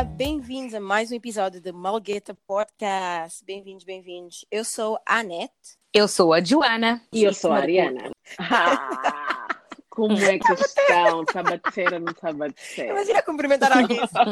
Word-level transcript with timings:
Olá, 0.00 0.08
bem-vindos 0.08 0.72
a 0.72 0.80
mais 0.80 1.12
um 1.12 1.14
episódio 1.14 1.60
do 1.60 1.74
Malgueta 1.74 2.34
Podcast. 2.46 3.44
Bem-vindos, 3.44 3.84
bem-vindos. 3.84 4.46
Eu 4.50 4.64
sou 4.64 4.98
a 5.06 5.18
Anete. 5.18 5.76
Eu 5.92 6.08
sou 6.08 6.32
a 6.32 6.42
Joana. 6.42 7.02
E 7.12 7.22
eu 7.22 7.34
sou 7.34 7.52
a 7.52 7.58
Ariana. 7.58 8.10
Ah, 8.38 9.46
como 9.90 10.16
é 10.16 10.38
que 10.38 10.52
estão? 10.54 11.22
Está 11.22 11.40
a 11.40 11.42
bater 11.42 11.92
ou 11.92 12.00
não 12.00 12.12
está 12.12 12.30
a 12.30 12.32
bater? 12.32 12.88
Imagina 12.88 13.22
cumprimentar 13.22 13.76
alguém. 13.76 14.02
Está 14.02 14.22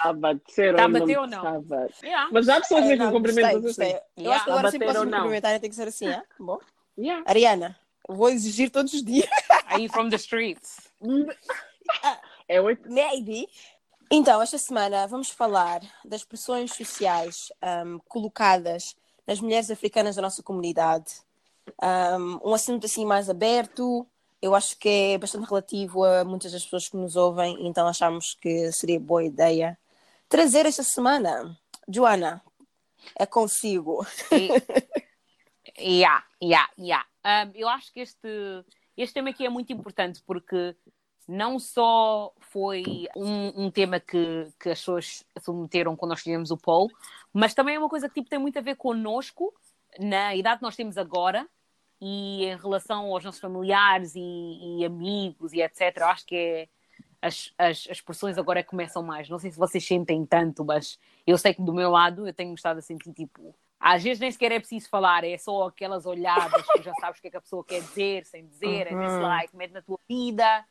a 0.00 0.12
bater 0.12 0.74
Tá 0.74 0.82
a 0.82 0.86
ou 0.86 0.90
não 0.90 1.20
ou 1.20 1.26
não? 1.28 1.38
está 1.38 1.50
a 1.50 1.60
bater? 1.60 1.94
Yeah. 2.04 2.28
Mas 2.32 2.48
há 2.48 2.60
pessoas 2.60 2.82
É, 2.82 2.88
mesmo 2.88 3.04
não, 3.04 3.12
que 3.12 3.16
cumprimentam 3.16 3.64
assim. 3.64 3.94
Eu 4.16 4.32
acho 4.32 4.44
que 4.44 4.50
agora 4.50 4.70
sempre 4.72 4.86
bater 4.88 4.98
posso 4.98 4.98
ou 4.98 5.04
me 5.04 5.10
não? 5.12 5.18
cumprimentar 5.18 5.60
tem 5.60 5.70
que 5.70 5.76
ser 5.76 5.86
assim, 5.86 6.08
é? 6.08 6.20
Bom. 6.40 6.58
Yeah. 6.98 7.22
Ariana, 7.28 7.78
vou 8.08 8.28
exigir 8.28 8.70
todos 8.70 8.92
os 8.92 9.04
dias. 9.04 9.30
Aí 9.66 9.88
from 9.88 10.08
the 10.08 10.16
streets. 10.16 10.90
É 12.48 12.60
oito. 12.60 12.88
Maybe. 12.90 13.48
Então, 14.10 14.40
esta 14.40 14.56
semana 14.56 15.06
vamos 15.06 15.30
falar 15.30 15.80
das 16.04 16.22
pressões 16.22 16.72
sociais 16.72 17.50
ahm, 17.60 17.98
colocadas 18.08 18.96
nas 19.26 19.40
mulheres 19.40 19.70
africanas 19.70 20.14
da 20.14 20.22
nossa 20.22 20.42
comunidade. 20.42 21.12
Ahm, 21.82 22.38
um 22.44 22.54
assunto 22.54 22.86
assim 22.86 23.04
mais 23.04 23.28
aberto, 23.28 24.06
eu 24.40 24.54
acho 24.54 24.78
que 24.78 24.88
é 24.88 25.18
bastante 25.18 25.48
relativo 25.48 26.04
a 26.04 26.24
muitas 26.24 26.52
das 26.52 26.62
pessoas 26.62 26.88
que 26.88 26.96
nos 26.96 27.16
ouvem, 27.16 27.66
então 27.66 27.88
achamos 27.88 28.34
que 28.34 28.70
seria 28.70 29.00
boa 29.00 29.24
ideia 29.24 29.76
trazer 30.28 30.66
esta 30.66 30.84
semana. 30.84 31.58
Joana, 31.88 32.42
é 33.18 33.26
consigo. 33.26 34.06
Yeah, 35.78 36.24
yeah, 36.42 36.70
yeah. 36.78 37.04
Um, 37.22 37.52
eu 37.54 37.68
acho 37.68 37.92
que 37.92 38.00
este, 38.00 38.64
este 38.96 39.12
tema 39.12 39.28
aqui 39.28 39.44
é 39.44 39.50
muito 39.50 39.70
importante 39.74 40.22
porque 40.26 40.74
não 41.26 41.58
só 41.58 42.32
foi 42.40 42.84
um, 43.16 43.66
um 43.66 43.70
tema 43.70 43.98
que, 43.98 44.48
que 44.60 44.70
as 44.70 44.78
pessoas 44.78 45.24
submeteram 45.40 45.96
quando 45.96 46.10
nós 46.10 46.20
fizemos 46.20 46.50
o 46.50 46.56
poll, 46.56 46.90
mas 47.32 47.54
também 47.54 47.74
é 47.74 47.78
uma 47.78 47.88
coisa 47.88 48.08
que 48.08 48.14
tipo, 48.14 48.30
tem 48.30 48.38
muito 48.38 48.58
a 48.58 48.62
ver 48.62 48.76
connosco, 48.76 49.52
na 49.98 50.34
idade 50.36 50.58
que 50.58 50.64
nós 50.64 50.76
temos 50.76 50.96
agora, 50.96 51.48
e 52.00 52.44
em 52.44 52.56
relação 52.56 53.12
aos 53.12 53.24
nossos 53.24 53.40
familiares 53.40 54.14
e, 54.14 54.20
e 54.80 54.84
amigos 54.84 55.52
e 55.52 55.62
etc. 55.62 55.96
Eu 55.96 56.06
acho 56.06 56.26
que 56.26 56.36
é, 56.36 56.68
as, 57.22 57.52
as, 57.58 57.88
as 57.90 58.00
pressões 58.00 58.38
agora 58.38 58.60
é 58.60 58.62
começam 58.62 59.02
mais. 59.02 59.28
Não 59.28 59.38
sei 59.38 59.50
se 59.50 59.58
vocês 59.58 59.84
sentem 59.84 60.24
tanto, 60.26 60.64
mas 60.64 60.98
eu 61.26 61.38
sei 61.38 61.54
que 61.54 61.62
do 61.62 61.72
meu 61.72 61.90
lado 61.90 62.26
eu 62.26 62.34
tenho 62.34 62.54
estado 62.54 62.78
a 62.78 62.82
sentir 62.82 63.12
tipo. 63.12 63.54
Às 63.78 64.02
vezes 64.02 64.20
nem 64.20 64.30
sequer 64.30 64.52
é 64.52 64.58
preciso 64.58 64.88
falar, 64.88 65.22
é 65.22 65.36
só 65.36 65.68
aquelas 65.68 66.06
olhadas 66.06 66.64
que 66.72 66.82
já 66.82 66.94
sabes 66.94 67.18
o 67.18 67.22
que 67.22 67.28
é 67.28 67.30
que 67.30 67.36
a 67.36 67.42
pessoa 67.42 67.64
quer 67.64 67.80
dizer, 67.80 68.24
sem 68.24 68.46
dizer, 68.46 68.86
é 68.86 68.94
Uhum. 68.94 69.00
dislike, 69.00 69.56
mete 69.56 69.72
na 69.72 69.82
tua 69.82 69.98
vida. 70.08 70.64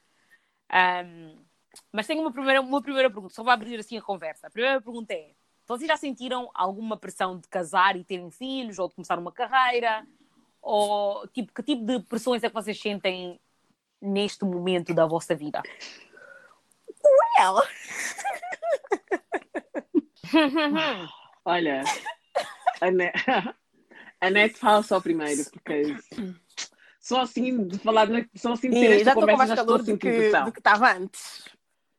Um, 0.72 1.46
mas 1.92 2.08
tenho 2.08 2.22
uma 2.22 2.32
primeira, 2.32 2.62
uma 2.62 2.82
primeira 2.82 3.10
pergunta, 3.10 3.34
só 3.34 3.44
para 3.44 3.54
abrir 3.54 3.80
assim 3.80 3.98
a 3.98 4.02
conversa. 4.02 4.48
A 4.48 4.50
primeira 4.50 4.82
pergunta 4.82 5.14
é: 5.14 5.32
vocês 5.68 5.88
já 5.88 5.98
sentiram 5.98 6.50
alguma 6.54 6.98
pressão 6.98 7.40
de 7.40 7.48
casar 7.48 7.96
e 7.96 8.04
terem 8.04 8.30
filhos, 8.32 8.80
ou 8.80 8.88
de 8.88 8.96
começar 8.96 9.18
uma 9.18 9.32
carreira? 9.32 10.06
Ou 10.62 11.28
tipo, 11.28 11.54
que 11.54 11.64
tipo 11.64 11.86
de 11.86 12.00
pressões 12.02 12.44
é 12.44 12.50
que 12.50 12.56
vocês 12.56 12.80
sentem 12.80 13.40
neste 14.02 14.44
momento 14.46 14.94
da 14.94 15.06
vossa 15.06 15.36
vida? 15.36 15.62
Ela. 17.40 17.62
Olha, 21.46 21.84
a 22.82 22.92
Net, 22.92 23.14
a 24.22 24.30
Net 24.30 24.58
fala 24.58 24.82
só 24.82 25.00
primeiro, 25.00 25.44
porque 25.52 25.96
só 27.06 27.22
assim 27.22 27.68
de 27.68 27.78
falar, 27.78 28.08
só 28.36 28.54
assim 28.54 28.72
de 28.72 28.80
ter 28.80 28.88
Sim, 28.88 28.94
esta 28.94 29.06
já 29.06 29.12
estou 29.12 29.14
com 29.14 29.20
conversa 29.20 29.38
mais 29.38 29.48
já 29.50 29.54
estou 29.54 29.66
calor 29.68 29.80
a 29.80 29.84
do 29.84 29.86
sentir 29.86 30.12
que, 30.12 30.22
pressão. 30.22 30.46
do 30.46 30.52
que 30.52 30.60
estava 30.60 30.92
antes. 30.92 31.50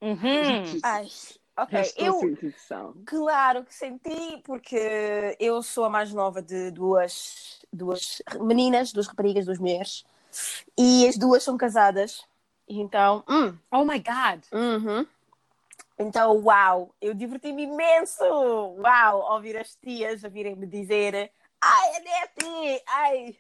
Uhum. 0.03 0.81
Ai, 0.83 1.07
Já 1.07 1.63
ok. 1.63 1.93
Eu, 1.97 2.13
sentir 2.15 2.37
pressão. 2.37 2.95
Claro 3.07 3.65
que 3.65 3.73
senti, 3.73 4.43
porque 4.45 5.37
eu 5.39 5.63
sou 5.63 5.85
a 5.85 5.89
mais 5.89 6.13
nova 6.13 6.43
de 6.43 6.73
duas, 6.73 7.65
duas 7.73 8.21
meninas, 8.41 8.93
duas 8.93 9.07
raparigas, 9.07 9.47
duas 9.47 9.61
mulheres, 9.61 10.05
e 10.77 11.07
as 11.07 11.17
duas 11.17 11.45
são 11.45 11.57
casadas. 11.57 12.25
Então, 12.69 13.23
hum, 13.29 13.57
Oh 13.71 13.85
my 13.85 14.01
God! 14.01 14.43
uhum. 14.53 15.07
então, 15.97 16.37
uau, 16.43 16.93
eu 17.01 17.15
diverti-me 17.15 17.63
imenso! 17.63 18.25
Uau, 18.25 19.35
ouvir 19.35 19.57
as 19.57 19.77
tias 19.77 20.25
a 20.25 20.29
virem-me 20.29 20.67
dizer: 20.67 21.31
Ai, 21.61 21.91
Anete, 21.95 22.83
ai, 22.89 23.37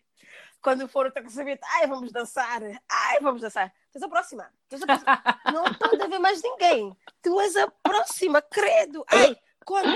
quando 0.66 0.88
for 0.88 1.06
o 1.06 1.12
teu 1.12 1.22
casamento, 1.22 1.60
ai, 1.62 1.86
vamos 1.86 2.10
dançar, 2.10 2.60
ai, 2.88 3.20
vamos 3.20 3.40
dançar. 3.40 3.72
Tu 3.92 3.98
és 3.98 4.02
a 4.02 4.08
próxima, 4.08 4.52
tu 4.68 4.74
és 4.74 4.82
a 4.82 4.86
próxima. 4.86 5.22
Não 5.54 5.64
estou 5.64 6.02
a 6.02 6.08
ver 6.08 6.18
mais 6.18 6.42
ninguém. 6.42 6.96
Tu 7.22 7.40
és 7.40 7.54
a 7.54 7.68
próxima, 7.68 8.42
credo. 8.42 9.04
Ai, 9.06 9.36
quando 9.64 9.88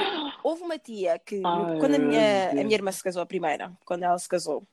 houve 0.44 0.62
uma 0.62 0.78
tia 0.78 1.18
que, 1.18 1.42
Ai, 1.44 1.76
quando 1.80 1.96
a 1.96 1.98
minha, 1.98 2.50
a 2.50 2.54
minha 2.54 2.76
irmã 2.76 2.92
se 2.92 3.02
casou, 3.02 3.20
a 3.20 3.26
primeira, 3.26 3.76
quando 3.84 4.04
ela 4.04 4.16
se 4.16 4.28
casou, 4.28 4.64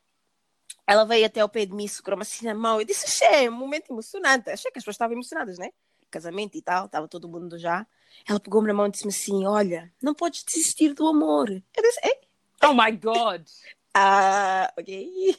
ela 0.86 1.04
veio 1.04 1.26
até 1.26 1.40
ao 1.40 1.50
pé 1.50 1.66
de 1.66 1.74
mim, 1.74 1.88
segurou-me 1.88 2.22
assim 2.22 2.46
na 2.46 2.54
mão. 2.54 2.80
Eu 2.80 2.86
disse, 2.86 3.06
achei, 3.08 3.46
é 3.48 3.50
um 3.50 3.54
momento 3.54 3.92
emocionante. 3.92 4.52
Achei 4.52 4.70
que 4.70 4.78
as 4.78 4.84
pessoas 4.84 4.98
estavam 4.98 5.16
emocionadas, 5.16 5.58
né? 5.58 5.72
Casamento 6.12 6.56
e 6.56 6.62
tal, 6.62 6.86
estava 6.86 7.08
todo 7.08 7.28
mundo 7.28 7.58
já. 7.58 7.88
Ela 8.30 8.40
pegou-me 8.40 8.68
na 8.68 8.74
mão 8.76 8.86
e 8.86 8.92
disse-me 8.92 9.10
assim: 9.12 9.48
Olha, 9.48 9.92
não 10.00 10.14
podes 10.14 10.44
desistir 10.44 10.94
do 10.94 11.08
amor. 11.08 11.50
Eu 11.50 11.84
disse: 11.84 12.00
Ei, 12.04 12.28
Oh 12.64 12.74
my 12.74 12.92
God! 12.92 13.46
ah, 14.00 14.74
ok. 14.78 15.36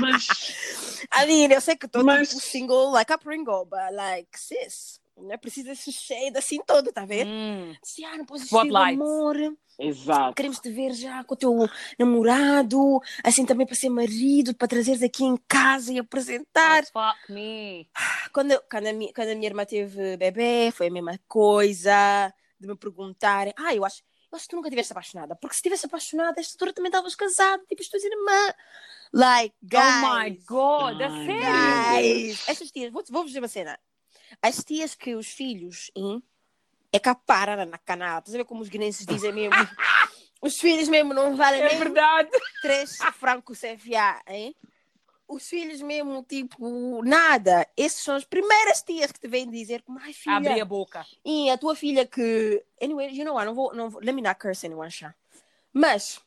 Mas, 0.00 0.26
I 1.12 1.26
mean, 1.26 1.52
eu 1.52 1.60
sei 1.60 1.76
que 1.76 1.86
estou 1.86 2.04
Mas- 2.04 2.28
tipo 2.30 2.40
single, 2.40 2.90
like 2.92 3.12
a 3.12 3.18
Pringle, 3.18 3.64
but 3.66 3.92
like, 3.92 4.28
sis, 4.38 5.00
não 5.16 5.32
é 5.32 5.36
preciso 5.36 5.70
esse 5.70 5.92
cheio 5.92 6.32
assim 6.36 6.60
todo, 6.66 6.92
tá 6.92 7.04
vendo? 7.04 7.28
Hum. 7.30 7.74
Disse, 7.82 8.04
ah, 8.04 8.16
não 8.16 8.24
do 8.24 8.36
Spotlight. 8.36 8.94
amor. 8.94 9.36
exato. 9.78 10.34
Queremos 10.34 10.58
te 10.60 10.70
ver 10.70 10.92
já 10.92 11.22
com 11.24 11.34
o 11.34 11.36
teu 11.36 11.68
namorado, 11.98 13.00
assim 13.24 13.44
também 13.44 13.66
para 13.66 13.76
ser 13.76 13.88
marido, 13.90 14.54
para 14.54 14.68
trazeres 14.68 15.02
aqui 15.02 15.24
em 15.24 15.36
casa 15.48 15.92
e 15.92 15.98
apresentar. 15.98 16.82
Oh, 16.94 17.00
fuck 17.00 17.32
me. 17.32 17.88
Quando, 18.32 18.52
eu- 18.52 18.62
quando, 18.70 18.86
a 18.86 18.92
minha, 18.92 19.12
quando 19.12 19.28
a 19.28 19.34
minha 19.34 19.48
irmã 19.48 19.64
teve 19.64 20.16
bebê, 20.16 20.70
foi 20.72 20.86
a 20.88 20.90
mesma 20.90 21.18
coisa, 21.28 22.32
de 22.60 22.66
me 22.68 22.76
perguntarem, 22.76 23.52
ah, 23.56 23.74
eu 23.74 23.84
acho, 23.84 24.02
eu 24.30 24.36
acho 24.36 24.44
que 24.44 24.50
tu 24.50 24.56
nunca 24.56 24.68
estiveste 24.68 24.92
apaixonada, 24.92 25.34
porque 25.36 25.54
se 25.54 25.58
estivesse 25.60 25.86
apaixonada, 25.86 26.40
esta 26.40 26.54
altura 26.54 26.72
também 26.72 26.88
estavas 26.90 27.14
casada, 27.14 27.62
tipo 27.66 27.80
as 27.82 27.88
tuas 27.88 28.04
irmãs. 28.04 28.54
Like, 29.12 29.54
guys, 29.62 29.80
Oh 29.80 30.20
my 30.22 30.30
God! 30.46 31.00
A 31.02 31.08
Ai, 31.08 31.26
sério? 31.26 32.28
guys, 32.28 32.44
estas 32.48 32.70
tias, 32.70 32.92
vou- 32.92 33.04
vou-vos 33.08 33.30
dizer 33.30 33.40
uma 33.40 33.48
cena. 33.48 33.78
As 34.42 34.62
tias 34.62 34.94
que 34.94 35.14
os 35.14 35.28
filhos, 35.28 35.90
hein, 35.96 36.22
é 36.92 36.98
capara 36.98 37.64
na 37.64 37.78
canal, 37.78 38.18
estás 38.18 38.34
a 38.34 38.38
ver 38.38 38.44
como 38.44 38.60
os 38.60 38.68
guinenses 38.68 39.06
dizem 39.06 39.32
mesmo? 39.32 39.56
Os 40.40 40.60
filhos 40.60 40.88
mesmo 40.88 41.12
não 41.12 41.34
valem 41.34 41.62
É 41.62 41.66
nem 41.66 41.78
verdade! 41.78 42.30
três 42.62 42.96
francos 43.18 43.58
CFA, 43.58 44.22
hein? 44.28 44.54
Os 45.28 45.46
filhos 45.46 45.82
mesmo, 45.82 46.22
tipo, 46.26 47.02
nada. 47.04 47.66
Essas 47.76 48.00
são 48.02 48.16
as 48.16 48.24
primeiras 48.24 48.80
tias 48.80 49.12
que 49.12 49.20
te 49.20 49.28
vêm 49.28 49.48
dizer 49.50 49.82
como, 49.82 49.98
ai 50.00 50.14
filha, 50.14 50.36
Abri 50.36 50.58
a 50.60 50.64
boca. 50.64 51.06
e 51.22 51.50
a 51.50 51.58
tua 51.58 51.76
filha 51.76 52.06
que... 52.06 52.64
Anyway, 52.80 53.10
you 53.14 53.26
know 53.26 53.34
what, 53.34 53.44
não 53.44 53.54
vou, 53.54 53.74
não 53.74 53.90
vou... 53.90 54.00
Let 54.02 54.14
me 54.14 54.22
not 54.22 54.40
curse 54.40 54.64
anyone, 54.66 54.90
chá. 54.90 55.14
Mas, 55.70 56.18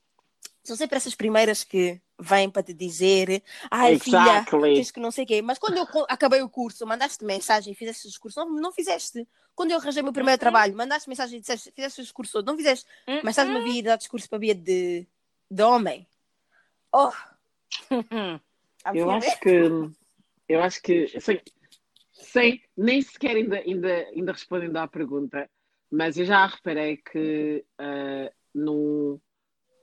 são 0.63 0.75
sempre 0.75 0.97
essas 0.97 1.15
primeiras 1.15 1.63
que 1.63 1.99
vêm 2.19 2.47
para 2.51 2.61
te 2.61 2.71
dizer 2.75 3.41
ai 3.71 3.97
filha, 3.97 4.17
Exactly. 4.19 4.75
tens 4.75 4.91
que 4.91 4.99
não 4.99 5.09
sei 5.09 5.23
o 5.23 5.27
quê. 5.27 5.41
Mas 5.41 5.57
quando 5.57 5.77
eu 5.77 5.87
acabei 6.07 6.43
o 6.43 6.49
curso, 6.49 6.85
mandaste 6.85 7.25
mensagem 7.25 7.73
e 7.73 7.75
fizeste 7.75 8.05
o 8.05 8.09
discurso, 8.09 8.39
não, 8.39 8.51
não 8.51 8.71
fizeste. 8.71 9.27
Quando 9.55 9.71
eu 9.71 9.77
arranjei 9.79 10.01
o 10.01 10.05
meu 10.05 10.13
primeiro 10.13 10.35
Uhum. 10.37 10.39
trabalho, 10.39 10.75
mandaste 10.77 11.09
mensagem 11.09 11.39
e 11.39 11.41
disseste, 11.41 11.71
fizeste 11.71 12.01
o 12.01 12.03
discurso 12.03 12.33
todo, 12.33 12.45
não 12.45 12.55
fizeste. 12.55 12.85
Hum, 13.07 13.21
Mas 13.23 13.31
estás-me 13.31 13.57
a 13.57 13.63
vir 13.63 13.81
dar 13.81 13.95
discurso 13.95 14.29
para 14.29 14.37
via 14.37 14.53
de, 14.53 15.07
de 15.49 15.63
homem. 15.63 16.07
Oh. 16.93 17.11
Eu 18.93 19.09
acho 19.11 19.39
que 19.39 19.51
eu 20.47 20.61
acho 20.61 20.81
que 20.81 21.07
sem, 21.19 21.41
sem 22.11 22.61
nem 22.75 23.01
sequer 23.01 23.35
ainda, 23.35 23.57
ainda, 23.57 24.07
ainda 24.13 24.31
respondendo 24.31 24.77
à 24.77 24.87
pergunta, 24.87 25.49
mas 25.89 26.17
eu 26.17 26.25
já 26.25 26.45
reparei 26.45 26.97
que 26.97 27.63
ah, 27.77 28.31
no, 28.53 29.21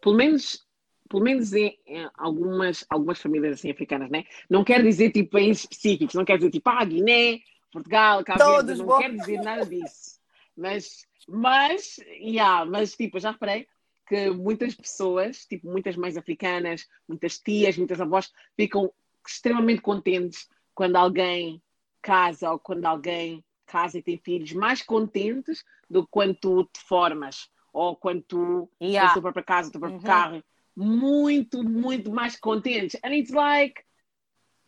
pelo 0.02 0.16
menos 0.16 0.66
pelo 1.08 1.22
menos 1.22 1.54
em, 1.54 1.78
em 1.86 2.08
algumas, 2.14 2.84
algumas 2.88 3.20
famílias 3.20 3.54
assim 3.54 3.70
africanas, 3.70 4.10
né? 4.10 4.24
Não 4.48 4.62
quer 4.62 4.82
dizer 4.82 5.10
tipo 5.10 5.30
países 5.30 5.62
específicos, 5.62 6.14
não 6.14 6.24
quer 6.24 6.36
dizer 6.36 6.50
tipo 6.50 6.68
ah, 6.68 6.84
Guiné, 6.84 7.40
Portugal, 7.72 8.22
Cabo 8.24 8.44
Verde, 8.44 8.74
não 8.78 8.86
bom. 8.86 8.98
quer 8.98 9.14
dizer 9.14 9.40
nada 9.40 9.64
disso. 9.64 10.18
Mas, 10.56 11.06
mas, 11.26 11.98
yeah, 12.20 12.64
mas 12.64 12.94
tipo, 12.94 13.16
eu 13.16 13.20
já 13.20 13.30
reparei 13.30 13.66
que 14.08 14.30
muitas 14.30 14.74
pessoas, 14.74 15.44
tipo 15.44 15.68
muitas 15.68 15.96
mães 15.96 16.16
africanas, 16.16 16.86
muitas 17.06 17.38
tias, 17.38 17.76
muitas 17.76 18.00
avós, 18.00 18.32
ficam 18.56 18.92
extremamente 19.26 19.82
contentes 19.82 20.48
quando 20.74 20.96
alguém 20.96 21.62
casa 22.00 22.50
ou 22.50 22.58
quando 22.58 22.86
alguém 22.86 23.44
casa 23.66 23.98
e 23.98 24.02
tem 24.02 24.18
filhos, 24.18 24.52
mais 24.52 24.82
contentes 24.82 25.62
do 25.90 26.02
que 26.04 26.08
quando 26.10 26.34
tu 26.34 26.64
te 26.64 26.80
formas 26.80 27.50
ou 27.72 27.94
quando 27.94 28.22
tu 28.22 28.70
Yeah. 28.80 29.00
tens 29.00 29.10
a 29.10 29.12
tua 29.14 29.22
própria 29.22 29.44
casa, 29.44 29.68
o 29.68 29.72
teu 29.72 29.80
próprio 29.80 30.00
Uhum. 30.00 30.06
carro. 30.06 30.44
Muito, 30.74 31.62
muito 31.62 32.10
mais 32.10 32.38
contentes. 32.38 32.98
And 33.04 33.12
it's 33.14 33.30
like, 33.32 33.82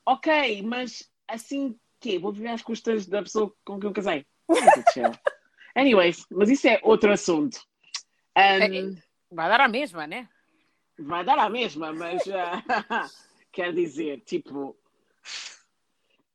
ok, 0.05 0.63
mas 0.63 1.09
assim 1.27 1.79
quê? 2.01 2.19
Vou 2.19 2.33
viver 2.33 2.49
às 2.49 2.63
custas 2.63 3.07
da 3.07 3.23
pessoa 3.23 3.53
com 3.65 3.79
quem 3.79 3.89
eu 3.89 3.95
casei? 3.95 4.27
Anyways, 5.77 6.27
mas 6.31 6.51
isso 6.51 6.67
é 6.67 6.81
outro 6.83 7.13
assunto. 7.13 7.59
Um, 8.37 8.97
É, 8.97 9.03
Vai 9.31 9.49
dar 9.49 9.61
a 9.61 9.69
mesma, 9.69 10.07
né? 10.07 10.29
vai 11.01 11.25
dar 11.25 11.39
a 11.39 11.49
mesma, 11.49 11.93
mas 11.93 12.23
uh, 12.27 12.31
quer 13.53 13.73
dizer, 13.73 14.21
tipo, 14.25 14.77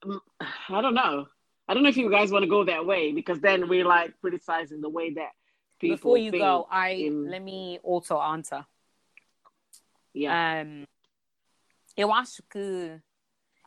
I 0.05 0.81
don't 0.81 0.93
know. 0.93 1.27
I 1.67 1.73
don't 1.73 1.81
know 1.83 1.89
if 1.89 1.97
you 1.97 2.09
guys 2.09 2.31
want 2.31 2.43
to 2.43 2.49
go 2.49 2.63
that 2.65 2.85
way 2.85 3.11
because 3.11 3.41
then 3.41 3.67
we're 3.67 3.85
like 3.85 4.13
criticizing 4.21 4.81
the 4.81 4.89
way 4.89 5.13
that 5.13 5.31
people 5.79 5.95
Before 5.95 6.17
you 6.17 6.31
go, 6.31 6.67
I 6.69 7.07
in- 7.07 7.29
let 7.29 7.41
me 7.41 7.79
also 7.83 8.19
answer. 8.19 8.65
yeah. 10.13 10.63
Um, 10.63 10.85
eu 11.97 12.13
acho 12.13 12.43
que 12.43 13.01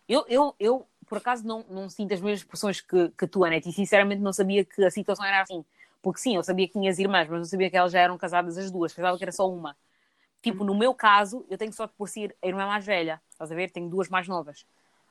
eu, 0.09 0.25
eu, 0.29 0.55
eu 0.61 0.87
por 1.07 1.19
acaso 1.19 1.47
não, 1.47 1.65
não 1.69 1.89
sinto 1.89 2.13
as 2.15 2.21
mesmas 2.21 2.41
expressões 2.41 2.81
que, 2.81 3.09
que 3.11 3.27
tu, 3.27 3.45
Anete, 3.45 3.69
e 3.69 3.73
sinceramente 3.73 4.21
não 4.21 4.33
sabia 4.33 4.65
que 4.65 4.85
a 4.85 4.91
situação 4.91 5.25
era 5.25 5.43
assim. 5.43 5.65
Porque 6.03 6.21
sim, 6.21 6.37
eu 6.37 6.43
sabia 6.43 6.67
que 6.67 6.75
tinhas 6.75 6.99
irmãs, 6.99 7.29
mas 7.29 7.39
não 7.39 7.45
sabia 7.45 7.69
que 7.71 7.77
elas 7.77 7.93
já 7.93 8.00
eram 8.00 8.17
casadas 8.17 8.56
as 8.56 8.71
duas, 8.71 8.93
pensava 8.93 9.17
que 9.17 9.25
era 9.25 9.33
só 9.33 9.50
uma. 9.50 9.77
Tipo, 10.41 10.62
no 10.65 10.75
meu 10.75 10.95
caso, 10.95 11.45
eu 11.50 11.59
tenho 11.59 11.73
sorte 11.73 11.95
por 11.99 12.09
ser 12.09 12.37
a 12.43 12.47
irmã 12.47 12.67
mais 12.67 12.85
velha, 12.85 13.21
estás 13.31 13.50
a 13.50 13.55
ver? 13.55 13.71
Tenho 13.71 13.89
duas 13.89 14.09
mais 14.09 14.29
novas. 14.29 14.65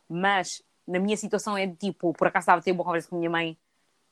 Mas 0.09 0.63
na 0.87 0.99
minha 0.99 1.17
situação 1.17 1.57
é 1.57 1.65
de 1.65 1.75
tipo, 1.75 2.13
por 2.13 2.27
acaso 2.27 2.43
estava 2.43 2.59
a 2.59 2.63
ter 2.63 2.71
uma 2.71 2.83
conversa 2.83 3.09
com 3.09 3.15
a 3.15 3.19
minha 3.19 3.29
mãe 3.29 3.57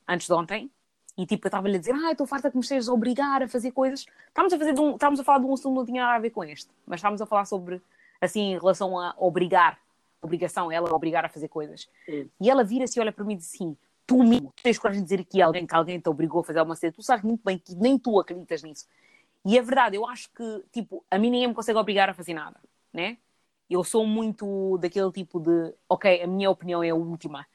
antes 0.07 0.27
de 0.27 0.33
ontem, 0.33 0.69
e 1.17 1.25
tipo, 1.25 1.47
eu 1.47 1.49
estava-lhe 1.49 1.77
a 1.77 1.79
dizer, 1.79 1.93
ah, 1.95 2.11
estou 2.11 2.27
farta 2.27 2.51
que 2.51 2.57
me 2.57 2.61
estejas 2.61 2.89
a 2.89 2.93
obrigar 2.93 3.41
a 3.41 3.47
fazer 3.47 3.71
coisas. 3.71 4.05
Estávamos 4.27 4.53
a, 4.53 4.57
fazer 4.57 4.77
um, 4.77 4.95
estávamos 4.95 5.19
a 5.19 5.23
falar 5.23 5.39
de 5.39 5.45
um 5.45 5.53
assunto 5.53 5.71
que 5.71 5.77
não 5.79 5.85
tinha 5.85 6.03
nada 6.03 6.15
a 6.15 6.19
ver 6.19 6.29
com 6.31 6.43
este, 6.43 6.69
mas 6.85 6.97
estávamos 6.97 7.21
a 7.21 7.25
falar 7.25 7.45
sobre, 7.45 7.81
assim, 8.19 8.53
em 8.53 8.59
relação 8.59 8.99
a 8.99 9.15
obrigar, 9.17 9.79
obrigação, 10.21 10.69
ela 10.69 10.93
obrigar 10.93 11.23
a 11.23 11.29
fazer 11.29 11.47
coisas. 11.47 11.87
Hum. 12.09 12.27
E 12.41 12.49
ela 12.49 12.65
vira-se 12.65 12.99
e 12.99 13.01
olha 13.01 13.13
para 13.13 13.23
mim 13.23 13.35
e 13.35 13.37
diz 13.37 13.53
assim, 13.53 13.77
tu 14.05 14.23
mesmo 14.23 14.53
tens 14.61 14.77
coragem 14.77 15.03
de 15.03 15.23
dizer 15.25 15.41
a 15.41 15.45
alguém 15.45 15.65
que 15.65 15.75
alguém 15.75 15.99
te 15.99 16.09
obrigou 16.09 16.41
a 16.41 16.43
fazer 16.43 16.59
alguma 16.59 16.75
coisa, 16.75 16.93
tu 16.93 17.01
sabes 17.01 17.23
muito 17.23 17.43
bem 17.43 17.57
que 17.57 17.75
nem 17.75 17.97
tu 17.97 18.19
acreditas 18.19 18.63
nisso. 18.63 18.85
E 19.43 19.57
é 19.57 19.61
verdade, 19.61 19.95
eu 19.95 20.07
acho 20.07 20.29
que, 20.31 20.63
tipo, 20.71 21.03
a 21.09 21.17
mim 21.19 21.29
ninguém 21.29 21.47
me 21.47 21.53
consegue 21.53 21.77
obrigar 21.77 22.09
a 22.09 22.13
fazer 22.13 22.33
nada, 22.33 22.59
né? 22.91 23.17
Eu 23.69 23.83
sou 23.83 24.05
muito 24.05 24.77
daquele 24.79 25.11
tipo 25.11 25.39
de, 25.39 25.73
ok, 25.89 26.21
a 26.21 26.27
minha 26.27 26.49
opinião 26.49 26.83
é 26.83 26.89
a 26.89 26.95
última. 26.95 27.45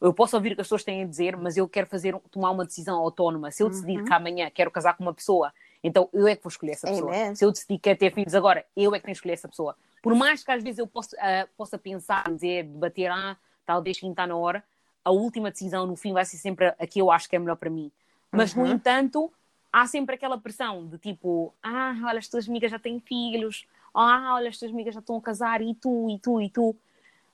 Eu 0.00 0.12
posso 0.12 0.36
ouvir 0.36 0.52
o 0.52 0.54
que 0.54 0.60
as 0.60 0.66
pessoas 0.66 0.84
têm 0.84 1.02
a 1.02 1.06
dizer, 1.06 1.36
mas 1.36 1.56
eu 1.56 1.68
quero 1.68 1.86
fazer, 1.86 2.16
tomar 2.30 2.50
uma 2.50 2.64
decisão 2.64 2.96
autónoma. 2.98 3.50
Se 3.50 3.62
eu 3.62 3.68
decidir 3.68 4.04
que 4.04 4.12
amanhã 4.12 4.50
quero 4.50 4.70
casar 4.70 4.96
com 4.96 5.02
uma 5.02 5.14
pessoa, 5.14 5.52
então 5.82 6.08
eu 6.12 6.26
é 6.26 6.36
que 6.36 6.42
vou 6.42 6.50
escolher 6.50 6.72
essa 6.72 6.86
pessoa. 6.86 7.10
Amen. 7.14 7.34
Se 7.34 7.44
eu 7.44 7.50
decidir 7.50 7.78
que 7.78 7.82
quero 7.84 7.98
ter 7.98 8.12
filhos 8.12 8.34
agora, 8.34 8.64
eu 8.76 8.94
é 8.94 8.98
que 8.98 9.04
tenho 9.04 9.14
que 9.14 9.18
escolher 9.18 9.34
essa 9.34 9.48
pessoa. 9.48 9.76
Por 10.02 10.14
mais 10.14 10.44
que 10.44 10.50
às 10.50 10.62
vezes 10.62 10.78
eu 10.78 10.86
possa, 10.86 11.16
ah, 11.18 11.48
possa 11.56 11.78
pensar, 11.78 12.24
dizer, 12.30 12.64
debater, 12.64 13.10
ah, 13.10 13.36
talvez 13.64 13.96
sim 13.96 14.10
está 14.10 14.26
na 14.26 14.36
hora, 14.36 14.62
a 15.06 15.10
última 15.12 15.52
decisão 15.52 15.86
no 15.86 15.94
fim 15.94 16.12
vai 16.12 16.24
ser 16.24 16.36
sempre 16.36 16.66
a 16.66 16.84
que 16.84 17.00
eu 17.00 17.12
acho 17.12 17.28
que 17.28 17.36
é 17.36 17.38
melhor 17.38 17.54
para 17.54 17.70
mim. 17.70 17.92
Mas, 18.32 18.52
no 18.56 18.66
entanto, 18.66 19.32
há 19.72 19.86
sempre 19.86 20.16
aquela 20.16 20.36
pressão 20.36 20.84
de 20.88 20.98
tipo, 20.98 21.54
ah, 21.62 21.94
olha, 22.06 22.18
as 22.18 22.26
tuas 22.26 22.48
amigas 22.48 22.72
já 22.72 22.78
têm 22.80 22.98
filhos, 22.98 23.68
ah, 23.94 24.34
olha, 24.34 24.48
as 24.48 24.58
tuas 24.58 24.72
amigas 24.72 24.94
já 24.94 24.98
estão 24.98 25.16
a 25.16 25.22
casar, 25.22 25.62
e 25.62 25.76
tu, 25.76 26.10
e 26.10 26.18
tu, 26.18 26.42
e 26.42 26.50
tu. 26.50 26.74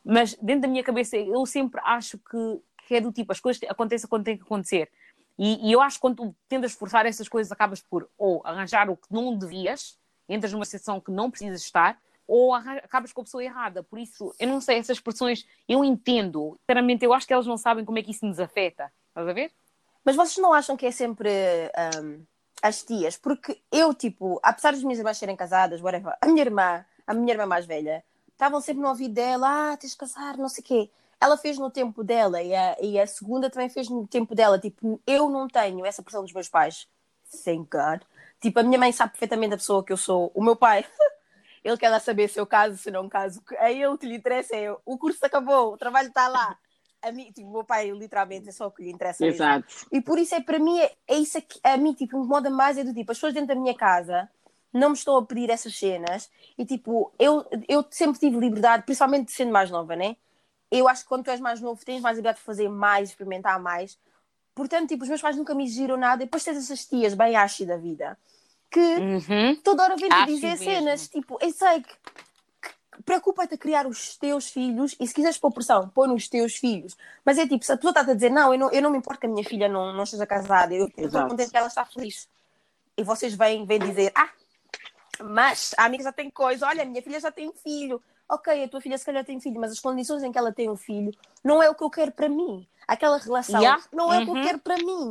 Mas 0.05 0.35
dentro 0.35 0.63
da 0.63 0.69
minha 0.69 0.85
cabeça, 0.85 1.17
eu 1.17 1.47
sempre 1.47 1.81
acho 1.83 2.19
que, 2.19 2.61
que 2.87 2.95
é 2.97 3.01
do 3.01 3.11
tipo, 3.11 3.33
as 3.33 3.41
coisas 3.41 3.63
acontecem 3.67 4.07
quando 4.07 4.25
tem 4.25 4.37
que 4.37 4.43
acontecer. 4.43 4.91
E, 5.39 5.67
e 5.67 5.73
eu 5.73 5.81
acho 5.81 5.97
que 5.97 6.03
quando 6.03 6.17
tu 6.17 6.37
tentas 6.51 6.75
forçar 6.75 7.07
essas 7.07 7.27
coisas, 7.27 7.51
acabas 7.51 7.81
por 7.81 8.07
ou 8.19 8.43
arranjar 8.45 8.91
o 8.91 8.99
que 8.99 9.11
não 9.11 9.35
devias, 9.35 9.99
entras 10.29 10.53
numa 10.53 10.67
situação 10.67 11.01
que 11.01 11.11
não 11.11 11.31
precisas 11.31 11.63
estar, 11.63 11.99
ou 12.27 12.55
acabas 12.55 13.13
com 13.13 13.21
a 13.21 13.25
pessoa 13.25 13.45
errada. 13.45 13.83
Por 13.83 13.99
isso, 13.99 14.35
eu 14.39 14.49
não 14.49 14.61
sei, 14.61 14.79
essas 14.79 14.97
expressões 14.97 15.47
eu 15.69 15.85
entendo. 15.85 16.57
Sinceramente, 16.61 17.05
eu 17.05 17.13
acho 17.13 17.27
que 17.27 17.33
elas 17.33 17.47
não 17.47 17.57
sabem 17.57 17.85
como 17.85 17.99
é 17.99 18.03
que 18.03 18.11
isso 18.11 18.25
nos 18.27 18.41
afeta. 18.41 18.93
Estás 19.09 19.29
a 19.29 19.33
ver? 19.33 19.53
Mas 20.05 20.17
vocês 20.17 20.39
não 20.39 20.53
acham 20.53 20.77
que 20.77 20.87
é 20.87 20.91
sempre 20.91 21.31
ahm, 21.77 22.23
as 22.63 22.83
tias? 22.83 23.17
Porque 23.17 23.61
eu, 23.71 23.95
tipo, 23.95 24.41
apesar 24.43 24.73
das 24.73 24.83
minhas 24.83 24.99
irmãs 24.99 25.19
serem 25.19 25.37
casadas, 25.37 25.81
whatever, 25.81 26.17
a 26.21 26.27
minha 26.27 26.43
irmã, 26.43 26.85
a 27.07 27.15
minha 27.15 27.33
irmã 27.33 27.47
mais 27.47 27.67
velha, 27.67 28.05
estavam 28.33 28.61
sempre 28.61 28.83
no 28.83 28.89
ouvido 28.89 29.15
dela, 29.15 29.73
ah, 29.73 29.77
tens 29.77 29.93
de 29.93 29.97
casar, 29.97 30.37
não 30.37 30.49
sei 30.49 30.63
o 30.63 30.67
quê. 30.67 30.91
Ela 31.21 31.37
fez 31.37 31.57
no 31.57 31.71
tempo 31.71 32.03
dela 32.03 32.43
e 32.43 32.53
a, 32.53 32.77
e 32.81 32.99
a 32.99 33.07
segunda 33.07 33.49
também 33.49 33.69
fez 33.69 33.89
no 33.89 34.07
tempo 34.09 34.35
dela. 34.35 34.59
Tipo, 34.59 35.01
eu 35.07 35.31
não 35.31 35.47
tenho 35.47 35.87
essa 35.87 36.03
pressão 36.03 36.23
dos 36.23 36.33
meus 36.33 36.49
pais. 36.49 36.89
Thank 37.45 37.69
God. 37.71 38.03
Tipo, 38.41 38.59
a 38.59 38.63
minha 38.65 38.79
mãe 38.79 38.91
sabe 38.91 39.13
perfeitamente 39.13 39.55
a 39.55 39.57
pessoa 39.57 39.85
que 39.85 39.93
eu 39.93 39.97
sou. 39.97 40.33
O 40.35 40.43
meu 40.43 40.57
pai, 40.57 40.85
ele 41.65 41.77
quer 41.77 41.89
lá 41.89 42.01
saber 42.01 42.29
se 42.29 42.41
eu 42.41 42.47
caso, 42.47 42.77
se 42.77 42.91
não 42.91 43.09
caso. 43.09 43.43
A 43.59 43.71
ele 43.71 43.87
o 43.87 43.97
que 43.97 44.07
lhe 44.07 44.17
interessa 44.17 44.57
é 44.57 44.75
o 44.85 44.99
curso 44.99 45.25
acabou, 45.25 45.73
o 45.73 45.77
trabalho 45.77 46.09
está 46.09 46.29
lá. 46.29 46.59
A 47.01 47.11
mim, 47.11 47.33
tipo, 47.33 47.49
o 47.49 47.53
meu 47.53 47.65
pai, 47.65 47.91
literalmente, 47.91 48.49
é 48.49 48.53
só 48.53 48.67
o 48.67 48.71
que 48.71 48.83
lhe 48.83 48.91
interessa. 48.91 49.25
mesmo. 49.25 49.37
Exato. 49.37 49.67
E 49.91 50.01
por 50.01 50.19
isso 50.19 50.35
é 50.35 50.41
para 50.41 50.59
mim, 50.59 50.79
é, 50.79 50.93
é 51.09 51.17
isso 51.17 51.41
que 51.43 51.59
a 51.63 51.77
mim 51.77 51.95
tipo, 51.95 52.17
incomoda 52.17 52.49
mais 52.49 52.79
é 52.79 52.85
do 52.85 52.95
tipo, 52.95 53.11
as 53.11 53.19
pessoas 53.19 53.35
dentro 53.35 53.49
da 53.49 53.61
minha 53.61 53.75
casa 53.75 54.29
não 54.73 54.91
me 54.91 54.95
estão 54.95 55.17
a 55.17 55.25
pedir 55.25 55.51
essas 55.51 55.77
cenas 55.77 56.31
e 56.57 56.65
tipo, 56.65 57.13
eu, 57.19 57.45
eu 57.69 57.85
sempre 57.91 58.19
tive 58.19 58.39
liberdade, 58.39 58.85
principalmente 58.85 59.33
sendo 59.33 59.53
mais 59.53 59.71
nova, 59.71 59.95
né? 59.97 60.17
Eu 60.71 60.89
acho 60.89 61.03
que 61.03 61.09
quando 61.09 61.25
tu 61.25 61.31
és 61.31 61.41
mais 61.41 61.61
novo 61.61 61.85
tens 61.85 62.01
mais 62.01 62.17
liberdade 62.17 62.39
de 62.39 62.45
fazer 62.45 62.69
mais, 62.69 63.11
experimentar 63.11 63.61
mais. 63.61 63.99
Portanto, 64.55 64.89
tipo, 64.89 65.03
os 65.03 65.09
meus 65.09 65.21
pais 65.21 65.37
nunca 65.37 65.55
me 65.55 65.65
exigiram 65.65 65.97
nada. 65.97 66.23
E 66.23 66.27
depois 66.27 66.45
tens 66.45 66.57
essas 66.57 66.87
tias 66.87 67.15
bem 67.15 67.37
achi 67.37 67.67
da 67.67 67.77
vida 67.77 68.17
que 68.73 68.81
Uhum. 68.81 69.57
toda 69.63 69.83
hora 69.85 69.95
Acho 69.95 70.27
dizer 70.27 70.49
mesmo. 70.49 70.65
cenas, 70.65 71.09
tipo, 71.09 71.39
eu 71.41 71.51
sei 71.53 71.83
que 71.83 71.95
que 72.63 73.03
preocupa-te 73.05 73.55
a 73.55 73.59
criar 73.59 73.87
os 73.87 74.17
teus 74.19 74.49
filhos 74.51 74.95
e 75.01 75.07
se 75.07 75.15
quiseres 75.15 75.39
pôr 75.39 75.51
pressão, 75.53 75.89
põe 75.89 76.09
nos 76.09 76.29
teus 76.29 76.57
filhos. 76.57 76.95
Mas 77.25 77.39
é 77.39 77.47
tipo, 77.47 77.65
se 77.65 77.73
a 77.73 77.77
pessoa 77.77 77.91
está 77.91 78.01
a 78.03 78.15
dizer, 78.15 78.31
não, 78.31 78.53
eu 78.53 78.59
não, 78.59 78.71
eu 78.71 78.83
não 78.83 78.91
me 78.91 78.99
importo 78.99 79.19
que 79.21 79.27
a 79.27 79.31
minha 79.31 79.45
filha 79.45 79.69
não, 79.69 79.93
não 79.95 80.05
esteja 80.05 80.27
casada, 80.27 80.75
eu 80.75 80.87
estou 80.87 81.27
contente 81.27 81.51
que 81.51 81.57
ela 81.57 81.67
está 81.69 81.85
feliz. 81.87 82.29
E 82.97 83.03
vocês 83.03 83.35
vêm, 83.35 83.65
vêm 83.67 83.79
dizer, 83.79 84.13
ah, 84.15 84.29
mas 85.23 85.75
a 85.79 85.85
amiga 85.87 86.05
já 86.05 86.13
tem 86.13 86.31
coisa, 86.31 86.67
olha, 86.67 86.83
a 86.83 86.87
minha 86.87 87.03
filha 87.03 87.19
já 87.19 87.31
tem 87.33 87.53
filho. 87.65 88.01
Ok, 88.29 88.63
a 88.65 88.69
tua 88.69 88.81
filha 88.81 88.97
se 88.99 89.05
calhar 89.05 89.25
tem 89.25 89.41
filho, 89.41 89.61
mas 89.61 89.73
as 89.73 89.81
condições 89.81 90.23
em 90.23 90.31
que 90.31 90.39
ela 90.39 90.53
tem 90.53 90.71
um 90.71 90.77
filho 90.77 91.13
não 91.43 91.63
é 91.63 91.69
o 91.69 91.75
que 91.75 91.83
eu 91.85 91.91
quero 91.91 92.13
para 92.13 92.29
mim. 92.29 92.67
Aquela 92.87 93.19
relação 93.19 93.61
Yeah. 93.61 93.83
não 93.93 94.13
é 94.13 94.19
o 94.21 94.25
que 94.25 94.31
Uhum. 94.31 94.37
eu 94.37 94.43
quero 94.43 94.59
para 94.59 94.77
mim. 94.77 95.11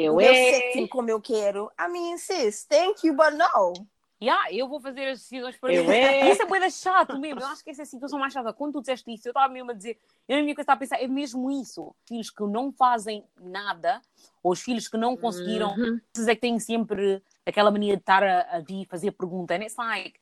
Eu 0.00 0.20
é. 0.20 0.32
sexting 0.34 0.86
como 0.86 1.10
eu 1.10 1.20
quero. 1.20 1.70
I 1.80 1.90
mean, 1.90 2.16
sis, 2.18 2.64
thank 2.64 3.06
you, 3.06 3.14
but 3.14 3.32
no. 3.32 3.72
Yeah, 4.20 4.52
eu 4.52 4.68
vou 4.68 4.80
fazer 4.80 5.08
as 5.08 5.20
decisões 5.20 5.56
para 5.56 5.72
Eu 5.72 5.84
mim. 5.84 5.90
é. 5.90 6.30
Isso 6.30 6.42
é 6.42 6.46
coisa 6.46 6.68
chato 6.70 7.18
mesmo. 7.18 7.40
Eu 7.40 7.46
acho 7.46 7.62
que 7.62 7.70
essa 7.70 7.82
é 7.82 7.84
a 7.84 7.86
situação 7.86 8.18
mais 8.18 8.32
chata. 8.32 8.52
Quando 8.52 8.72
tu 8.74 8.80
disseste 8.80 9.12
isso, 9.12 9.28
eu 9.28 9.30
estava 9.30 9.52
mesmo 9.52 9.70
a 9.70 9.74
dizer, 9.74 9.96
eu 10.28 10.36
na 10.36 10.42
minha 10.42 10.52
estava 10.52 10.72
a 10.76 10.76
pensar, 10.76 11.00
é 11.00 11.06
mesmo 11.06 11.50
isso. 11.50 11.94
Filhos 12.06 12.28
que 12.30 12.42
não 12.42 12.72
fazem 12.72 13.24
nada, 13.40 14.00
ou 14.42 14.52
os 14.52 14.60
filhos 14.60 14.88
que 14.88 14.96
não 14.96 15.16
conseguiram, 15.16 15.70
Uhum. 15.76 16.00
esses 16.14 16.26
é 16.26 16.34
que 16.34 16.40
têm 16.40 16.58
sempre 16.58 17.22
aquela 17.46 17.70
mania 17.70 17.94
de 17.94 18.02
estar 18.02 18.22
a, 18.24 18.56
a 18.56 18.60
vir 18.60 18.86
fazer 18.86 19.12
pergunta. 19.12 19.54
And 19.54 19.62
it's 19.62 19.76
like... 19.76 20.18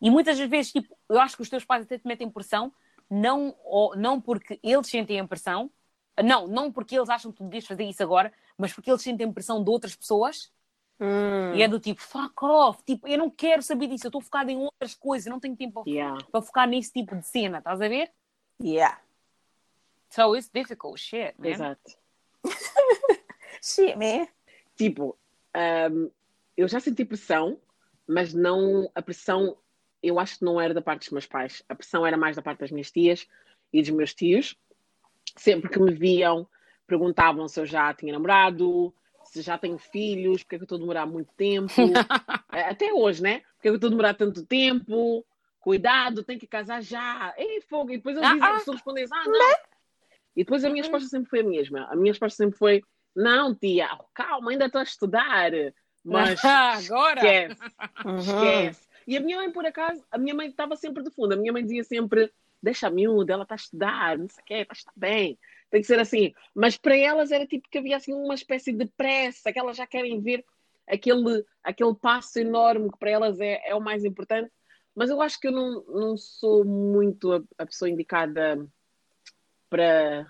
E 0.00 0.08
muitas 0.10 0.38
das 0.38 0.48
vezes, 0.48 0.72
tipo, 0.72 0.96
eu 1.08 1.20
acho 1.20 1.36
que 1.36 1.42
os 1.42 1.50
teus 1.50 1.64
pais 1.64 1.82
até 1.82 1.98
te 1.98 2.06
metem 2.06 2.30
pressão, 2.30 2.72
não, 3.10 3.54
ou, 3.64 3.94
não 3.96 4.18
porque 4.20 4.58
eles 4.62 4.86
sentem 4.86 5.20
a 5.20 5.26
pressão, 5.26 5.70
não, 6.22 6.46
não 6.46 6.72
porque 6.72 6.96
eles 6.96 7.08
acham 7.10 7.30
que 7.30 7.38
tu 7.38 7.44
devias 7.44 7.66
fazer 7.66 7.84
isso 7.84 8.02
agora, 8.02 8.32
mas 8.60 8.72
porque 8.72 8.90
eles 8.90 9.02
sentem 9.02 9.32
pressão 9.32 9.62
de 9.64 9.70
outras 9.70 9.94
pessoas 9.96 10.52
Hum. 11.02 11.54
e 11.54 11.62
é 11.62 11.66
do 11.68 11.80
tipo, 11.80 12.02
fuck 12.02 12.44
off, 12.44 12.82
tipo, 12.84 13.08
eu 13.08 13.16
não 13.16 13.30
quero 13.30 13.62
saber 13.62 13.86
disso, 13.86 14.04
eu 14.06 14.08
estou 14.10 14.20
focada 14.20 14.52
em 14.52 14.58
outras 14.58 14.94
coisas, 14.94 15.26
eu 15.26 15.32
não 15.32 15.40
tenho 15.40 15.56
tempo 15.56 15.82
Yeah. 15.86 16.22
para 16.30 16.42
focar 16.42 16.68
nesse 16.68 16.92
tipo 16.92 17.16
de 17.16 17.26
cena, 17.26 17.56
estás 17.58 17.80
a 17.80 17.88
ver? 17.88 18.12
Yeah. 18.62 19.00
So 20.10 20.36
it's 20.36 20.50
difficult 20.52 20.98
shit, 21.00 21.34
man. 21.38 21.48
Exato. 21.48 21.96
Shit, 23.62 23.96
man. 23.96 24.26
Tipo, 24.76 25.16
ahm, 25.54 26.08
eu 26.56 26.68
já 26.68 26.80
senti 26.80 27.04
pressão, 27.04 27.58
mas 28.06 28.32
não 28.34 28.90
a 28.94 29.02
pressão, 29.02 29.56
eu 30.02 30.18
acho 30.18 30.38
que 30.38 30.44
não 30.44 30.60
era 30.60 30.74
da 30.74 30.82
parte 30.82 31.00
dos 31.04 31.10
meus 31.10 31.26
pais. 31.26 31.62
A 31.68 31.74
pressão 31.74 32.04
era 32.06 32.16
mais 32.16 32.36
da 32.36 32.42
parte 32.42 32.60
das 32.60 32.70
minhas 32.70 32.90
tias 32.90 33.26
e 33.72 33.80
dos 33.80 33.90
meus 33.90 34.14
tios. 34.14 34.56
Sempre 35.36 35.70
que 35.70 35.78
me 35.78 35.94
viam, 35.94 36.46
perguntavam 36.90 37.46
se 37.48 37.60
eu 37.60 37.64
já 37.66 37.94
tinha 37.94 38.12
namorado, 38.12 38.92
se 39.24 39.40
já 39.42 39.56
tenho 39.56 39.78
filhos, 39.78 40.42
porque 40.42 40.56
é 40.56 40.58
que 40.58 40.62
eu 40.62 40.66
estou 40.66 40.76
a 40.76 40.80
demorar 40.80 41.06
muito 41.06 41.32
tempo. 41.36 41.72
Eh, 42.52 42.62
Até 42.68 42.92
hoje, 42.92 43.22
né? 43.22 43.38
Porque 43.54 43.68
é 43.68 43.70
que 43.70 43.70
eu 43.70 43.74
estou 43.76 43.88
a 43.88 43.90
demorar 43.90 44.14
tanto 44.14 44.44
tempo? 44.44 45.24
Cuidado, 45.60 46.24
tem 46.24 46.38
que 46.38 46.46
casar 46.46 46.82
já. 46.82 47.32
Ei, 47.36 47.60
fogo. 47.62 47.92
E 47.92 47.96
depois 47.98 48.16
eles 48.16 48.28
Ah, 48.28 48.32
dizem, 48.34 48.48
ah. 48.48 48.58
se 48.58 48.64
tu 48.64 48.72
respondes, 48.72 49.12
ah, 49.12 49.24
não. 49.26 49.54
E 50.36 50.44
depois 50.44 50.64
a 50.64 50.70
minha 50.70 50.82
resposta 50.82 51.08
sempre 51.08 51.28
foi 51.30 51.40
a 51.40 51.44
mesma. 51.44 51.86
A 51.90 51.94
minha 51.96 52.12
resposta 52.12 52.36
sempre 52.36 52.58
foi: 52.58 52.82
não, 53.14 53.54
tia, 53.54 53.88
calma, 54.14 54.50
ainda 54.50 54.66
estou 54.66 54.80
a 54.80 54.84
estudar. 54.84 55.50
Mas 56.04 56.40
Agora! 56.44 57.20
esquece, 57.20 57.60
Uhum. 58.04 58.16
esquece. 58.18 58.88
E 59.06 59.16
a 59.16 59.20
minha 59.20 59.36
mãe, 59.38 59.50
por 59.52 59.66
acaso, 59.66 60.02
a 60.10 60.16
minha 60.18 60.34
mãe 60.34 60.48
estava 60.48 60.76
sempre 60.76 61.02
de 61.02 61.10
fundo. 61.10 61.34
A 61.34 61.36
minha 61.36 61.52
mãe 61.52 61.62
dizia 61.62 61.84
sempre: 61.84 62.32
deixa 62.62 62.86
a 62.86 62.90
miúda, 62.90 63.32
ela 63.34 63.42
está 63.42 63.54
a 63.54 63.56
estudar, 63.56 64.16
não 64.18 64.28
sei 64.28 64.42
o 64.42 64.46
quê, 64.46 64.66
está 64.72 64.92
bem. 64.96 65.38
Tem 65.70 65.80
que 65.80 65.86
ser 65.86 65.98
assim. 66.00 66.32
Mas 66.54 66.76
para 66.76 66.96
elas 66.96 67.30
era 67.30 67.46
tipo 67.46 67.68
que 67.70 67.78
havia 67.78 67.96
assim 67.96 68.12
uma 68.12 68.34
espécie 68.34 68.72
de 68.72 68.86
pressa, 68.86 69.52
que 69.52 69.58
elas 69.58 69.76
já 69.76 69.86
querem 69.86 70.20
ver 70.20 70.44
aquele, 70.86 71.44
aquele 71.62 71.94
passo 71.94 72.38
enorme 72.38 72.90
que 72.90 72.98
para 72.98 73.10
elas 73.10 73.40
é, 73.40 73.60
é 73.64 73.74
o 73.74 73.80
mais 73.80 74.04
importante. 74.04 74.50
Mas 74.94 75.10
eu 75.10 75.22
acho 75.22 75.38
que 75.38 75.46
eu 75.46 75.52
não, 75.52 75.84
não 75.84 76.16
sou 76.16 76.64
muito 76.64 77.32
a, 77.32 77.42
a 77.58 77.66
pessoa 77.66 77.88
indicada 77.88 78.66
para. 79.68 80.26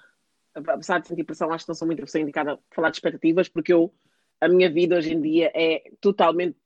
Apesar 0.53 0.99
de 0.99 1.07
sentir 1.09 1.25
pressão, 1.25 1.53
acho 1.53 1.65
que 1.65 1.71
não 1.71 1.77
sou 1.77 1.87
muito 1.87 2.03
a 2.03 2.05
pessoa 2.05 2.21
indicada 2.21 2.57
para 2.57 2.75
falar 2.75 2.91
de 2.91 2.97
expectativas, 2.97 3.49
porque 3.49 3.73
eu 3.73 3.95
a 4.41 4.49
minha 4.49 4.71
vida 4.71 4.97
hoje 4.97 5.13
em 5.13 5.21
dia 5.21 5.53
é 5.55 5.93
totalmente 6.01 6.57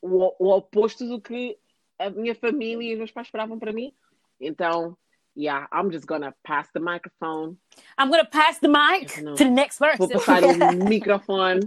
o, 0.00 0.34
o 0.38 0.56
oposto 0.56 1.06
do 1.06 1.20
que 1.20 1.58
a 1.98 2.08
minha 2.10 2.34
família 2.34 2.90
e 2.90 2.92
os 2.92 2.98
meus 2.98 3.12
pais 3.12 3.26
esperavam 3.26 3.58
para 3.58 3.72
mim. 3.72 3.92
Então, 4.40 4.96
yeah, 5.38 5.68
I'm 5.70 5.90
just 5.90 6.06
gonna 6.06 6.34
pass 6.42 6.68
the 6.72 6.80
microphone. 6.80 7.56
I'm 7.96 8.10
gonna 8.10 8.24
pass 8.24 8.58
the 8.58 8.68
mic 8.68 9.06
to 9.14 9.34
the 9.36 9.44
next 9.44 9.78
person. 9.78 9.98
Vou 9.98 10.08
passar 10.08 10.42
o 10.42 10.84
microfone. 10.84 11.60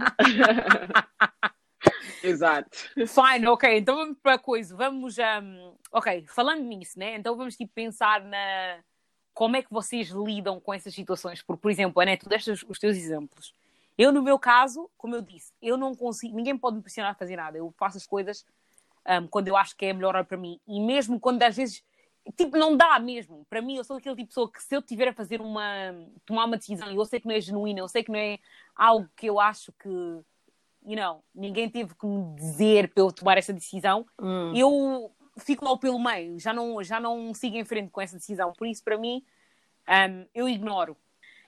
Exato. 2.22 2.70
Fine, 2.94 3.46
ok. 3.48 3.78
Então 3.78 3.96
vamos 3.96 4.18
para 4.22 4.34
a 4.34 4.38
coisa. 4.38 4.76
Vamos. 4.76 5.16
Um, 5.18 5.74
ok, 5.90 6.26
falando 6.28 6.62
nisso, 6.62 6.98
né? 6.98 7.16
Então 7.16 7.34
vamos 7.34 7.56
tipo, 7.56 7.72
pensar 7.74 8.22
na. 8.22 8.78
Como 9.34 9.56
é 9.56 9.62
que 9.62 9.72
vocês 9.72 10.10
lidam 10.10 10.60
com 10.60 10.74
essas 10.74 10.94
situações? 10.94 11.40
Porque, 11.42 11.62
por 11.62 11.70
exemplo, 11.70 12.02
Ana, 12.02 12.16
tu 12.18 12.28
deste 12.28 12.50
os 12.50 12.78
teus 12.78 12.96
exemplos. 12.96 13.54
Eu, 13.96 14.12
no 14.12 14.22
meu 14.22 14.38
caso, 14.38 14.90
como 14.98 15.16
eu 15.16 15.22
disse, 15.22 15.52
eu 15.62 15.78
não 15.78 15.94
consigo. 15.94 16.36
Ninguém 16.36 16.56
pode 16.56 16.76
me 16.76 16.82
pressionar 16.82 17.12
a 17.12 17.14
fazer 17.14 17.36
nada. 17.36 17.56
Eu 17.56 17.72
faço 17.78 17.96
as 17.96 18.06
coisas 18.06 18.44
um, 19.08 19.26
quando 19.26 19.48
eu 19.48 19.56
acho 19.56 19.74
que 19.74 19.86
é 19.86 19.90
a 19.90 19.94
melhor 19.94 20.14
hora 20.14 20.24
para 20.24 20.36
mim. 20.36 20.60
E 20.68 20.78
mesmo 20.78 21.18
quando 21.18 21.42
às 21.42 21.56
vezes. 21.56 21.82
Tipo, 22.36 22.56
não 22.56 22.76
dá 22.76 22.98
mesmo. 22.98 23.44
Para 23.50 23.60
mim, 23.60 23.76
eu 23.76 23.84
sou 23.84 23.96
aquele 23.96 24.14
tipo 24.14 24.28
de 24.28 24.28
pessoa 24.28 24.50
que 24.50 24.62
se 24.62 24.74
eu 24.74 24.82
tiver 24.82 25.08
a 25.08 25.12
fazer 25.12 25.40
uma. 25.40 25.64
tomar 26.24 26.44
uma 26.44 26.56
decisão 26.56 26.90
e 26.90 26.96
eu 26.96 27.04
sei 27.04 27.20
que 27.20 27.26
não 27.26 27.34
é 27.34 27.40
genuína, 27.40 27.80
eu 27.80 27.88
sei 27.88 28.04
que 28.04 28.12
não 28.12 28.18
é 28.18 28.38
algo 28.76 29.08
que 29.16 29.26
eu 29.26 29.40
acho 29.40 29.72
que 29.72 29.88
you 30.84 30.96
know, 30.96 31.22
ninguém 31.34 31.68
teve 31.70 31.94
que 31.94 32.06
me 32.06 32.34
dizer 32.34 32.92
para 32.92 33.02
eu 33.02 33.12
tomar 33.12 33.38
essa 33.38 33.52
decisão, 33.52 34.06
hum. 34.20 34.52
eu 34.54 35.14
fico 35.38 35.64
lá 35.64 35.76
pelo 35.78 35.98
meio, 35.98 36.38
já 36.38 36.52
não, 36.52 36.82
já 36.82 37.00
não 37.00 37.32
sigo 37.32 37.56
em 37.56 37.64
frente 37.64 37.90
com 37.90 38.00
essa 38.00 38.16
decisão. 38.16 38.52
Por 38.52 38.66
isso, 38.66 38.82
para 38.82 38.98
mim, 38.98 39.24
um, 39.88 40.26
eu 40.34 40.48
ignoro. 40.48 40.96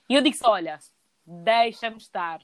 E 0.08 0.14
eu 0.14 0.22
digo 0.22 0.36
só: 0.36 0.52
olha, 0.52 0.78
deixa-me 1.26 1.96
estar, 1.96 2.40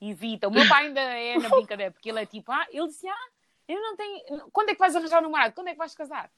evita. 0.00 0.48
O 0.48 0.50
meu 0.50 0.68
pai 0.68 0.86
ainda 0.86 1.00
é 1.00 1.38
na 1.38 1.48
brincadeira, 1.50 1.92
porque 1.92 2.10
ele 2.10 2.22
é 2.22 2.26
tipo, 2.26 2.50
ah, 2.52 2.66
ele 2.70 2.88
disse, 2.88 3.08
ah, 3.08 3.28
eu 3.68 3.80
não 3.80 3.96
tenho. 3.96 4.50
Quando 4.52 4.70
é 4.70 4.74
que 4.74 4.80
vais 4.80 4.94
arranjar 4.94 5.20
um 5.20 5.22
namorado? 5.22 5.54
Quando 5.54 5.68
é 5.68 5.72
que 5.72 5.78
vais 5.78 5.94
casar? 5.94 6.30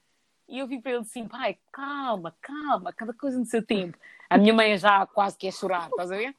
E 0.49 0.59
eu 0.59 0.67
vi 0.67 0.81
para 0.81 0.93
ele 0.93 1.01
assim, 1.03 1.29
pai, 1.29 1.59
calma, 1.71 2.35
calma, 2.41 2.93
cada 2.93 3.13
coisa 3.13 3.39
no 3.39 3.45
seu 3.45 3.63
tempo. 3.63 3.99
A 4.31 4.39
minha 4.39 4.55
mãe 4.55 4.79
já 4.79 5.05
quase 5.07 5.37
quer 5.37 5.53
chorar, 5.53 5.89
estás 5.89 6.11
a 6.11 6.17
ver? 6.17 6.35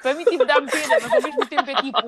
Para 0.00 0.14
mim, 0.14 0.24
tipo, 0.24 0.44
dá-me 0.44 0.70
pena, 0.70 0.98
mas 1.02 1.12
ao 1.12 1.22
mesmo 1.22 1.46
tempo 1.46 1.70
é 1.70 1.74
tipo, 1.82 1.98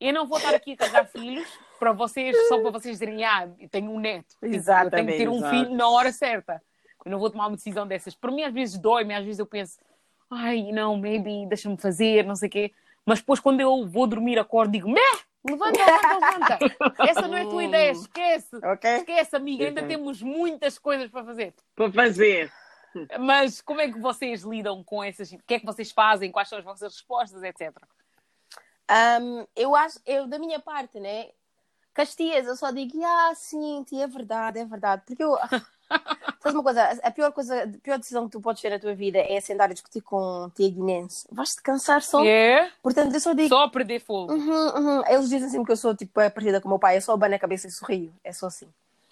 eu 0.00 0.12
não 0.12 0.26
vou 0.26 0.38
estar 0.38 0.54
aqui 0.54 0.72
a 0.72 0.76
casar 0.76 1.06
filhos 1.06 1.48
para 1.78 1.92
vocês, 1.92 2.36
só 2.48 2.60
para 2.60 2.70
vocês 2.70 2.94
dizerem, 2.94 3.24
ah, 3.24 3.48
tenho 3.70 3.90
um 3.90 3.98
neto. 3.98 4.34
Tipo, 4.34 4.46
Exatamente. 4.46 4.94
Eu 4.94 5.06
tenho 5.06 5.06
que 5.06 5.24
ter 5.24 5.28
um 5.28 5.36
exato. 5.38 5.56
filho 5.56 5.76
na 5.76 5.88
hora 5.88 6.12
certa. 6.12 6.62
Eu 7.04 7.10
não 7.10 7.18
vou 7.18 7.30
tomar 7.30 7.48
uma 7.48 7.56
decisão 7.56 7.86
dessas. 7.86 8.14
Para 8.14 8.30
mim, 8.30 8.42
às 8.42 8.52
vezes 8.52 8.78
dói-me, 8.78 9.14
às 9.14 9.24
vezes 9.24 9.38
eu 9.38 9.46
penso, 9.46 9.78
ai, 10.30 10.70
não, 10.72 10.96
maybe, 10.96 11.46
deixa-me 11.46 11.76
fazer, 11.76 12.24
não 12.24 12.36
sei 12.36 12.48
o 12.48 12.52
quê. 12.52 12.72
Mas 13.04 13.20
depois, 13.20 13.40
quando 13.40 13.60
eu 13.60 13.86
vou 13.86 14.06
dormir, 14.06 14.38
acordo, 14.38 14.72
digo, 14.72 14.88
meh, 14.88 15.18
levanta, 15.48 15.78
levanta, 15.78 16.58
levanta. 16.60 17.02
Essa 17.08 17.28
não 17.28 17.36
é 17.36 17.42
a 17.42 17.48
tua 17.48 17.64
ideia, 17.64 17.90
esquece. 17.92 18.56
Okay. 18.56 18.96
Esquece, 18.98 19.36
amiga, 19.36 19.66
ainda 19.66 19.82
temos 19.82 20.22
muitas 20.22 20.78
coisas 20.78 21.10
para 21.10 21.24
fazer. 21.24 21.54
Para 21.74 21.92
fazer. 21.92 22.52
Mas 23.20 23.60
como 23.60 23.80
é 23.80 23.90
que 23.90 23.98
vocês 23.98 24.42
lidam 24.42 24.82
com 24.82 25.02
essas? 25.02 25.30
O 25.32 25.38
que 25.46 25.54
é 25.54 25.60
que 25.60 25.66
vocês 25.66 25.92
fazem? 25.92 26.32
Quais 26.32 26.48
são 26.48 26.58
as 26.58 26.64
vossas 26.64 26.92
respostas, 26.92 27.42
etc. 27.42 27.74
Um, 28.90 29.46
eu 29.54 29.74
acho, 29.74 30.00
eu 30.06 30.26
da 30.26 30.38
minha 30.38 30.60
parte, 30.60 30.98
né? 31.00 31.30
Castias, 31.92 32.46
eu 32.46 32.56
só 32.56 32.70
digo, 32.70 33.02
ah, 33.04 33.32
sim, 33.34 33.82
tia, 33.84 34.04
é 34.04 34.06
verdade, 34.06 34.58
é 34.58 34.64
verdade. 34.64 35.02
Porque 35.06 35.22
eu. 35.22 35.36
Sabes 36.40 36.54
uma 36.54 36.62
coisa? 36.62 36.82
A 37.02 37.10
pior 37.10 37.32
coisa, 37.32 37.64
a 37.64 37.68
pior 37.82 37.98
decisão 37.98 38.26
que 38.26 38.32
tu 38.32 38.40
podes 38.40 38.62
ter 38.62 38.70
na 38.70 38.78
tua 38.78 38.94
vida 38.94 39.18
é 39.18 39.40
sentar 39.40 39.68
a 39.70 39.72
discutir 39.72 40.00
com 40.00 40.50
tia 40.54 40.70
Guinense. 40.70 41.26
Vais-te 41.30 41.62
cansar 41.62 42.02
só. 42.02 42.24
É? 42.24 42.70
Portanto, 42.82 43.12
eu 43.12 43.20
só 43.20 43.32
digo. 43.32 43.48
Só 43.48 43.68
perder 43.68 44.00
fogo. 44.00 44.32
Uhum, 44.32 44.68
uhum. 44.76 45.02
Eles 45.08 45.28
dizem 45.28 45.48
sempre 45.48 45.66
que 45.66 45.72
eu 45.72 45.76
sou 45.76 45.94
tipo 45.94 46.20
a 46.20 46.30
partida 46.30 46.60
com 46.60 46.68
o 46.68 46.70
meu 46.70 46.78
pai, 46.78 46.96
eu 46.96 47.02
só 47.02 47.12
abano 47.12 47.34
a 47.34 47.38
cabeça 47.38 47.66
e 47.66 47.70
sorrio. 47.70 48.12
É 48.22 48.32
só 48.32 48.46
assim. 48.46 48.68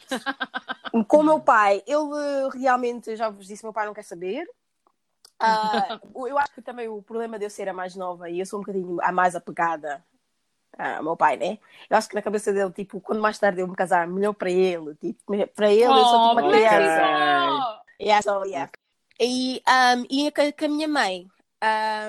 com 1.09 1.19
o 1.19 1.23
meu 1.25 1.41
pai, 1.41 1.83
ele 1.87 2.59
realmente, 2.59 3.17
já 3.17 3.29
vos 3.29 3.47
disse, 3.47 3.65
meu 3.65 3.73
pai 3.73 3.87
não 3.87 3.95
quer 3.95 4.05
saber. 4.05 4.47
Uh, 6.15 6.29
eu 6.29 6.39
acho 6.39 6.55
que 6.55 6.63
também 6.63 6.89
o 6.89 7.03
problema 7.03 7.39
de 7.39 7.45
eu 7.45 7.51
ser 7.51 7.69
a 7.69 7.73
mais 7.73 7.97
nova 7.97 8.31
e 8.31 8.39
eu 8.39 8.47
sou 8.47 8.61
um 8.61 8.63
bocadinho 8.63 8.99
a 9.03 9.11
mais 9.11 9.35
apegada 9.35 10.03
ao 10.79 11.03
meu 11.03 11.17
pai, 11.17 11.37
né? 11.37 11.59
Eu 11.89 11.97
acho 11.97 12.09
que 12.09 12.15
na 12.15 12.23
cabeça 12.23 12.53
dele, 12.53 12.73
tipo, 12.73 13.01
quando 13.01 13.21
mais 13.21 13.39
tarde 13.39 13.61
eu 13.61 13.69
me 13.69 13.77
casar, 13.77 14.07
melhor 14.07 14.33
para 14.33 14.51
ele. 14.51 14.95
Tipo, 14.97 15.21
para 15.55 15.73
ele, 15.73 15.87
oh, 15.87 15.97
eu 15.97 16.05
sou 16.05 16.29
tipo 16.29 16.41
uma 16.41 16.51
criança. 16.51 17.83
Yeah, 18.01 18.23
so, 18.23 18.45
yeah. 18.45 18.71
E, 19.21 19.63
um, 19.69 20.07
e 20.11 20.31
com 20.31 20.65
a 20.65 20.69
minha 20.69 20.89
mãe, 20.89 21.27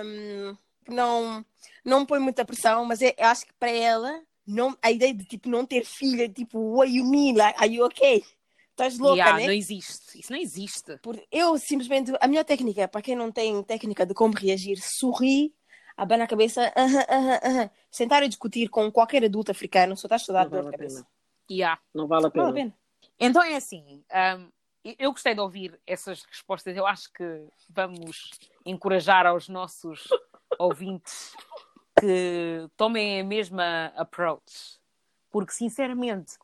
um, 0.03 0.57
não, 0.87 1.45
não 1.83 2.05
põe 2.05 2.19
muita 2.19 2.45
pressão, 2.45 2.85
mas 2.85 3.01
eu, 3.01 3.13
eu 3.17 3.27
acho 3.27 3.45
que 3.45 3.53
para 3.59 3.71
ela, 3.71 4.21
não, 4.45 4.75
a 4.81 4.91
ideia 4.91 5.13
de 5.13 5.25
tipo, 5.25 5.49
não 5.49 5.65
ter 5.65 5.85
filha, 5.85 6.27
tipo, 6.27 6.59
what 6.77 6.91
you 6.91 7.05
mean? 7.05 7.35
Like, 7.35 7.57
are 7.59 7.71
you 7.71 7.85
okay? 7.85 8.23
Estás 8.71 8.99
louca, 8.99 9.15
yeah, 9.15 9.37
né? 9.37 9.45
Não 9.45 9.53
existe. 9.53 10.19
Isso 10.19 10.33
não 10.33 10.39
existe. 10.39 10.97
Por, 10.97 11.17
eu 11.31 11.57
simplesmente. 11.57 12.11
A 12.19 12.27
melhor 12.27 12.43
técnica, 12.43 12.89
para 12.89 13.01
quem 13.01 13.15
não 13.15 13.31
tem 13.31 13.63
técnica 13.63 14.05
de 14.05 14.13
como 14.13 14.33
reagir, 14.33 14.77
sorrir, 14.81 15.53
abanar 15.97 16.25
a 16.25 16.27
cabeça, 16.27 16.73
uh 16.75 16.81
-huh, 16.81 17.03
uh 17.03 17.63
-huh, 17.63 17.71
sentar 17.89 18.23
e 18.23 18.27
discutir 18.27 18.69
com 18.69 18.91
qualquer 18.91 19.23
adulto 19.23 19.51
africano, 19.51 19.95
só 19.95 20.07
estás 20.07 20.29
a 20.29 20.33
dar 20.33 20.49
dor 20.49 20.65
de 20.65 20.71
cabeça. 20.71 21.05
Yeah. 21.49 21.79
Não 21.93 22.07
vale 22.07 22.27
a 22.27 22.29
pena. 22.29 22.45
Vale 22.45 22.59
a 22.59 22.63
pena. 22.63 22.75
Então 23.19 23.43
é 23.43 23.55
assim. 23.55 24.03
Um, 24.37 24.51
eu 24.99 25.11
gostei 25.11 25.33
de 25.33 25.39
ouvir 25.39 25.79
essas 25.85 26.23
respostas. 26.23 26.75
Eu 26.75 26.85
acho 26.85 27.11
que 27.11 27.47
vamos 27.69 28.31
encorajar 28.65 29.25
aos 29.25 29.49
nossos 29.49 30.07
ouvintes 30.59 31.35
que 31.99 32.69
tomem 32.77 33.21
a 33.21 33.23
mesma 33.23 33.87
approach. 33.95 34.79
Porque, 35.31 35.53
sinceramente, 35.53 36.37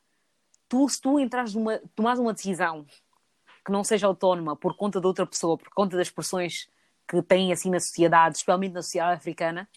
tu, 0.67 0.88
se 0.89 1.00
tu 1.00 1.20
entras 1.20 1.53
numa, 1.53 1.79
tomas 1.96 2.17
uma 2.17 2.34
decisão 2.34 2.86
que 3.63 3.72
não 3.72 3.84
seja 3.84 4.08
autónoma 4.08 4.55
por 4.55 4.75
conta 4.75 5.00
de 5.00 5.05
outra 5.05 5.25
pessoa, 5.25 5.58
por 5.58 5.70
conta 5.70 5.96
das 5.96 6.10
pressões 6.10 6.67
que 7.11 7.21
têm 7.21 7.51
assim 7.51 7.69
na 7.69 7.79
sociedade, 7.81 8.37
especialmente 8.37 8.71
na 8.71 8.81
sociedade 8.81 9.17
africana, 9.17 9.67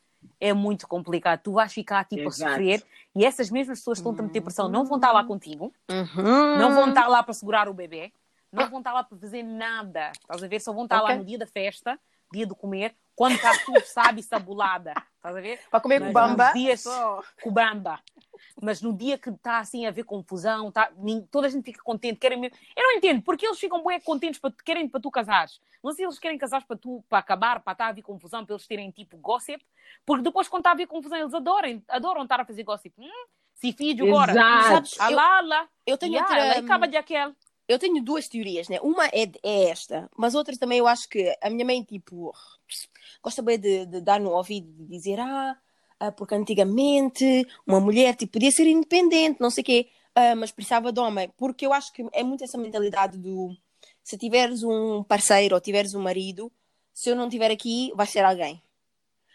é 0.40 0.52
muito 0.52 0.86
complicado. 0.86 1.40
Tu 1.42 1.52
vais 1.52 1.72
ficar 1.72 2.04
tipo 2.04 2.28
Exato. 2.28 2.44
a 2.44 2.54
sofrer 2.54 2.84
e 3.12 3.24
essas 3.24 3.50
mesmas 3.50 3.80
pessoas 3.80 3.98
que 4.00 4.08
estão 4.08 4.24
a 4.24 4.28
meter 4.28 4.40
pressão 4.40 4.68
não 4.68 4.84
vão 4.84 4.98
estar 4.98 5.10
lá 5.10 5.24
contigo, 5.24 5.74
uhum. 5.90 6.58
não 6.58 6.72
vão 6.72 6.90
estar 6.90 7.08
lá 7.08 7.24
para 7.24 7.34
segurar 7.34 7.68
o 7.68 7.74
bebê, 7.74 8.12
não 8.52 8.70
vão 8.70 8.78
estar 8.78 8.92
lá 8.92 9.02
para 9.02 9.18
fazer 9.18 9.42
nada. 9.42 10.12
Estás 10.12 10.44
a 10.44 10.46
ver? 10.46 10.60
Só 10.60 10.72
vão 10.72 10.84
estar 10.84 11.02
okay. 11.02 11.16
lá 11.16 11.18
no 11.18 11.24
dia 11.24 11.36
da 11.36 11.46
festa, 11.46 11.98
dia 12.32 12.46
de 12.46 12.54
comer, 12.54 12.94
quando 13.14 13.34
está 13.34 13.52
tudo, 13.64 13.84
sabe, 13.84 14.22
sabulada. 14.22 14.94
Estás 15.16 15.36
a 15.36 15.40
ver? 15.40 15.60
Para 15.70 15.80
comer 15.80 16.00
com 16.00 16.12
bamba. 16.12 16.52
Dias, 16.52 16.84
com 17.42 17.50
bamba 17.50 18.00
mas 18.62 18.80
no 18.80 18.92
dia 18.92 19.18
que 19.18 19.30
está 19.30 19.58
assim 19.58 19.86
a 19.86 19.88
haver 19.88 20.04
confusão, 20.04 20.70
tá, 20.70 20.90
toda 21.30 21.46
a 21.46 21.50
gente 21.50 21.64
fica 21.64 21.82
contente, 21.82 22.18
querem 22.18 22.38
mesmo. 22.38 22.56
Eu 22.76 22.82
não 22.82 22.92
entendo, 22.92 23.22
porque 23.22 23.46
eles 23.46 23.58
ficam 23.58 23.82
bem 23.84 24.00
contentes, 24.00 24.40
para, 24.40 24.52
querem 24.64 24.88
para 24.88 25.00
tu 25.00 25.10
casares. 25.10 25.60
Não 25.82 25.92
sei 25.92 25.98
se 25.98 26.04
eles 26.04 26.18
querem 26.18 26.38
casar 26.38 26.64
para 26.66 26.76
tu, 26.76 27.04
para 27.08 27.18
acabar, 27.18 27.60
para 27.60 27.72
estar 27.72 27.86
a 27.86 27.88
haver 27.88 28.02
confusão, 28.02 28.44
para 28.44 28.54
eles 28.54 28.66
terem 28.66 28.90
tipo 28.90 29.16
gossip, 29.16 29.64
porque 30.06 30.22
depois 30.22 30.48
quando 30.48 30.60
está 30.60 30.70
a 30.70 30.72
haver 30.72 30.86
confusão, 30.86 31.18
eles 31.18 31.34
adoram, 31.34 31.82
adoram 31.88 32.22
estar 32.22 32.40
a 32.40 32.44
fazer 32.44 32.62
gossip. 32.62 32.94
Hum, 32.98 33.26
se 33.54 33.72
filho 33.72 34.06
agora, 34.06 34.32
sabes? 34.32 35.00
Alala, 35.00 35.68
eu, 35.86 35.94
eu 35.94 35.98
tenho 35.98 36.14
yeah, 36.14 36.44
outra. 36.46 36.60
Acaba 36.60 36.88
de 36.88 36.96
aquele. 36.96 37.34
Eu 37.66 37.78
tenho 37.78 38.02
duas 38.02 38.28
teorias, 38.28 38.68
né? 38.68 38.78
Uma 38.82 39.06
é, 39.06 39.30
é 39.42 39.70
esta, 39.70 40.08
mas 40.16 40.34
outra 40.34 40.56
também 40.56 40.78
eu 40.78 40.86
acho 40.86 41.08
que 41.08 41.34
a 41.40 41.48
minha 41.48 41.64
mãe, 41.64 41.82
tipo, 41.82 42.32
gosta 43.22 43.42
bem 43.42 43.58
de, 43.58 43.86
de 43.86 44.00
dar 44.00 44.20
no 44.20 44.30
ouvido, 44.30 44.70
de 44.70 44.86
dizer, 44.86 45.18
ah, 45.18 45.56
ah, 45.98 46.12
porque 46.12 46.34
antigamente 46.34 47.46
uma 47.66 47.80
mulher 47.80 48.14
tipo, 48.16 48.34
podia 48.34 48.50
ser 48.50 48.66
independente, 48.66 49.40
não 49.40 49.50
sei 49.50 49.62
o 49.62 49.64
quê, 49.64 49.88
uh, 50.16 50.36
mas 50.36 50.52
precisava 50.52 50.92
de 50.92 51.00
homem. 51.00 51.32
Porque 51.36 51.66
eu 51.66 51.72
acho 51.72 51.92
que 51.92 52.06
é 52.12 52.22
muito 52.22 52.44
essa 52.44 52.58
mentalidade 52.58 53.16
do 53.16 53.56
se 54.02 54.18
tiveres 54.18 54.62
um 54.62 55.02
parceiro 55.02 55.54
ou 55.54 55.60
tiveres 55.60 55.94
um 55.94 56.02
marido, 56.02 56.52
se 56.92 57.10
eu 57.10 57.16
não 57.16 57.26
estiver 57.26 57.50
aqui, 57.50 57.92
vai 57.94 58.06
ser 58.06 58.24
alguém. 58.24 58.62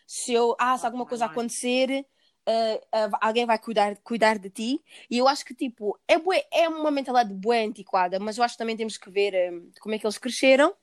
Se 0.06 0.34
eu, 0.34 0.56
ah, 0.60 0.78
se 0.78 0.86
alguma 0.86 1.06
coisa 1.06 1.26
acontecer, 1.26 2.06
uh, 2.50 3.18
alguém 3.22 3.46
vai 3.46 3.60
cuidar, 3.60 3.96
cuidar 3.98 4.38
de 4.38 4.50
ti. 4.50 4.82
E 5.10 5.18
eu 5.18 5.28
acho 5.28 5.46
que, 5.46 5.54
tipo, 5.54 5.98
é, 6.08 6.18
bué, 6.18 6.46
é 6.52 6.68
uma 6.68 6.92
mentalidade 6.92 7.34
boa 7.34 7.56
antiquada, 7.56 8.20
mas 8.20 8.38
eu 8.38 8.44
acho 8.44 8.56
que 8.56 8.60
também 8.60 8.78
temos 8.78 8.98
que 8.98 9.10
ver 9.10 9.34
como 9.80 9.96
é 9.96 10.00
que 10.00 10.06
eles 10.06 10.18
cresceram 10.18 10.74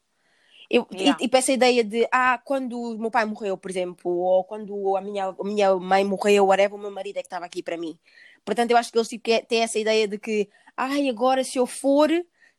eu, 0.69 0.87
yeah. 0.93 1.17
e, 1.21 1.27
e 1.27 1.31
essa 1.33 1.53
ideia 1.53 1.85
de, 1.85 2.09
ah, 2.11 2.41
quando 2.45 2.79
o 2.79 2.99
meu 2.99 3.11
pai 3.11 3.25
morreu, 3.25 3.57
por 3.57 3.71
exemplo, 3.71 4.11
ou 4.11 4.45
quando 4.45 4.97
a 4.97 5.01
minha, 5.01 5.27
a 5.27 5.45
minha 5.45 5.77
mãe 5.77 6.05
morreu, 6.05 6.47
whatever, 6.47 6.75
o 6.75 6.81
meu 6.81 6.91
marido 6.91 7.19
é 7.19 7.23
que 7.23 7.27
estava 7.27 7.45
aqui 7.45 7.63
para 7.63 7.77
mim. 7.77 7.97
Portanto, 8.45 8.71
eu 8.71 8.77
acho 8.77 8.91
que 8.91 8.99
eles 8.99 9.09
tipo, 9.09 9.25
têm 9.47 9.63
essa 9.63 9.79
ideia 9.79 10.09
de 10.09 10.19
que, 10.19 10.49
ai, 10.77 11.09
agora 11.09 11.45
se 11.45 11.59
eu 11.59 11.67
for, 11.67 12.11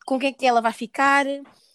com 0.06 0.18
quem 0.18 0.30
é 0.30 0.34
que 0.34 0.46
ela 0.46 0.62
vai 0.62 0.72
ficar? 0.72 1.26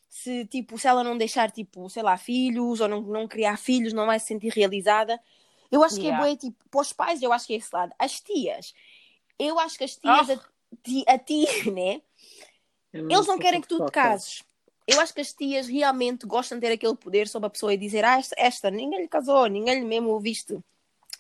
Se, 0.08 0.46
tipo, 0.46 0.78
se 0.78 0.88
ela 0.88 1.04
não 1.04 1.16
deixar, 1.18 1.50
tipo, 1.50 1.88
sei 1.90 2.02
lá, 2.02 2.16
filhos, 2.16 2.80
ou 2.80 2.88
não, 2.88 3.00
não 3.02 3.28
criar 3.28 3.58
filhos, 3.58 3.92
não 3.92 4.06
vai 4.06 4.18
se 4.18 4.26
sentir 4.26 4.52
realizada. 4.54 5.20
Eu 5.72 5.82
acho 5.82 5.96
yeah. 5.96 6.18
que 6.18 6.22
é 6.22 6.28
bom, 6.28 6.36
tipo, 6.36 6.68
para 6.70 6.80
os 6.80 6.92
pais, 6.92 7.22
eu 7.22 7.32
acho 7.32 7.46
que 7.46 7.54
é 7.54 7.56
esse 7.56 7.74
lado. 7.74 7.92
As 7.98 8.20
tias, 8.20 8.72
eu 9.38 9.58
acho 9.58 9.76
que 9.76 9.84
as 9.84 9.96
tias, 9.96 10.28
oh. 10.28 10.32
a, 10.32 11.14
a 11.14 11.18
ti, 11.18 11.46
né? 11.72 12.00
Eles 12.92 13.26
não 13.26 13.38
querem 13.38 13.60
que 13.60 13.68
tu 13.68 13.84
te 13.84 13.90
cases 13.90 14.44
eu 14.86 15.00
acho 15.00 15.14
que 15.14 15.20
as 15.20 15.32
tias 15.32 15.66
realmente 15.68 16.26
gostam 16.26 16.58
de 16.58 16.66
ter 16.66 16.72
aquele 16.72 16.96
poder 16.96 17.28
sobre 17.28 17.46
a 17.46 17.50
pessoa 17.50 17.72
e 17.72 17.76
dizer, 17.76 18.04
ah, 18.04 18.18
esta, 18.18 18.34
esta 18.38 18.70
ninguém 18.70 19.02
lhe 19.02 19.08
casou, 19.08 19.46
ninguém 19.46 19.80
lhe 19.80 19.86
mesmo 19.86 20.18
viste. 20.20 20.58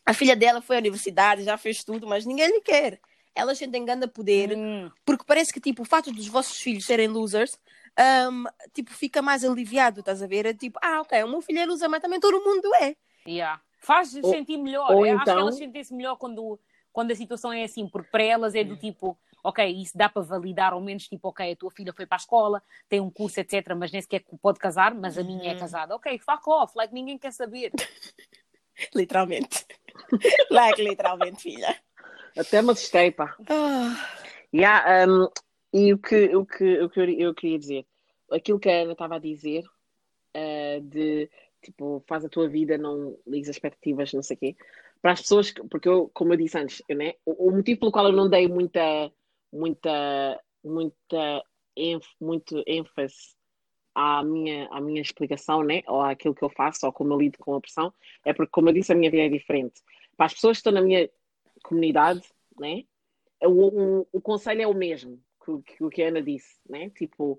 A 0.04 0.12
filha 0.12 0.34
dela 0.34 0.60
foi 0.60 0.76
à 0.76 0.78
universidade, 0.80 1.44
já 1.44 1.56
fez 1.56 1.84
tudo, 1.84 2.06
mas 2.06 2.26
ninguém 2.26 2.48
lhe 2.48 2.60
quer. 2.60 3.00
Ela 3.34 3.54
sentem 3.54 3.84
grande 3.84 4.06
poder, 4.08 4.56
Hum, 4.56 4.90
porque 5.04 5.24
parece 5.24 5.52
que 5.52 5.60
tipo, 5.60 5.82
o 5.82 5.86
fato 5.86 6.12
dos 6.12 6.26
vossos 6.26 6.60
filhos 6.60 6.84
serem 6.84 7.08
losers, 7.08 7.58
um, 8.30 8.44
tipo, 8.74 8.92
fica 8.92 9.22
mais 9.22 9.44
aliviado, 9.44 10.00
estás 10.00 10.22
a 10.22 10.26
ver? 10.26 10.44
É 10.44 10.52
tipo, 10.52 10.78
ah, 10.82 11.00
ok, 11.00 11.22
o 11.22 11.28
meu 11.28 11.40
filho 11.40 11.60
é 11.60 11.66
loser, 11.66 11.88
mas 11.88 12.02
também 12.02 12.20
todo 12.20 12.42
mundo 12.44 12.68
é. 12.74 12.96
yeah. 13.26 13.60
Faz 13.82 14.14
Ou- 14.14 14.24
sentir 14.30 14.56
melhor. 14.56 14.90
ou 14.92 15.04
Eu 15.06 15.14
Acho 15.16 15.24
que 15.24 15.30
então- 15.30 15.40
elas 15.42 15.56
sentem-se 15.56 15.92
melhor 15.94 16.16
quando, 16.16 16.58
quando 16.92 17.10
a 17.10 17.14
situação 17.16 17.52
é 17.52 17.64
assim, 17.64 17.86
porque 17.88 18.08
para 18.10 18.22
elas 18.22 18.54
é 18.54 18.62
do 18.62 18.76
tipo, 18.76 19.18
ok, 19.42 19.66
isso 19.66 19.98
dá 19.98 20.08
para 20.08 20.22
validar, 20.22 20.72
ao 20.72 20.80
menos 20.80 21.08
tipo, 21.08 21.28
ok, 21.28 21.52
a 21.52 21.56
tua 21.56 21.70
filha 21.70 21.92
foi 21.92 22.06
para 22.06 22.16
a 22.16 22.20
escola, 22.20 22.62
tem 22.88 23.00
um 23.00 23.10
curso, 23.10 23.40
etc., 23.40 23.74
mas 23.76 23.90
nem 23.90 24.00
sequer 24.00 24.22
pode 24.40 24.58
casar, 24.60 24.94
mas 24.94 25.18
a 25.18 25.24
minha 25.24 25.50
é 25.50 25.54
Uhum. 25.54 25.58
casada. 25.58 25.96
Ok, 25.96 26.16
fuck 26.18 26.48
off, 26.48 26.72
like 26.76 26.94
ninguém 26.94 27.18
quer 27.18 27.32
saber. 27.32 27.72
Literalmente. 28.94 29.66
like, 30.50 30.82
literalmente, 30.82 31.42
filha. 31.42 31.76
Até 32.38 32.62
me 32.62 32.70
assustei, 32.72 33.10
pá. 33.10 33.36
Ah, 33.48 34.08
Yeah, 34.54 35.06
um, 35.10 35.28
e 35.72 35.94
o 35.94 35.98
que, 35.98 36.36
o, 36.36 36.44
que, 36.44 36.80
o 36.82 36.90
que 36.90 37.00
eu, 37.00 37.08
eu 37.10 37.34
queria 37.34 37.58
dizer, 37.58 37.86
aquilo 38.30 38.58
que 38.60 38.68
a 38.68 38.82
Ana 38.82 38.92
estava 38.92 39.16
a 39.16 39.18
dizer, 39.18 39.64
uh, 39.66 40.80
de 40.82 41.30
tipo, 41.62 42.02
faz 42.08 42.24
a 42.24 42.28
tua 42.28 42.48
vida, 42.48 42.78
não 42.78 43.18
ligues 43.26 43.48
as 43.48 43.56
expectativas, 43.56 44.12
não 44.12 44.22
sei 44.22 44.36
o 44.36 44.40
quê. 44.40 44.56
Para 45.00 45.12
as 45.12 45.20
pessoas, 45.22 45.50
que- 45.50 45.62
porque 45.68 45.88
eu, 45.88 46.10
como 46.14 46.32
eu 46.32 46.36
disse 46.36 46.58
antes, 46.58 46.82
eu, 46.88 46.96
né, 46.96 47.14
o, 47.24 47.48
o 47.48 47.52
motivo 47.52 47.80
pelo 47.80 47.92
qual 47.92 48.06
eu 48.06 48.12
não 48.12 48.28
dei 48.28 48.48
muita, 48.48 49.12
muita, 49.52 50.40
muita, 50.64 51.44
ênf, 51.76 52.06
muito 52.20 52.62
ênfase 52.66 53.34
à 53.94 54.22
minha, 54.24 54.68
à 54.70 54.80
minha 54.80 55.02
explicação, 55.02 55.62
né, 55.62 55.82
ou 55.86 56.02
àquilo 56.02 56.34
que 56.34 56.42
eu 56.44 56.50
faço, 56.50 56.86
ou 56.86 56.92
como 56.92 57.12
eu 57.14 57.18
lido 57.20 57.38
com 57.38 57.54
a 57.54 57.60
pressão, 57.60 57.92
é 58.24 58.32
porque, 58.32 58.50
como 58.50 58.68
eu 58.70 58.72
disse, 58.74 58.92
a 58.92 58.94
minha 58.94 59.10
vida 59.10 59.24
é 59.24 59.28
diferente. 59.28 59.80
Para 60.16 60.26
as 60.26 60.34
pessoas 60.34 60.56
que 60.56 60.60
estão 60.60 60.72
na 60.72 60.82
minha 60.82 61.10
comunidade, 61.64 62.22
né, 62.58 62.84
o, 63.42 64.00
o, 64.02 64.08
o 64.12 64.20
conselho 64.20 64.62
é 64.62 64.66
o 64.66 64.74
mesmo 64.74 65.22
que, 65.44 65.76
que 65.76 65.84
o 65.84 65.90
que 65.90 66.02
a 66.02 66.08
Ana 66.08 66.22
disse, 66.22 66.56
né? 66.68 66.90
Tipo, 66.90 67.38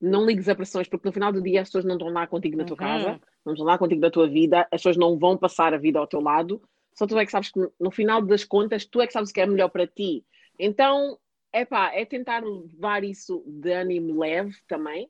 não 0.00 0.26
ligues 0.26 0.48
a 0.48 0.54
pressões, 0.54 0.88
porque 0.88 1.08
no 1.08 1.12
final 1.12 1.32
do 1.32 1.42
dia 1.42 1.62
as 1.62 1.68
pessoas 1.68 1.84
não 1.84 1.96
estão 1.96 2.08
lá 2.10 2.26
contigo 2.26 2.56
na 2.56 2.64
tua 2.64 2.76
Uhum. 2.76 2.80
casa, 2.80 3.20
estão 3.52 3.66
lá 3.66 3.78
contigo 3.78 4.00
na 4.00 4.10
tua 4.10 4.28
vida, 4.28 4.60
as 4.62 4.80
pessoas 4.80 4.96
não 4.96 5.18
vão 5.18 5.36
passar 5.36 5.74
a 5.74 5.78
vida 5.78 5.98
ao 5.98 6.06
teu 6.06 6.20
lado, 6.20 6.62
só 6.94 7.06
tu 7.06 7.18
é 7.18 7.24
que 7.24 7.32
sabes 7.32 7.50
que 7.50 7.60
no 7.78 7.90
final 7.90 8.20
das 8.20 8.44
contas, 8.44 8.84
tu 8.84 9.00
é 9.00 9.06
que 9.06 9.12
sabes 9.12 9.30
o 9.30 9.32
que 9.32 9.40
é 9.40 9.46
melhor 9.46 9.68
para 9.68 9.86
ti. 9.86 10.24
Então, 10.58 11.18
é 11.52 11.64
pá, 11.64 11.92
é 11.94 12.04
tentar 12.04 12.42
levar 12.42 13.04
isso 13.04 13.42
de 13.46 13.72
ânimo 13.72 14.20
leve 14.20 14.54
também, 14.66 15.06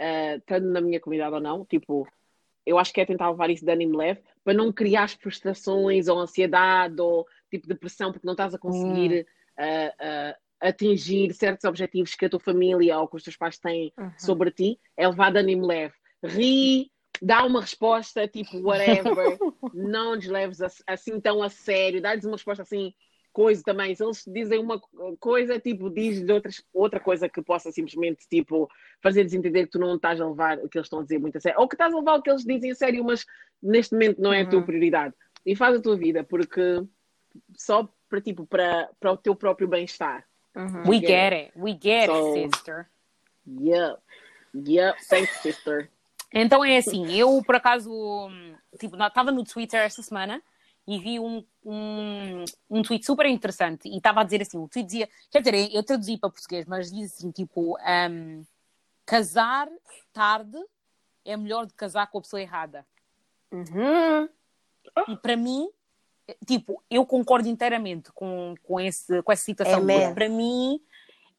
uh, 0.00 0.40
tanto 0.46 0.66
na 0.66 0.80
minha 0.80 1.00
comunidade 1.00 1.34
ou 1.34 1.40
não, 1.40 1.64
tipo, 1.64 2.06
eu 2.64 2.78
acho 2.78 2.92
que 2.92 3.00
é 3.00 3.06
tentar 3.06 3.30
levar 3.30 3.50
isso 3.50 3.64
de 3.64 3.72
ânimo 3.72 3.96
leve 3.96 4.20
para 4.44 4.54
não 4.54 4.72
criar 4.72 5.08
frustrações 5.08 6.06
ou 6.06 6.18
ansiedade 6.18 7.00
ou 7.00 7.26
tipo 7.50 7.66
depressão 7.66 8.12
porque 8.12 8.26
não 8.26 8.34
estás 8.34 8.54
a 8.54 8.58
conseguir 8.58 9.26
uh, 9.58 10.32
uh, 10.32 10.34
atingir 10.60 11.32
certos 11.32 11.64
objetivos 11.64 12.14
que 12.14 12.26
a 12.26 12.30
tua 12.30 12.40
família 12.40 12.98
ou 12.98 13.08
que 13.08 13.16
os 13.16 13.22
teus 13.22 13.36
pais 13.36 13.58
têm 13.58 13.92
Uhum. 13.98 14.12
sobre 14.18 14.50
ti, 14.50 14.78
é 14.96 15.08
levar 15.08 15.32
de 15.32 15.38
ânimo 15.38 15.66
leve. 15.66 15.94
Ri, 16.22 16.90
dá 17.22 17.44
uma 17.44 17.60
resposta 17.60 18.26
tipo 18.28 18.58
whatever, 18.60 19.38
não 19.74 20.14
lhes 20.14 20.26
leves 20.26 20.60
a- 20.60 20.70
assim 20.86 21.20
tão 21.20 21.42
a 21.42 21.48
sério, 21.48 22.00
dá-lhes 22.00 22.24
uma 22.24 22.36
resposta 22.36 22.62
assim, 22.62 22.92
coisa 23.32 23.62
também. 23.64 23.94
Se 23.94 24.02
eles 24.04 24.24
dizem 24.26 24.58
uma 24.58 24.80
coisa, 25.20 25.58
tipo, 25.60 25.88
diz 25.90 26.28
outras, 26.28 26.62
outra 26.72 26.98
coisa 27.00 27.28
que 27.28 27.40
possa 27.42 27.70
simplesmente 27.70 28.26
tipo 28.28 28.68
fazer-lhes 29.02 29.32
entender 29.34 29.64
que 29.66 29.72
tu 29.72 29.78
não 29.78 29.96
estás 29.96 30.20
a 30.20 30.28
levar 30.28 30.58
o 30.58 30.68
que 30.68 30.78
eles 30.78 30.86
estão 30.86 31.00
a 31.00 31.02
dizer 31.02 31.18
muito 31.18 31.38
a 31.38 31.40
sério, 31.40 31.60
ou 31.60 31.68
que 31.68 31.74
estás 31.74 31.92
a 31.94 31.98
levar 31.98 32.14
o 32.18 32.22
que 32.22 32.30
eles 32.30 32.44
dizem 32.44 32.70
a 32.70 32.74
sério, 32.74 33.04
mas 33.04 33.24
neste 33.62 33.92
momento 33.94 34.20
não 34.20 34.32
é 34.32 34.40
a 34.42 34.46
tua 34.48 34.58
Uhum. 34.60 34.66
prioridade. 34.66 35.14
E 35.46 35.54
faz 35.54 35.76
a 35.76 35.80
tua 35.82 35.96
vida, 35.96 36.24
porque 36.24 36.82
só 37.56 37.88
para 38.08 38.20
tipo 38.20 38.46
para, 38.46 38.88
para 38.98 39.12
o 39.12 39.16
teu 39.16 39.34
próprio 39.36 39.68
bem-estar. 39.68 40.24
uhum. 40.56 40.88
We 40.88 40.96
Yeah. 40.96 41.08
get 41.08 41.32
it, 41.34 41.52
we 41.56 41.78
get 41.80 42.06
So- 42.06 42.34
it, 42.36 42.56
sister. 42.56 42.88
Yep. 43.46 43.98
Yep. 44.54 44.96
Thanks, 45.08 45.30
sister. 45.42 45.88
Então 46.32 46.64
é 46.64 46.76
assim, 46.76 47.10
eu 47.12 47.42
por 47.44 47.56
acaso 47.56 47.90
tipo, 48.78 48.96
estava 49.02 49.32
no 49.32 49.44
Twitter 49.44 49.80
esta 49.80 50.02
semana 50.02 50.42
e 50.86 50.98
vi 50.98 51.20
um, 51.20 51.44
um, 51.64 52.44
um 52.70 52.82
tweet 52.82 53.04
super 53.04 53.26
interessante 53.26 53.88
e 53.88 53.96
estava 53.98 54.20
a 54.20 54.24
dizer 54.24 54.42
assim, 54.42 54.58
o 54.58 54.68
tweet 54.68 54.86
dizia, 54.86 55.08
quer 55.30 55.40
dizer, 55.40 55.74
eu 55.74 55.82
traduzi 55.82 56.16
para 56.16 56.30
português, 56.30 56.66
mas 56.66 56.90
diz 56.90 57.14
assim, 57.14 57.30
tipo, 57.30 57.76
hum, 58.10 58.44
casar 59.04 59.68
tarde 60.12 60.58
é 61.24 61.36
melhor 61.36 61.66
do 61.66 61.72
que 61.72 61.78
casar 61.78 62.06
com 62.06 62.18
a 62.18 62.22
pessoa 62.22 62.40
errada. 62.40 62.86
Uhum. 63.52 64.28
E 65.08 65.16
para 65.16 65.36
mim, 65.36 65.68
tipo, 66.46 66.82
eu 66.90 67.04
concordo 67.04 67.48
inteiramente 67.48 68.10
com, 68.12 68.54
com, 68.62 68.80
esse, 68.80 69.22
com 69.22 69.32
essa 69.32 69.44
situação. 69.44 69.80
Porque 69.80 70.14
Para 70.14 70.28
mim, 70.28 70.80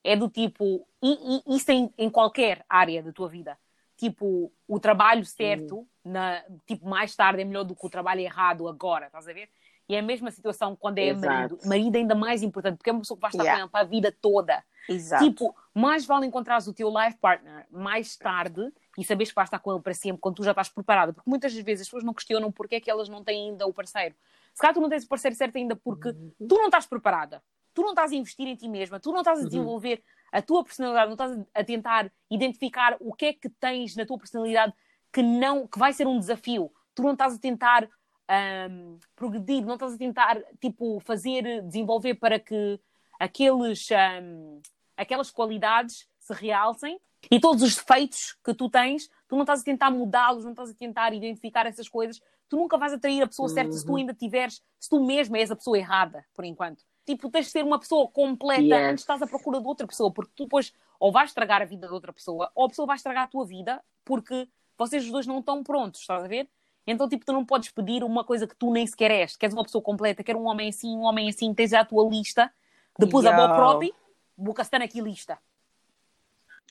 é 0.04 0.16
do 0.16 0.30
tipo, 0.30 0.88
e, 1.02 1.42
e 1.48 1.56
isso 1.56 1.72
em, 1.72 1.92
em 1.98 2.10
qualquer 2.10 2.64
área 2.70 3.02
da 3.02 3.12
tua 3.12 3.30
vida. 3.30 3.58
Tipo, 4.00 4.50
o 4.66 4.80
trabalho 4.80 5.26
certo, 5.26 5.86
na, 6.06 6.42
tipo, 6.66 6.88
mais 6.88 7.14
tarde 7.18 7.42
é 7.42 7.44
melhor 7.46 7.66
do 7.66 7.76
que 7.76 7.86
o 7.86 7.90
trabalho 7.90 8.22
errado 8.22 8.66
agora, 8.66 9.08
estás 9.08 9.28
a 9.28 9.34
ver? 9.34 9.50
E 9.90 9.96
é 9.96 10.00
a 10.00 10.02
mesma 10.02 10.32
situação 10.32 10.74
quando 10.74 11.00
é 11.00 11.08
Exato. 11.10 11.26
marido. 11.34 11.60
Marido 11.66 11.96
é 11.96 12.00
ainda 12.00 12.16
mais 12.16 12.42
importante, 12.42 12.78
porque 12.78 12.90
é 12.90 12.94
uma 12.94 13.02
pessoa 13.02 13.18
que 13.18 13.22
vai 13.24 13.32
estar 13.32 13.44
Yeah. 13.44 13.64
com 13.64 13.70
para 13.70 13.82
a 13.82 13.84
vida 13.84 14.16
toda. 14.22 14.64
Exato. 14.88 15.24
Tipo, 15.26 15.54
mais 15.74 16.06
vale 16.06 16.26
encontrares 16.28 16.66
o 16.68 16.74
teu 16.74 16.90
life 16.90 17.18
partner 17.18 17.66
mais 17.70 18.16
tarde 18.16 18.72
e 18.98 19.04
saberes 19.04 19.32
que 19.32 19.36
vais 19.36 19.48
estar 19.48 19.60
com 19.60 19.74
ele 19.74 19.82
para 19.82 19.94
sempre 19.94 20.22
quando 20.22 20.36
tu 20.36 20.44
já 20.44 20.52
estás 20.52 20.70
preparada. 20.70 21.12
Porque 21.12 21.30
muitas 21.30 21.54
vezes 21.54 21.82
as 21.82 21.88
pessoas 21.88 22.04
não 22.06 22.14
questionam 22.14 22.52
porque 22.54 22.76
é 22.76 22.80
que 22.80 22.90
elas 22.90 23.10
não 23.10 23.22
têm 23.22 23.50
ainda 23.50 23.68
o 23.68 23.74
parceiro. 23.74 24.16
Se 24.54 24.62
calhar 24.62 24.74
tu 24.74 24.80
não 24.80 24.90
tens 24.90 25.04
o 25.04 25.08
parceiro 25.10 25.36
certo 25.36 25.58
ainda 25.58 25.76
porque 25.76 26.14
tu 26.14 26.56
não 26.56 26.68
estás 26.68 26.86
preparada. 26.86 27.44
Tu 27.74 27.82
não 27.82 27.90
estás 27.90 28.12
a 28.12 28.16
investir 28.16 28.48
em 28.48 28.56
ti 28.56 28.68
mesma. 28.68 29.00
Tu 29.00 29.12
não 29.12 29.20
estás 29.20 29.40
a 29.40 29.46
desenvolver 29.46 30.04
a 30.32 30.42
tua 30.42 30.64
personalidade. 30.64 31.08
Não 31.08 31.14
estás 31.14 31.48
a 31.54 31.64
tentar 31.64 32.12
identificar 32.30 32.98
o 33.00 33.14
que 33.14 33.26
é 33.26 33.34
que 33.34 33.50
tens 33.50 33.96
na 33.96 34.06
tua 34.06 34.18
personalidade 34.18 34.74
que, 35.12 35.22
não, 35.22 35.68
que 35.68 35.80
vai 35.80 35.94
ser 35.94 36.08
um 36.08 36.20
desafio. 36.20 36.72
Tu 36.94 37.02
não 37.02 37.14
estás 37.14 37.36
a 37.36 37.40
tentar 37.40 37.90
ahm, 38.28 38.98
progredir. 39.16 39.66
Não 39.66 39.76
estás 39.76 39.94
a 39.94 39.98
tentar, 39.98 40.42
tipo, 40.60 41.00
fazer, 41.00 41.62
desenvolver 41.64 42.16
para 42.16 42.40
que 42.40 42.80
aqueles... 43.20 43.90
ahm, 43.92 44.60
aquelas 45.00 45.32
qualidades 45.32 46.06
se 46.20 46.34
realcem 46.34 47.00
e 47.32 47.40
todos 47.40 47.64
os 47.64 47.76
defeitos 47.76 48.38
que 48.44 48.54
tu 48.54 48.70
tens, 48.70 49.10
tu 49.28 49.36
não 49.36 49.44
estás 49.44 49.62
a 49.62 49.64
tentar 49.64 49.90
mudá-los, 49.90 50.44
não 50.44 50.52
estás 50.52 50.70
a 50.70 50.74
tentar 50.74 51.14
identificar 51.14 51.66
essas 51.66 51.88
coisas, 51.88 52.22
tu 52.50 52.58
nunca 52.58 52.78
vais 52.78 52.92
atrair 52.92 53.22
a 53.22 53.28
pessoa 53.28 53.48
certa 53.48 53.72
se 53.72 53.86
tu 53.86 53.96
ainda 53.96 54.14
tiveres, 54.14 54.62
se 54.78 54.90
tu 54.90 55.04
mesmo 55.04 55.38
és 55.38 55.50
a 55.52 55.56
pessoa 55.56 55.78
errada, 55.78 56.26
por 56.34 56.44
enquanto. 56.44 56.84
Tipo, 57.10 57.28
tens 57.28 57.48
de 57.48 57.52
ser 57.54 57.64
uma 57.64 57.80
pessoa 57.80 58.08
completa 58.08 58.62
Yes. 58.62 58.84
antes 58.84 58.96
de 58.98 59.02
estás 59.02 59.20
à 59.24 59.26
procura 59.26 59.60
de 59.60 59.66
outra 59.66 59.88
pessoa, 59.88 60.12
porque 60.12 60.32
tu 60.36 60.44
depois 60.44 60.72
ou 61.00 61.12
vais 61.12 61.32
estragar 61.32 61.60
a 61.60 61.66
vida 61.66 61.88
de 61.88 61.94
outra 61.94 62.14
pessoa, 62.14 62.52
ou 62.54 62.66
a 62.66 62.70
pessoa 62.70 62.86
vai 62.86 62.98
estragar 62.98 63.24
a 63.24 63.28
tua 63.28 63.44
vida, 63.48 63.84
porque 64.06 64.48
vocês 64.78 65.04
os 65.06 65.12
dois 65.12 65.26
não 65.26 65.40
estão 65.40 65.64
prontos, 65.64 66.02
estás 66.02 66.24
a 66.24 66.28
ver? 66.28 66.48
Então, 66.86 67.10
tipo, 67.10 67.26
tu 67.26 67.34
não 67.34 67.44
podes 67.44 67.72
pedir 67.72 68.04
uma 68.04 68.24
coisa 68.24 68.46
que 68.46 68.56
tu 68.56 68.72
nem 68.72 68.86
sequer 68.86 69.10
és. 69.10 69.36
Queres 69.36 69.56
uma 69.56 69.64
pessoa 69.64 69.82
completa, 69.82 70.24
quer 70.24 70.36
um 70.36 70.46
homem 70.46 70.70
assim, 70.70 70.96
um 70.96 71.02
homem 71.02 71.28
assim, 71.30 71.52
tens 71.52 71.72
já 71.72 71.80
a 71.80 71.86
tua 71.86 72.08
lista. 72.08 72.54
Depois 73.00 73.26
a 73.26 73.32
Yo. 73.32 73.36
boa 73.38 73.56
própria, 73.56 73.92
boca 74.38 74.62
está 74.62 74.78
aqui 74.78 75.02
lista. 75.02 75.40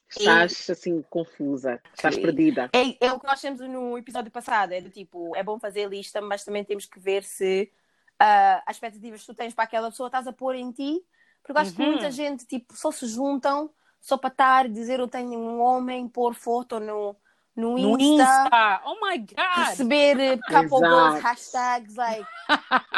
Estás 0.08 0.70
assim 0.70 1.02
confusa, 1.10 1.82
estás 1.92 2.14
Sim. 2.14 2.22
perdida. 2.22 2.70
É, 2.72 3.06
é 3.06 3.12
o 3.12 3.18
que 3.18 3.26
nós 3.26 3.40
temos 3.40 3.60
no 3.60 3.98
episódio 3.98 4.30
passado, 4.30 4.70
é 4.70 4.80
do 4.80 4.88
tipo, 4.88 5.34
é 5.34 5.42
bom 5.42 5.58
fazer 5.58 5.86
a 5.86 5.88
lista, 5.88 6.20
mas 6.20 6.44
também 6.44 6.64
temos 6.64 6.86
que 6.86 7.00
ver 7.00 7.24
se 7.24 7.72
ah, 8.18 8.62
as 8.66 8.76
expectativas 8.76 9.20
que 9.20 9.26
tu 9.26 9.34
tens 9.34 9.54
para 9.54 9.64
aquela 9.64 9.90
pessoa 9.90 10.08
estás 10.08 10.26
a 10.26 10.32
pôr 10.32 10.54
em 10.54 10.70
ti, 10.72 11.04
porque 11.42 11.52
eu 11.52 11.58
acho 11.58 11.72
que 11.72 11.80
Uhum. 11.80 11.88
muita 11.88 12.10
gente 12.10 12.46
tipo, 12.46 12.76
só 12.76 12.90
se 12.90 13.06
juntam 13.06 13.70
só 14.00 14.16
para 14.16 14.28
estar 14.30 14.66
e 14.66 14.68
dizer 14.68 15.00
eu 15.00 15.08
tenho 15.08 15.38
um 15.38 15.60
homem, 15.60 16.08
pôr 16.08 16.34
foto 16.34 16.78
no, 16.78 17.16
no, 17.56 17.76
No 17.78 17.98
Insta, 17.98 18.22
Insta. 18.24 18.82
Oh 18.84 18.98
my 19.00 19.18
God. 19.18 19.36
receber 19.58 20.20
eh, 20.20 20.36
couple 20.48 20.80
goals, 20.80 21.22
hashtags, 21.22 21.96
like, 21.96 22.24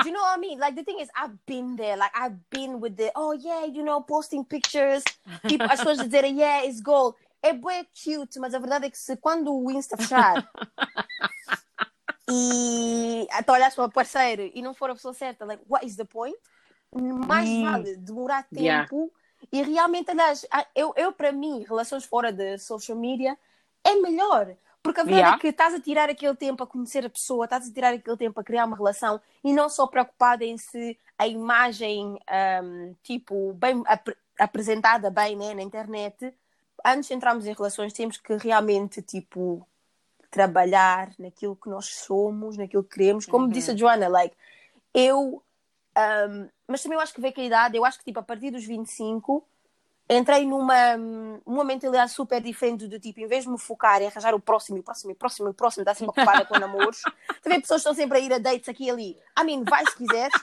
do 0.00 0.08
you 0.08 0.12
know 0.12 0.20
what 0.22 0.36
I 0.36 0.40
mean? 0.40 0.58
Like, 0.58 0.76
the 0.76 0.84
thing 0.84 1.00
is, 1.00 1.08
I've 1.16 1.36
been 1.46 1.76
there, 1.76 1.96
like, 1.96 2.12
I've 2.14 2.38
been 2.50 2.80
with 2.80 2.96
the, 2.96 3.10
oh 3.16 3.32
yeah, 3.32 3.64
you 3.66 3.82
know, 3.82 4.02
posting 4.02 4.44
pictures, 4.44 5.04
tipo, 5.48 5.64
as 5.68 5.80
pessoas 5.80 5.98
dizerem, 5.98 6.36
yeah, 6.38 6.64
it's 6.64 6.80
goal. 6.80 7.16
É 7.42 7.52
bem 7.54 7.86
cute, 7.94 8.38
mas 8.38 8.54
a 8.54 8.58
verdade 8.58 8.86
é 8.86 8.90
que 8.90 8.98
se 8.98 9.16
quando 9.16 9.54
o 9.54 9.70
Insta 9.70 9.96
fechar 9.96 10.44
e 12.30 13.26
tu 13.44 13.52
olhas 13.52 13.74
para 13.74 13.84
o 13.84 13.90
parceiro 13.90 14.50
e 14.54 14.62
não 14.62 14.74
for 14.74 14.90
a 14.90 14.94
pessoa 14.94 15.14
certa, 15.14 15.44
like, 15.44 15.62
what 15.68 15.84
is 15.84 15.96
the 15.96 16.04
point? 16.04 16.36
Mais 16.92 17.48
Hum. 17.48 17.62
vale 17.70 17.96
demorar 17.96 18.42
tempo 18.44 18.60
Yeah. 18.62 19.08
e 19.52 19.62
realmente, 19.62 20.10
aliás, 20.10 20.46
a- 20.50 20.66
eu, 20.74 20.92
eu 20.96 21.12
para 21.12 21.32
mim, 21.32 21.64
relações 21.68 22.04
fora 22.04 22.32
de 22.32 22.58
social 22.58 22.96
media 22.98 23.38
é 23.84 23.94
melhor. 23.96 24.54
Porque 24.82 25.00
a 25.00 25.04
verdade 25.04 25.20
Yeah. 25.20 25.36
é 25.36 25.40
que 25.40 25.48
estás 25.48 25.74
a 25.74 25.80
tirar 25.80 26.08
aquele 26.08 26.34
tempo 26.34 26.62
a 26.64 26.66
conhecer 26.66 27.04
a 27.04 27.10
pessoa, 27.10 27.44
estás 27.44 27.68
a 27.68 27.72
tirar 27.72 27.92
aquele 27.92 28.16
tempo 28.16 28.40
a 28.40 28.44
criar 28.44 28.64
uma 28.64 28.76
relação 28.76 29.20
e 29.44 29.52
não 29.52 29.68
só 29.68 29.86
preocupada 29.86 30.42
em 30.42 30.56
se 30.56 30.98
a 31.18 31.26
imagem, 31.26 32.18
ahm, 32.26 32.94
tipo, 33.02 33.52
bem 33.52 33.82
ap- 33.86 34.16
apresentada 34.38 35.10
bem 35.10 35.36
né, 35.36 35.52
na 35.52 35.60
internet. 35.62 36.32
Antes 36.82 37.08
de 37.08 37.14
entrarmos 37.14 37.46
em 37.46 37.52
relações, 37.52 37.92
temos 37.92 38.16
que 38.16 38.34
realmente, 38.36 39.02
tipo, 39.02 39.66
trabalhar 40.30 41.10
naquilo 41.18 41.56
que 41.56 41.68
nós 41.68 41.86
somos, 41.86 42.56
naquilo 42.56 42.84
que 42.84 42.94
queremos. 42.94 43.26
Como 43.26 43.44
Uhum. 43.46 43.50
disse 43.50 43.70
a 43.72 43.76
Joana, 43.76 44.08
like, 44.08 44.36
eu. 44.94 45.42
Um, 45.96 46.48
mas 46.68 46.82
também 46.82 46.96
eu 46.96 47.02
acho 47.02 47.12
que 47.12 47.20
veio 47.20 47.34
com 47.34 47.40
a 47.40 47.44
idade, 47.44 47.76
eu 47.76 47.84
acho 47.84 47.98
que 47.98 48.04
tipo, 48.04 48.20
a 48.20 48.22
partir 48.22 48.50
dos 48.52 48.64
25 48.64 49.44
entrei 50.08 50.46
numa, 50.46 50.96
numa 50.96 51.64
mentalidade 51.64 52.12
super 52.12 52.40
diferente 52.40 52.86
do 52.86 52.98
tipo, 52.98 53.20
em 53.20 53.26
vez 53.26 53.44
de 53.44 53.50
me 53.50 53.58
focar 53.58 54.00
em 54.02 54.06
arranjar 54.06 54.34
o 54.34 54.40
próximo, 54.40 54.78
o 54.78 54.82
próximo, 54.82 55.12
o 55.12 55.14
próximo, 55.14 55.48
o 55.50 55.54
próximo, 55.54 55.82
está 55.82 55.94
sempre 55.94 56.10
ocupada 56.10 56.44
com 56.44 56.58
namoros. 56.58 57.02
Também 57.42 57.60
pessoas 57.60 57.80
estão 57.80 57.94
sempre 57.94 58.18
a 58.18 58.20
ir 58.20 58.32
a 58.32 58.38
dates 58.38 58.68
aqui 58.68 58.84
e 58.86 58.90
ali. 58.90 59.16
I 59.38 59.44
mean, 59.44 59.62
vai 59.64 59.84
se 59.86 59.96
quiseres, 59.96 60.34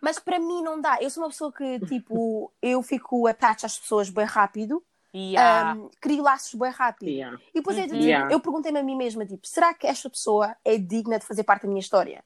mas 0.00 0.18
para 0.20 0.38
mim 0.38 0.62
não 0.62 0.80
dá. 0.80 0.98
Eu 1.00 1.10
sou 1.10 1.22
uma 1.24 1.30
pessoa 1.30 1.52
que, 1.52 1.80
tipo, 1.86 2.52
eu 2.62 2.80
fico 2.82 3.26
attached 3.26 3.66
às 3.66 3.78
pessoas 3.78 4.08
bem 4.10 4.24
rápido. 4.24 4.84
Yeah. 5.14 5.74
Um, 5.74 5.90
crio 6.00 6.22
laços 6.22 6.54
bem 6.54 6.70
rápido. 6.70 7.08
Yeah. 7.08 7.38
E 7.50 7.54
depois 7.54 7.78
é 7.78 7.82
do 7.82 7.94
tipo, 7.94 8.04
Yeah. 8.04 8.32
eu 8.32 8.40
perguntei-me 8.40 8.78
a 8.78 8.82
mim 8.82 8.96
mesma, 8.96 9.24
tipo, 9.24 9.46
será 9.46 9.72
que 9.74 9.86
esta 9.86 10.08
pessoa 10.10 10.54
é 10.64 10.76
digna 10.76 11.18
de 11.18 11.26
fazer 11.26 11.44
parte 11.44 11.62
da 11.62 11.68
minha 11.68 11.80
história? 11.80 12.24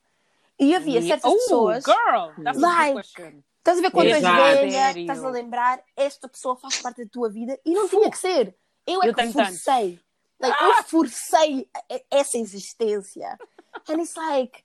E 0.59 0.75
havia 0.75 1.01
certas 1.03 1.31
oh, 1.31 1.37
pessoas. 1.37 1.85
girl, 1.85 2.45
that's 2.45 2.63
a 2.63 2.93
Like. 2.93 3.45
Estás 3.59 3.79
a 3.79 3.81
ver 3.81 3.91
quando 3.93 4.09
és 4.09 4.23
velha, 4.23 5.01
estás 5.01 5.25
a 5.25 5.29
lembrar, 5.31 5.81
esta 5.97 6.29
pessoa 6.29 6.57
faz 6.57 6.79
parte 6.79 7.05
da 7.05 7.11
tua 7.11 7.31
vida 7.31 7.59
e 7.65 7.73
não 7.73 7.89
tinha 7.89 8.11
que 8.11 8.19
ser. 8.19 8.57
Eu 8.85 9.03
é 9.03 9.09
Eu 9.09 9.15
que 9.15 9.33
forcei. 9.33 10.01
Like, 10.41 10.65
Eu 10.65 10.83
forcei 10.83 11.69
essa 12.11 12.37
existência. 12.39 13.39
And 13.89 14.03
it's 14.03 14.17
like, 14.17 14.65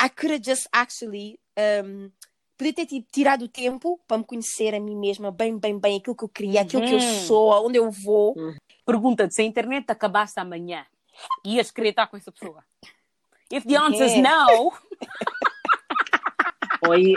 I 0.00 0.08
could 0.08 0.32
have 0.32 0.42
just 0.42 0.66
actually. 0.72 1.38
Um, 1.58 2.10
podia 2.58 2.74
ter 2.74 2.86
tipo, 2.86 3.06
tirado 3.10 3.44
o 3.44 3.48
tempo 3.48 4.00
para 4.06 4.18
me 4.18 4.24
conhecer 4.24 4.74
a 4.74 4.80
mim 4.80 4.96
mesma, 4.96 5.30
bem, 5.30 5.56
bem, 5.56 5.78
bem, 5.78 5.98
aquilo 5.98 6.16
que 6.16 6.24
eu 6.24 6.28
queria, 6.28 6.62
aquilo 6.62 6.82
que 6.82 6.92
eu 6.92 6.98
Uhum. 6.98 7.26
sou, 7.26 7.52
aonde 7.52 7.78
eu 7.78 7.88
vou. 7.90 8.34
Pergunta-te 8.84 9.34
se 9.34 9.42
a 9.42 9.44
internet 9.44 9.88
acabasse 9.90 10.40
amanhã, 10.40 10.84
ias 11.46 11.70
querer 11.70 11.90
estar 11.90 12.08
com 12.08 12.16
essa 12.16 12.32
pessoa? 12.32 12.64
If 13.50 13.64
the 13.64 13.76
answer 13.76 14.06
is 14.06 14.16
no, 14.16 14.72
Oi. 16.88 17.14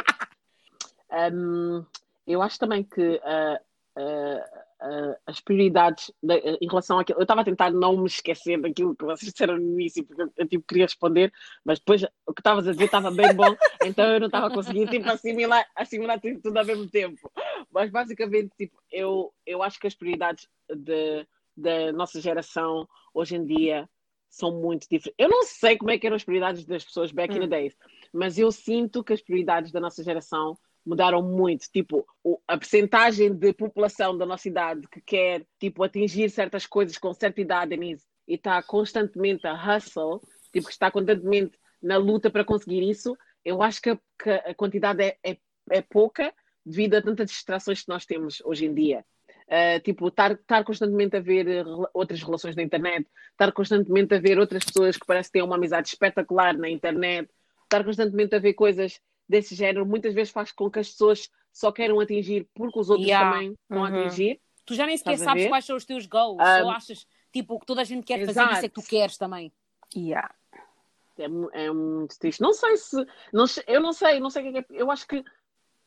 Hum, 1.34 1.86
eu 2.26 2.42
acho 2.42 2.58
também 2.58 2.84
que 2.84 3.20
ah, 3.24 3.60
ah, 3.96 4.66
ah, 4.82 5.16
as 5.28 5.40
prioridades 5.40 6.12
da- 6.24 6.38
em 6.38 6.68
relação 6.68 6.98
àquilo. 6.98 7.20
Eu 7.20 7.24
estava 7.24 7.42
a 7.42 7.46
tentar 7.46 7.70
não 7.72 7.96
me 7.98 8.08
esquecer 8.08 8.60
daquilo 8.60 8.96
que 8.96 9.06
vocês 9.06 9.32
disseram 9.32 9.58
no 9.58 9.80
início, 9.80 10.04
porque 10.04 10.24
eu, 10.24 10.34
eu, 10.36 10.48
tipo, 10.48 10.66
queria 10.68 10.86
responder, 10.86 11.32
mas 11.64 11.78
depois 11.78 12.04
o 12.26 12.34
que 12.34 12.42
estavas 12.42 12.68
a 12.68 12.72
dizer 12.72 12.86
estava 12.86 13.12
bem 13.12 13.32
bom, 13.34 13.46
então 13.86 14.06
eu 14.06 14.20
não 14.20 14.26
estava 14.26 14.48
a 14.48 14.52
conseguir 14.52 14.90
tipo, 14.90 15.08
assimilar, 15.08 15.66
assimilar 15.76 16.20
tudo, 16.20 16.42
tudo 16.42 16.58
ao 16.58 16.66
mesmo 16.66 16.90
tempo. 16.90 17.32
Mas 17.72 17.92
basicamente, 17.92 18.52
tipo, 18.58 18.76
eu, 18.92 19.32
eu 19.46 19.62
acho 19.62 19.80
que 19.80 19.86
as 19.86 19.94
prioridades 19.94 20.48
de, 20.68 21.28
da 21.56 21.92
nossa 21.94 22.20
geração 22.20 22.88
hoje 23.14 23.36
em 23.36 23.46
dia 23.46 23.88
são 24.32 24.52
muito 24.52 24.88
diferentes. 24.90 25.14
Eu 25.18 25.30
não 25.30 25.44
sei 25.44 25.78
como 25.78 25.92
é 25.92 26.00
que 26.00 26.08
eram 26.08 26.16
as 26.16 26.24
prioridades 26.24 26.66
das 26.66 26.84
pessoas 26.84 27.12
back 27.12 27.36
in 27.36 27.42
the 27.42 27.48
days, 27.48 27.78
mas 28.12 28.40
eu 28.40 28.52
sinto 28.52 29.04
que 29.04 29.14
as 29.14 29.22
prioridades 29.22 29.72
da 29.72 29.80
nossa 29.80 30.04
geração 30.04 30.58
mudaram 30.86 31.22
muito. 31.22 31.68
Tipo, 31.72 32.06
a 32.48 32.58
percentagem 32.58 33.34
de 33.34 33.54
população 33.54 34.18
da 34.18 34.26
nossa 34.26 34.48
idade 34.48 34.88
que 34.90 35.02
quer, 35.02 35.46
tipo, 35.60 35.84
atingir 35.84 36.30
certas 36.30 36.66
coisas 36.66 36.98
com 36.98 37.14
certa 37.14 37.42
idade 37.42 37.76
e 38.28 38.36
está 38.36 38.62
constantemente 38.62 39.46
a 39.48 39.54
hustle, 39.54 40.20
tipo, 40.52 40.68
que 40.68 40.74
está 40.74 40.92
constantemente 40.92 41.58
na 41.82 41.98
luta 41.98 42.30
para 42.30 42.46
conseguir 42.46 42.88
isso, 42.88 43.18
eu 43.44 43.62
acho 43.62 43.82
que 43.82 43.90
a, 43.90 44.00
que 44.22 44.30
a 44.30 44.54
quantidade 44.54 45.04
é, 45.04 45.18
é, 45.24 45.38
é 45.70 45.82
pouca 45.82 46.34
devido 46.66 46.96
a 46.96 47.02
tantas 47.02 47.32
distrações 47.32 47.82
que 47.82 47.90
nós 47.90 48.06
temos 48.06 48.42
hoje 48.46 48.66
em 48.66 48.74
dia. 48.74 49.04
Uh, 49.48 49.82
tipo, 49.84 50.08
estar, 50.08 50.38
constantemente 50.64 51.18
a 51.18 51.20
ver 51.20 51.46
eh, 51.46 51.64
outras 51.94 52.24
relações 52.24 52.56
na 52.56 52.64
internet, 52.64 53.06
estar 53.32 53.52
constantemente 53.52 54.14
a 54.14 54.20
ver 54.20 54.40
outras 54.40 54.64
pessoas 54.64 54.96
que 54.96 55.06
parece 55.06 55.28
que 55.28 55.34
têm 55.34 55.44
uma 55.44 55.58
amizade 55.58 55.90
espetacular 55.90 56.58
na 56.58 56.70
internet, 56.70 57.30
estar 57.64 57.84
constantemente 57.84 58.34
a 58.34 58.40
ver 58.40 58.54
coisas 58.54 59.02
desse 59.32 59.56
género, 59.56 59.86
muitas 59.86 60.14
vezes 60.14 60.32
faz 60.32 60.52
com 60.52 60.70
que 60.70 60.80
as 60.80 60.90
pessoas 60.90 61.30
só 61.52 61.72
queiram 61.72 62.00
atingir 62.00 62.48
porque 62.54 62.80
os 62.80 62.90
outros 62.90 63.08
Yeah. 63.08 63.32
também 63.32 63.58
a 63.70 63.76
Uhum. 63.76 63.84
atingir. 63.86 64.40
tu 64.66 64.76
já 64.76 64.86
nem 64.86 64.96
sequer 64.98 65.14
Estás 65.14 65.26
sabes 65.30 65.48
quais 65.48 65.66
são 65.66 65.76
os 65.76 65.86
teus 65.86 66.06
goals, 66.06 66.38
Ah, 66.40 66.62
só 66.62 66.70
achas 66.72 67.08
tipo 67.34 67.56
o 67.56 67.60
que 67.60 67.66
toda 67.66 67.82
a 67.82 67.84
gente 67.84 68.06
quer 68.06 68.20
fazer, 68.20 68.32
exato. 68.32 68.54
isso 68.54 68.66
é 68.66 68.70
que 68.70 68.76
tu 68.76 68.84
queres 68.88 69.18
também. 69.18 69.52
Yeah. 69.96 70.34
É, 71.18 71.26
é 71.66 71.72
muito 71.72 72.18
triste. 72.20 72.42
Não 72.42 72.54
sei 72.54 72.78
se. 72.78 72.96
Não, 73.34 73.46
eu 73.68 73.82
não 73.82 73.94
sei, 73.94 74.20
não 74.20 74.30
sei 74.30 74.48
o 74.50 74.52
que 74.52 74.58
é 74.60 74.64
que 74.64 74.74
é. 74.76 74.82
Eu 74.82 74.90
acho 74.92 75.08
que 75.08 75.24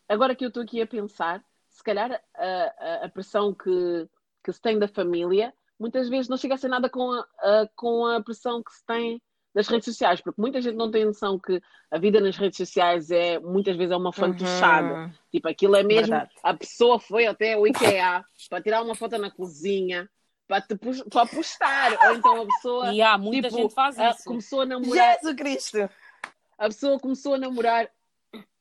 agora 0.08 0.34
que 0.34 0.44
eu 0.44 0.48
estou 0.48 0.62
aqui 0.62 0.80
a 0.82 0.86
pensar, 0.86 1.42
se 1.70 1.82
calhar 1.82 2.20
a, 2.34 2.44
a, 2.78 3.04
a 3.06 3.08
pressão 3.08 3.52
que, 3.54 4.08
que 4.44 4.52
se 4.52 4.60
tem 4.60 4.78
da 4.78 4.86
família 4.88 5.52
muitas 5.78 6.08
vezes 6.08 6.28
não 6.28 6.36
chega 6.36 6.54
a 6.54 6.58
ser 6.58 6.68
nada 6.68 6.88
com 6.88 7.10
a, 7.10 7.20
a- 7.40 7.68
com 7.74 8.06
a 8.06 8.22
pressão 8.22 8.62
que 8.62 8.72
se 8.72 8.84
tem 8.86 9.20
das 9.54 9.68
redes 9.68 9.84
sociais, 9.84 10.20
porque 10.20 10.40
muita 10.40 10.60
gente 10.60 10.74
não 10.76 10.90
tem 10.90 11.04
noção 11.04 11.38
que 11.38 11.62
a 11.90 11.96
vida 11.98 12.20
nas 12.20 12.36
redes 12.36 12.56
sociais 12.56 13.10
é 13.10 13.38
muitas 13.38 13.76
vezes 13.76 13.92
é 13.92 13.96
uma 13.96 14.12
fantochada. 14.12 14.94
Uhum. 14.94 15.12
Tipo, 15.30 15.48
aquilo 15.48 15.76
é 15.76 15.82
mesmo. 15.84 16.08
Verdade. 16.10 16.30
A 16.42 16.54
pessoa 16.54 16.98
foi 16.98 17.26
até 17.26 17.56
o 17.56 17.66
IKEA 17.66 18.24
para 18.50 18.60
tirar 18.62 18.82
uma 18.82 18.94
foto 18.96 19.16
na 19.16 19.30
cozinha, 19.30 20.10
para, 20.48 20.60
te, 20.60 20.74
pos- 20.76 21.02
para 21.02 21.26
postar. 21.26 21.92
Ou 22.08 22.16
então 22.16 22.42
a 22.42 22.46
pessoa 22.46 22.92
E 22.92 23.00
há 23.00 23.16
muita 23.16 23.48
tipo, 23.48 23.62
gente 23.62 23.74
faz 23.74 23.96
isso. 23.96 24.24
começou 24.24 24.62
a 24.62 24.66
namorar. 24.66 25.14
Jesus 25.14 25.36
Cristo! 25.36 25.90
A 26.58 26.64
pessoa 26.66 26.98
começou 26.98 27.34
a 27.34 27.38
namorar 27.38 27.88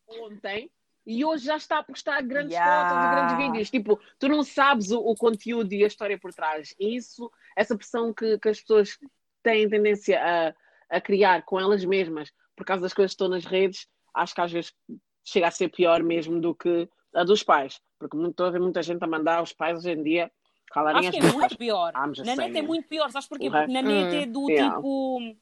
ontem 0.08 0.70
e 1.06 1.26
hoje 1.26 1.46
já 1.46 1.58
está 1.58 1.80
a 1.80 1.84
postar 1.84 2.22
grandes 2.22 2.54
Yeah. 2.54 2.90
fotos 2.90 3.04
e 3.06 3.10
grandes 3.16 3.38
vídeos. 3.48 3.70
Tipo, 3.72 4.00
tu 4.20 4.28
não 4.30 4.44
sabes 4.44 4.92
o, 4.92 5.00
o 5.00 5.16
conteúdo 5.16 5.74
e 5.74 5.84
a 5.84 5.88
história 5.88 6.18
por 6.18 6.34
trás. 6.34 6.74
E 6.80 6.96
isso, 6.96 7.32
essa 7.56 7.76
pressão 7.76 8.14
que, 8.14 8.38
que 8.38 8.50
as 8.50 8.62
pessoas 8.62 8.98
têm 9.42 9.68
tendência 9.68 10.22
a, 10.24 10.54
a 10.90 11.00
criar 11.02 11.44
com 11.44 11.60
elas 11.60 11.84
mesmas 11.86 12.32
por 12.56 12.66
causa 12.66 12.82
das 12.82 12.94
coisas 12.94 13.12
que 13.12 13.16
estão 13.16 13.30
nas 13.30 13.46
redes, 13.46 13.88
acho 14.14 14.36
que 14.36 14.42
às 14.42 14.52
vezes 14.52 14.74
chega 15.24 15.48
a 15.48 15.52
ser 15.52 15.70
pior 15.70 16.04
mesmo 16.04 16.40
do 16.40 16.54
que 16.54 16.88
a 17.16 17.24
dos 17.24 17.44
pais. 17.44 17.80
Porque 17.98 18.16
muito- 18.18 18.32
estou 18.32 18.46
a 18.46 18.50
ver 18.52 18.60
muita 18.60 18.82
gente 18.84 19.04
a 19.04 19.08
mandar 19.08 19.38
aos 19.38 19.54
pais 19.54 19.80
hoje 19.80 19.92
em 19.92 20.04
dia 20.04 20.32
calarem 20.72 21.00
Acho 21.08 21.10
as 21.10 21.16
que 21.16 21.30
é 21.30 21.32
muito 21.32 21.58
pior. 21.58 21.94
Na 21.94 22.36
net 22.36 22.58
é 22.58 22.62
muito 22.62 22.88
pior, 22.88 23.10
sabes 23.12 23.28
porquê? 23.28 23.50
Porque 23.50 23.72
na 23.72 23.82
net 23.82 24.16
é 24.16 24.26
do 24.26 24.50
Yeah. 24.50 24.76
tipo. 24.76 25.36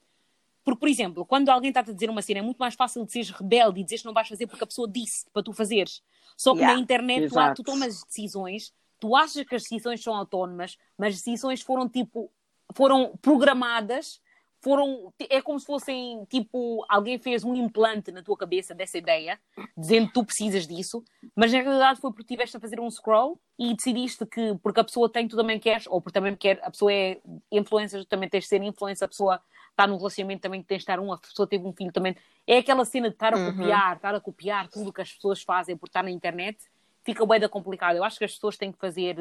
Porque, 0.63 0.80
por 0.80 0.89
exemplo, 0.89 1.25
quando 1.25 1.49
alguém 1.49 1.69
está-te 1.69 1.89
a 1.89 1.93
dizer 1.93 2.10
uma 2.10 2.21
cena, 2.21 2.39
é 2.39 2.41
muito 2.43 2.58
mais 2.58 2.75
fácil 2.75 3.04
de 3.04 3.12
seres 3.12 3.32
rebelde 3.32 3.80
e 3.80 3.84
dizeres 3.84 4.01
que 4.04 4.06
não 4.08 4.13
vais 4.13 4.27
fazer 4.27 4.45
porque 4.45 4.63
a 4.63 4.67
pessoa 4.67 4.88
disse 4.88 5.25
para 5.34 5.41
tu 5.41 5.51
fazeres. 5.54 6.04
Só 6.38 6.51
que 6.54 6.60
Yeah. 6.60 6.75
na 6.75 6.82
internet 6.82 7.30
tu, 7.30 7.54
tu 7.56 7.63
tomas 7.63 8.04
decisões, 8.04 8.71
tu 8.99 9.15
achas 9.15 9.43
que 9.45 9.56
as 9.56 9.63
decisões 9.63 10.04
são 10.04 10.13
autónomas, 10.15 10.77
mas 10.97 11.15
as 11.15 11.21
decisões 11.21 11.62
foram 11.62 11.89
tipo. 11.89 12.32
foram 12.73 13.17
programadas, 13.21 14.20
foram. 14.62 15.12
É 15.30 15.41
como 15.41 15.60
se 15.60 15.65
fossem 15.65 16.24
tipo. 16.30 16.86
alguém 16.88 17.17
fez 17.19 17.43
um 17.43 17.56
implante 17.56 18.12
na 18.12 18.21
tua 18.24 18.38
cabeça 18.38 18.74
dessa 18.74 18.97
ideia, 18.97 19.39
dizendo 19.76 20.08
que 20.08 20.13
tu 20.13 20.24
precisas 20.24 20.67
disso, 20.67 21.04
mas 21.36 21.52
na 21.52 21.60
realidade 21.62 22.00
foi 22.00 22.12
porque 22.12 22.24
estiveste 22.24 22.56
a 22.58 22.60
fazer 22.60 22.80
um 22.80 22.89
scroll 22.89 23.39
e 23.58 23.74
decidiste 23.76 24.26
que 24.26 24.56
porque 24.62 24.80
a 24.80 24.84
pessoa 24.84 25.10
tem, 25.10 25.28
tu 25.28 25.36
também 25.36 25.60
queres, 25.60 25.86
ou 25.88 26.02
porque 26.02 26.13
também 26.17 26.36
quer, 26.36 26.60
a 26.63 26.71
pessoa 26.71 26.93
é 26.93 27.19
influencer, 27.52 28.00
tu 28.02 28.08
também 28.08 28.30
tens 28.30 28.43
de 28.43 28.50
ser 28.50 28.62
influencer, 28.62 29.06
a 29.06 29.10
pessoa 29.10 29.41
está 29.71 29.88
num 29.88 29.97
relacionamento 29.97 30.41
também 30.41 30.62
que 30.62 30.67
tens 30.67 30.78
de 30.78 30.84
estar 30.84 31.00
um, 31.00 31.12
a 31.12 31.17
pessoa 31.17 31.47
teve 31.47 31.65
um 31.65 31.74
filho 31.74 31.91
também. 31.91 32.15
É 32.45 32.58
aquela 32.58 32.86
cena 32.86 33.10
de 33.10 33.15
estar 33.15 33.34
a 33.34 33.38
Uhum. 33.38 33.52
copiar, 33.54 33.95
estar 33.95 34.15
a 34.15 34.19
copiar 34.19 34.67
tudo 34.69 34.89
o 34.89 34.93
que 34.93 35.02
as 35.02 35.12
pessoas 35.13 35.41
fazem 35.41 35.76
por 35.78 35.88
estar 35.88 36.04
na 36.04 36.12
internet, 36.12 36.58
fica 37.04 37.26
bem 37.26 37.39
da 37.39 37.50
complicado. 37.50 37.95
Eu 37.95 38.04
acho 38.04 38.17
que 38.19 38.26
as 38.26 38.34
pessoas 38.34 38.58
têm 38.58 38.71
que 38.71 38.78
fazer, 38.78 39.15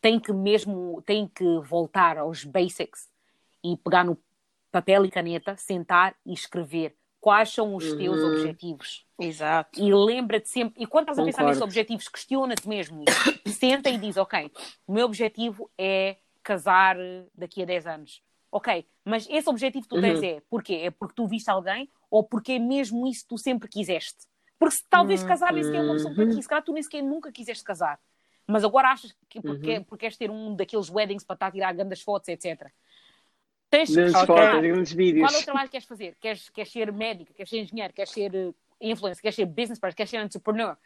têm 0.00 0.18
que 0.20 0.32
mesmo, 0.32 1.02
têm 1.06 1.26
que 1.28 1.44
voltar 1.60 2.18
aos 2.18 2.44
basics 2.44 3.08
e 3.64 3.76
pegar 3.76 4.04
no 4.04 4.16
papel 4.76 5.06
e 5.06 5.10
caneta, 5.10 5.56
sentar 5.56 6.14
e 6.26 6.34
escrever 6.34 6.94
quais 7.18 7.48
são 7.50 7.74
os 7.74 7.94
teus 7.94 8.22
Uhum. 8.22 8.28
objetivos. 8.28 9.06
Exato. 9.18 9.80
E 9.82 9.90
lembra-te 9.94 10.50
sempre, 10.50 10.82
e 10.82 10.86
quando 10.86 11.04
estás 11.04 11.18
a 11.18 11.24
pensar 11.24 11.44
nesses 11.44 11.62
objetivos, 11.62 12.08
questiona-te 12.08 12.68
mesmo. 12.68 13.02
Senta 13.46 13.88
e 13.88 13.96
diz, 13.96 14.18
ok, 14.18 14.52
o 14.86 14.92
meu 14.92 15.06
objetivo 15.06 15.70
é 15.78 16.18
casar 16.42 17.00
eh, 17.00 17.24
daqui 17.34 17.62
a 17.62 17.64
10 17.64 17.86
anos. 17.86 18.22
Ok, 18.52 18.86
mas 19.02 19.26
esse 19.30 19.48
objetivo 19.48 19.84
que 19.88 19.94
tu 19.94 20.00
tens 20.00 20.20
Uhum. 20.22 20.28
é 20.28 20.42
porquê? 20.50 20.74
É 20.84 20.90
porque 20.90 21.14
tu 21.14 21.26
viste 21.26 21.50
alguém 21.50 21.88
ou 22.10 22.22
porque 22.22 22.52
é 22.52 22.58
mesmo 22.58 23.06
isso 23.06 23.22
que 23.22 23.28
tu 23.28 23.38
sempre 23.38 23.68
quiseste? 23.68 24.26
Porque 24.58 24.76
se 24.76 24.84
talvez 24.90 25.22
casar 25.22 25.54
nem 25.54 25.64
sequer 25.64 25.78
é 25.78 25.82
uma 25.82 25.94
opção 25.94 26.14
para 26.14 26.26
ti, 26.26 26.42
se 26.42 26.48
calhar 26.48 26.62
tu 26.62 26.72
nem 26.74 26.82
sequer 26.82 27.02
nunca 27.02 27.32
quiseste 27.32 27.64
casar. 27.64 27.98
Mas 28.46 28.62
agora 28.62 28.92
achas 28.92 29.12
que 29.28 29.40
porque, 29.40 29.78
Uhum. 29.78 29.84
porque 29.84 30.02
queres 30.02 30.16
ter 30.16 30.30
um 30.30 30.54
daqueles 30.54 30.88
weddings 30.88 31.24
para 31.24 31.34
estar 31.34 31.46
a 31.46 31.50
tirar 31.50 31.72
grandes 31.74 32.02
fotos, 32.02 32.28
etc. 32.28 32.70
Tens 33.68 33.88
que 33.88 33.94
Grandes 33.94 34.14
questionar. 34.14 34.52
fotos, 34.52 34.62
grandes 34.62 34.92
vídeos. 34.92 35.30
Qual 35.30 35.38
é 35.38 35.42
o 35.42 35.44
trabalho 35.44 35.66
que 35.66 35.72
queres 35.72 35.86
fazer? 35.86 36.16
Queres, 36.20 36.48
queres 36.50 36.72
ser 36.72 36.92
médico, 36.92 37.34
queres 37.34 37.50
ser 37.50 37.60
engenheiro, 37.60 37.92
queres 37.92 38.10
ser 38.10 38.34
eh, 38.34 38.52
influencer, 38.80 39.22
queres 39.22 39.36
ser 39.36 39.46
business 39.46 39.78
person, 39.78 39.96
queres 39.96 40.10
ser 40.10 40.24
entrepreneur? 40.24 40.76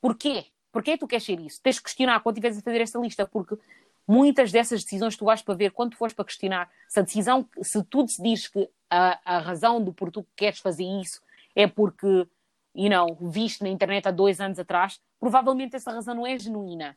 Porquê? 0.00 0.46
Porquê 0.70 0.96
tu 0.96 1.06
queres 1.08 1.24
ser 1.24 1.40
isso? 1.40 1.60
Tens 1.62 1.78
que 1.78 1.84
questionar 1.84 2.20
quando 2.20 2.36
estiveres 2.36 2.58
a 2.58 2.62
fazer 2.62 2.80
essa 2.80 2.98
lista, 2.98 3.26
porque 3.26 3.56
muitas 4.06 4.52
dessas 4.52 4.84
decisões 4.84 5.16
tu 5.16 5.24
vais 5.24 5.42
para 5.42 5.54
ver 5.54 5.72
quando 5.72 5.92
tu 5.92 5.96
fores 5.96 6.14
para 6.14 6.24
questionar 6.24 6.70
se 6.88 7.00
a 7.00 7.02
decisão, 7.02 7.48
se 7.60 7.82
tu 7.84 8.04
decidires 8.04 8.46
que 8.46 8.68
a, 8.88 9.36
a 9.36 9.38
razão 9.40 9.82
do 9.82 9.92
porquê 9.92 10.20
tu 10.20 10.26
queres 10.36 10.60
fazer 10.60 10.84
isso 10.84 11.20
é 11.56 11.66
porque, 11.66 12.26
you 12.74 12.88
know, 12.88 13.16
viste 13.20 13.62
na 13.62 13.68
internet 13.68 14.06
há 14.06 14.10
dois 14.10 14.40
anos 14.40 14.58
atrás, 14.58 15.00
provavelmente 15.18 15.74
essa 15.74 15.90
razão 15.90 16.14
não 16.14 16.26
é 16.26 16.38
genuína. 16.38 16.96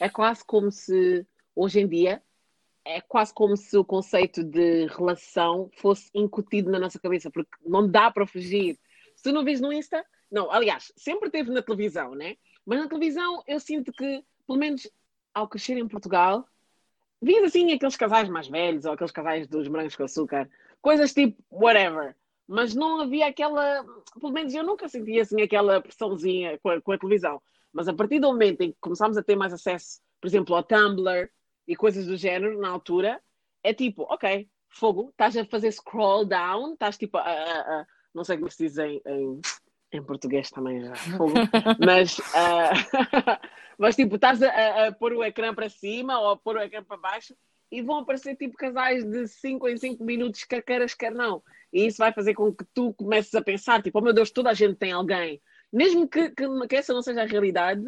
É 0.00 0.08
quase 0.08 0.44
como 0.44 0.72
se, 0.72 1.24
hoje 1.54 1.80
em 1.80 1.86
dia, 1.86 2.20
é 2.84 3.00
quase 3.00 3.32
como 3.32 3.56
se 3.56 3.76
o 3.76 3.84
conceito 3.84 4.42
de 4.42 4.86
relação 4.86 5.70
fosse 5.76 6.10
incutido 6.14 6.70
na 6.70 6.78
nossa 6.78 6.98
cabeça, 6.98 7.30
porque 7.30 7.50
não 7.64 7.88
dá 7.88 8.10
para 8.10 8.26
fugir. 8.26 8.78
Se 9.14 9.30
não 9.30 9.44
vês 9.44 9.60
no 9.60 9.72
Insta, 9.72 10.04
não, 10.30 10.50
aliás, 10.50 10.92
sempre 10.96 11.30
teve 11.30 11.50
na 11.50 11.62
televisão, 11.62 12.14
né? 12.14 12.36
Mas 12.64 12.80
na 12.80 12.88
televisão 12.88 13.42
eu 13.46 13.60
sinto 13.60 13.92
que, 13.92 14.24
pelo 14.46 14.58
menos 14.58 14.90
ao 15.34 15.48
crescer 15.48 15.76
em 15.76 15.88
Portugal, 15.88 16.46
vias 17.20 17.44
assim 17.44 17.72
aqueles 17.72 17.96
casais 17.96 18.28
mais 18.28 18.48
velhos 18.48 18.84
ou 18.84 18.92
aqueles 18.92 19.12
casais 19.12 19.46
dos 19.46 19.68
brancos 19.68 19.96
com 19.96 20.04
açúcar, 20.04 20.50
coisas 20.80 21.12
tipo 21.12 21.42
whatever. 21.50 22.16
Mas 22.48 22.74
não 22.74 23.00
havia 23.00 23.26
aquela, 23.26 23.84
pelo 24.20 24.32
menos 24.32 24.52
eu 24.54 24.64
nunca 24.64 24.88
sentia 24.88 25.22
assim 25.22 25.40
aquela 25.40 25.80
pressãozinha 25.80 26.58
com 26.58 26.70
a, 26.70 26.80
com 26.80 26.92
a 26.92 26.98
televisão. 26.98 27.40
Mas 27.72 27.88
a 27.88 27.94
partir 27.94 28.18
do 28.18 28.26
momento 28.26 28.60
em 28.62 28.72
que 28.72 28.78
começámos 28.80 29.16
a 29.16 29.22
ter 29.22 29.36
mais 29.36 29.52
acesso, 29.52 30.00
por 30.20 30.26
exemplo, 30.26 30.54
ao 30.54 30.62
Tumblr 30.62 31.30
e 31.66 31.76
coisas 31.76 32.06
do 32.06 32.16
género, 32.16 32.60
na 32.60 32.68
altura, 32.68 33.20
é 33.62 33.72
tipo, 33.72 34.02
ok, 34.02 34.48
fogo, 34.68 35.10
estás 35.10 35.36
a 35.36 35.44
fazer 35.44 35.70
scroll 35.72 36.24
down, 36.24 36.72
estás 36.72 36.98
tipo 36.98 37.18
a, 37.18 37.22
a, 37.22 37.80
a 37.80 37.86
não 38.14 38.24
sei 38.24 38.36
como 38.36 38.50
se 38.50 38.64
diz 38.64 38.78
em, 38.78 39.00
em, 39.06 39.40
em 39.92 40.02
português 40.02 40.50
também 40.50 40.80
já, 40.84 40.94
fogo, 40.94 41.34
mas, 41.84 42.18
uh, 42.18 42.72
mas 43.78 43.96
tipo, 43.96 44.16
estás 44.16 44.42
a, 44.42 44.86
a, 44.86 44.92
pôr 44.92 45.12
o 45.12 45.24
ecrã 45.24 45.54
para 45.54 45.68
cima 45.68 46.18
ou 46.20 46.30
a 46.30 46.36
pôr 46.36 46.56
o 46.56 46.60
ecrã 46.60 46.82
para 46.82 46.96
baixo 46.96 47.34
e 47.70 47.80
vão 47.80 47.98
aparecer 47.98 48.36
tipo 48.36 48.56
casais 48.56 49.02
de 49.04 49.26
5 49.26 49.68
em 49.68 49.76
5 49.78 50.04
minutos, 50.04 50.44
quer 50.44 50.62
queiras, 50.62 50.92
quer 50.92 51.10
não. 51.10 51.42
E 51.72 51.86
isso 51.86 51.96
vai 51.96 52.12
fazer 52.12 52.34
com 52.34 52.54
que 52.54 52.66
tu 52.74 52.92
comeces 52.92 53.34
a 53.34 53.40
pensar, 53.40 53.82
tipo, 53.82 53.98
oh 53.98 54.02
meu 54.02 54.12
Deus, 54.12 54.30
toda 54.30 54.50
a 54.50 54.54
gente 54.54 54.76
tem 54.76 54.92
alguém. 54.92 55.40
Mesmo 55.72 56.06
que, 56.06 56.28
que, 56.30 56.44
que 56.68 56.76
essa 56.76 56.92
não 56.92 57.00
seja 57.00 57.22
a 57.22 57.26
realidade, 57.26 57.82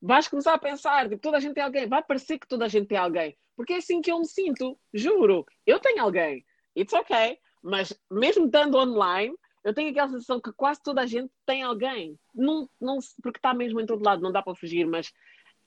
vais 0.00 0.28
começar 0.28 0.54
a 0.54 0.58
pensar, 0.58 1.08
tipo, 1.08 1.20
toda 1.20 1.36
a 1.36 1.40
gente 1.40 1.54
tem 1.54 1.62
alguém. 1.62 1.88
Vai 1.88 2.02
parecer 2.02 2.38
que 2.38 2.48
toda 2.48 2.64
a 2.64 2.68
gente 2.68 2.88
tem 2.88 2.98
alguém. 2.98 3.36
Porque 3.56 3.74
é 3.74 3.76
assim 3.76 4.00
que 4.00 4.10
eu 4.10 4.18
me 4.18 4.26
sinto, 4.26 4.78
juro. 4.92 5.46
Eu 5.66 5.78
tenho 5.78 6.02
alguém. 6.02 6.44
It's 6.76 6.92
ok. 6.92 7.38
Mas 7.62 7.92
mesmo 8.10 8.46
estando 8.46 8.78
online, 8.78 9.34
eu 9.62 9.74
tenho 9.74 9.90
aquela 9.90 10.08
sensação 10.08 10.40
que 10.40 10.52
quase 10.52 10.82
toda 10.82 11.02
a 11.02 11.06
gente 11.06 11.30
tem 11.44 11.62
alguém. 11.62 12.18
Não, 12.34 12.68
não, 12.80 12.98
porque 13.22 13.38
está 13.38 13.52
mesmo 13.52 13.80
em 13.80 13.86
todo 13.86 14.04
lado, 14.04 14.22
não 14.22 14.32
dá 14.32 14.42
para 14.42 14.54
fugir, 14.54 14.86
mas 14.86 15.12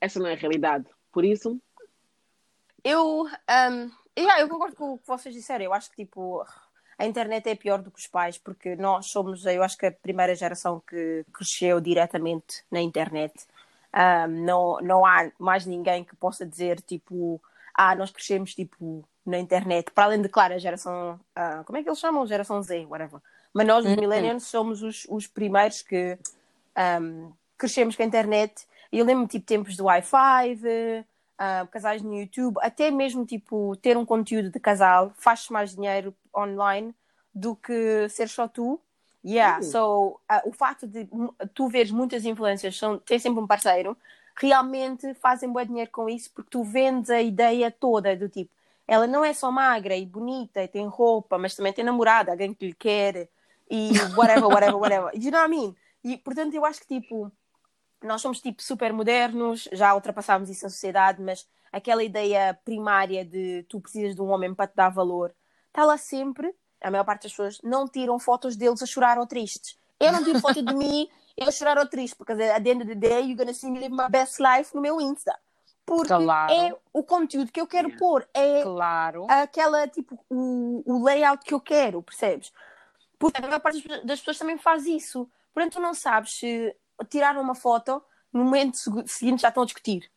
essa 0.00 0.18
não 0.18 0.26
é 0.26 0.32
a 0.32 0.36
realidade. 0.36 0.86
Por 1.12 1.24
isso. 1.24 1.60
Eu, 2.82 3.24
um, 3.24 3.90
eu 4.38 4.48
concordo 4.48 4.76
com 4.76 4.94
o 4.94 4.98
que 4.98 5.06
vocês 5.06 5.34
disseram. 5.34 5.66
Eu 5.66 5.72
acho 5.72 5.88
que 5.90 6.04
tipo 6.04 6.44
a 6.98 7.06
internet 7.06 7.48
é 7.48 7.54
pior 7.54 7.82
do 7.82 7.90
que 7.90 7.98
os 7.98 8.06
pais, 8.06 8.38
porque 8.38 8.76
nós 8.76 9.06
somos, 9.06 9.44
eu 9.46 9.62
acho 9.62 9.76
que 9.76 9.86
a 9.86 9.92
primeira 9.92 10.34
geração 10.34 10.80
que 10.80 11.24
cresceu 11.32 11.80
diretamente 11.80 12.64
na 12.70 12.80
internet. 12.80 13.34
Um, 13.94 14.44
não, 14.44 14.80
não 14.80 15.06
há 15.06 15.30
mais 15.38 15.64
ninguém 15.64 16.02
que 16.02 16.16
possa 16.16 16.44
dizer, 16.44 16.80
tipo, 16.80 17.40
ah, 17.72 17.94
nós 17.94 18.10
crescemos, 18.10 18.54
tipo, 18.54 19.04
na 19.24 19.38
internet. 19.38 19.90
Para 19.92 20.04
além 20.04 20.22
de, 20.22 20.28
claro, 20.28 20.54
a 20.54 20.58
geração, 20.58 21.20
uh, 21.38 21.64
como 21.64 21.78
é 21.78 21.82
que 21.82 21.88
eles 21.88 21.98
chamam? 21.98 22.26
Geração 22.26 22.60
Z, 22.62 22.86
whatever. 22.86 23.20
Mas 23.52 23.66
nós, 23.66 23.84
os 23.84 23.92
uhum. 23.92 24.00
millennials, 24.00 24.44
somos 24.44 24.82
os, 24.82 25.06
os 25.08 25.26
primeiros 25.26 25.80
que 25.82 26.18
um, 27.00 27.32
crescemos 27.56 27.94
com 27.94 28.02
a 28.02 28.06
internet. 28.06 28.66
E 28.90 28.98
eu 28.98 29.04
lembro-me, 29.04 29.28
tipo, 29.28 29.46
tempos 29.46 29.76
do 29.76 29.84
Wi-Fi, 29.84 30.58
uh, 31.34 31.66
casais 31.68 32.02
no 32.02 32.14
YouTube, 32.14 32.58
até 32.60 32.90
mesmo 32.90 33.24
tipo 33.24 33.76
ter 33.76 33.96
um 33.96 34.04
conteúdo 34.04 34.50
de 34.50 34.60
casal 34.60 35.12
faz 35.16 35.48
mais 35.48 35.74
dinheiro 35.74 36.14
online 36.36 36.94
do 37.34 37.56
que 37.56 38.08
ser 38.08 38.28
só 38.28 38.46
tu. 38.46 38.80
Yeah, 39.24 39.60
uh. 39.60 39.62
so 39.62 40.20
uh, 40.30 40.48
o 40.48 40.52
facto 40.52 40.86
de 40.86 41.08
tu 41.54 41.68
veres 41.68 41.90
muitas 41.90 42.24
influências, 42.24 42.76
são, 42.76 42.98
ter 42.98 43.18
sempre 43.18 43.40
um 43.40 43.46
parceiro, 43.46 43.96
realmente 44.36 45.14
fazem 45.14 45.50
bom 45.50 45.64
dinheiro 45.64 45.90
com 45.90 46.08
isso 46.08 46.30
porque 46.34 46.50
tu 46.50 46.62
vendes 46.62 47.08
a 47.08 47.22
ideia 47.22 47.70
toda 47.70 48.14
do 48.16 48.28
tipo, 48.28 48.50
ela 48.86 49.06
não 49.06 49.24
é 49.24 49.32
só 49.32 49.50
magra 49.50 49.96
e 49.96 50.04
bonita 50.04 50.62
e 50.62 50.68
tem 50.68 50.86
roupa, 50.86 51.38
mas 51.38 51.54
também 51.54 51.72
tem 51.72 51.84
namorada, 51.84 52.32
alguém 52.32 52.52
que 52.52 52.66
lhe 52.66 52.74
quer 52.74 53.28
e 53.70 53.92
whatever, 54.14 54.46
whatever, 54.48 54.76
whatever. 54.76 55.10
You 55.14 55.30
know 55.30 55.40
what 55.40 55.46
I 55.46 55.56
mean? 55.56 55.76
E 56.02 56.18
portanto 56.18 56.54
eu 56.54 56.64
acho 56.64 56.80
que 56.80 57.00
tipo 57.00 57.32
nós 58.02 58.20
somos 58.20 58.40
tipo 58.40 58.62
super 58.62 58.92
modernos, 58.92 59.66
já 59.72 59.94
ultrapassámos 59.94 60.50
isso 60.50 60.64
na 60.64 60.70
sociedade, 60.70 61.22
mas 61.22 61.48
aquela 61.72 62.04
ideia 62.04 62.58
primária 62.64 63.24
de 63.24 63.64
tu 63.68 63.80
precisas 63.80 64.14
de 64.14 64.20
um 64.20 64.28
homem 64.28 64.54
para 64.54 64.66
te 64.66 64.76
dar 64.76 64.90
valor 64.90 65.34
está 65.68 65.84
lá 65.84 65.96
sempre. 65.96 66.54
A 66.84 66.90
maior 66.90 67.04
parte 67.04 67.22
das 67.22 67.32
pessoas 67.32 67.58
não 67.62 67.88
tiram 67.88 68.18
fotos 68.18 68.56
deles 68.56 68.82
a 68.82 68.86
chorar 68.86 69.18
ou 69.18 69.26
tristes. 69.26 69.76
Eu 69.98 70.12
não 70.12 70.22
tiro 70.22 70.38
foto 70.40 70.62
de 70.62 70.74
mim 70.76 71.08
eu 71.36 71.50
chorar 71.50 71.78
ou 71.78 71.86
triste, 71.86 72.14
porque 72.16 72.32
at 72.32 72.62
the 72.62 72.70
end 72.70 72.82
of 72.82 72.86
the 72.86 72.94
day 72.94 73.20
you're 73.20 73.34
gonna 73.34 73.52
see 73.52 73.70
me 73.70 73.80
live 73.80 73.94
my 73.94 74.08
best 74.08 74.40
life 74.40 74.74
no 74.74 74.80
meu 74.80 75.00
Insta. 75.00 75.36
Porque 75.84 76.08
claro. 76.08 76.52
é 76.52 76.74
o 76.92 77.02
conteúdo 77.02 77.52
que 77.52 77.60
eu 77.60 77.66
quero 77.66 77.88
yeah. 77.88 77.98
pôr, 77.98 78.26
é 78.32 78.62
claro. 78.62 79.26
aquela 79.28 79.86
tipo 79.86 80.18
o, 80.30 80.82
o 80.86 81.04
layout 81.04 81.44
que 81.44 81.52
eu 81.52 81.60
quero, 81.60 82.02
percebes? 82.02 82.52
Porque 83.18 83.38
a 83.38 83.46
maior 83.46 83.60
parte 83.60 83.86
das 84.04 84.18
pessoas 84.20 84.38
também 84.38 84.56
faz 84.56 84.86
isso. 84.86 85.28
Portanto, 85.52 85.74
tu 85.74 85.80
não 85.80 85.92
sabes 85.92 86.38
se 86.38 86.74
tiraram 87.10 87.40
uma 87.40 87.54
foto, 87.54 88.02
no 88.32 88.44
momento 88.44 88.78
seguinte 89.06 89.42
já 89.42 89.48
estão 89.48 89.62
a 89.62 89.66
discutir. 89.66 90.10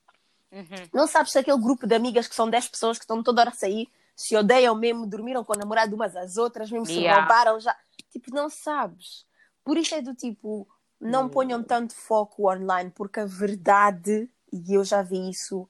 Uhum. 0.51 0.89
Não 0.93 1.05
sabes 1.05 1.31
se 1.31 1.39
aquele 1.39 1.59
grupo 1.59 1.85
de 1.85 1.95
amigas 1.95 2.27
que 2.27 2.35
são 2.35 2.49
10 2.49 2.69
pessoas 2.69 2.97
que 2.97 3.03
estão 3.03 3.21
toda 3.21 3.41
hora 3.41 3.49
a 3.49 3.53
sair, 3.53 3.89
se 4.17 4.35
odeiam 4.35 4.73
mesmo, 4.75 5.05
dormiram 5.05 5.43
com 5.43 5.53
o 5.53 5.57
namorado 5.57 5.95
umas 5.95 6.15
às 6.15 6.37
outras, 6.37 6.71
mesmo 6.71 6.87
se 6.87 6.93
yeah. 6.93 7.21
roubaram 7.21 7.59
já. 7.59 7.75
Tipo, 8.11 8.33
não 8.33 8.49
sabes. 8.49 9.25
Por 9.63 9.77
isso 9.77 9.93
é 9.93 10.01
do 10.01 10.15
tipo, 10.15 10.67
não 10.99 11.23
uhum. 11.23 11.29
ponham 11.29 11.63
tanto 11.63 11.93
foco 11.93 12.51
online, 12.51 12.91
porque 12.95 13.19
a 13.19 13.25
verdade, 13.25 14.27
e 14.51 14.73
eu 14.73 14.83
já 14.83 15.03
vi 15.03 15.29
isso, 15.29 15.69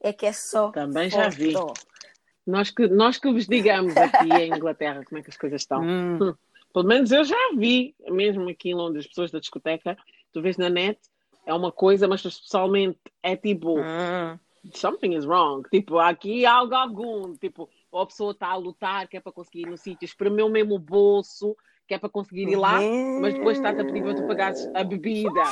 é 0.00 0.12
que 0.12 0.24
é 0.24 0.32
só. 0.32 0.70
Também 0.70 1.10
foto. 1.10 1.20
já 1.20 1.28
vi. 1.28 1.52
Nós 2.46 2.70
que, 2.70 2.86
nós 2.86 3.18
que 3.18 3.32
vos 3.32 3.46
digamos 3.46 3.96
aqui 3.96 4.32
em 4.32 4.54
Inglaterra 4.54 5.04
como 5.04 5.18
é 5.18 5.22
que 5.22 5.30
as 5.30 5.36
coisas 5.36 5.62
estão. 5.62 5.82
Hum. 5.82 6.18
Hum. 6.22 6.34
Pelo 6.72 6.86
menos 6.86 7.10
eu 7.10 7.24
já 7.24 7.50
vi, 7.56 7.96
mesmo 8.08 8.48
aqui 8.48 8.70
em 8.70 8.74
Londres, 8.74 9.08
pessoas 9.08 9.32
da 9.32 9.40
discoteca 9.40 9.96
tu 10.32 10.40
vês 10.40 10.56
na 10.56 10.68
net, 10.68 10.98
é 11.46 11.52
uma 11.52 11.72
coisa, 11.72 12.06
mas 12.06 12.22
pessoalmente 12.22 12.98
é 13.22 13.36
tipo 13.36 13.78
ah. 13.80 14.38
something 14.74 15.16
is 15.16 15.24
wrong. 15.24 15.68
Tipo, 15.70 15.98
aqui 15.98 16.46
há 16.46 16.54
algo 16.54 16.74
algum. 16.74 17.36
Tipo, 17.36 17.68
ou 17.90 18.02
a 18.02 18.06
pessoa 18.06 18.32
está 18.32 18.48
a 18.48 18.56
lutar, 18.56 19.08
que 19.08 19.16
é 19.16 19.20
para 19.20 19.32
conseguir 19.32 19.62
ir 19.62 19.70
no 19.70 19.76
sítio, 19.76 20.04
espremeu 20.04 20.48
mesmo 20.48 20.74
o 20.74 20.78
bolso, 20.78 21.56
que 21.86 21.94
é 21.94 21.98
para 21.98 22.08
conseguir 22.08 22.48
ir 22.48 22.56
lá, 22.56 22.80
mas 23.20 23.34
depois 23.34 23.56
está 23.56 23.70
a 23.70 23.74
pedir 23.74 24.02
para 24.02 24.14
tu 24.14 24.26
pagares 24.26 24.68
a 24.74 24.84
bebida. 24.84 25.42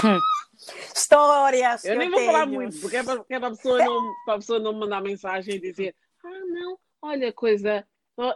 Histórias! 0.94 1.85
Eu 1.85 1.96
nem 1.96 2.11
vou 2.11 2.18
tenho. 2.18 2.33
falar 2.33 2.46
muito, 2.46 2.81
porque 2.81 2.96
é 2.96 3.03
para, 3.03 3.24
é 3.29 3.38
para, 3.38 3.48
a 3.48 3.51
pessoa 3.51 3.79
não, 3.79 4.14
para 4.24 4.35
a 4.35 4.38
pessoa 4.38 4.59
não 4.59 4.72
mandar 4.72 5.01
mensagem 5.01 5.57
e 5.57 5.61
dizer: 5.61 5.94
Ah, 6.24 6.40
não, 6.46 6.79
olha, 7.03 7.33
coisa. 7.33 7.87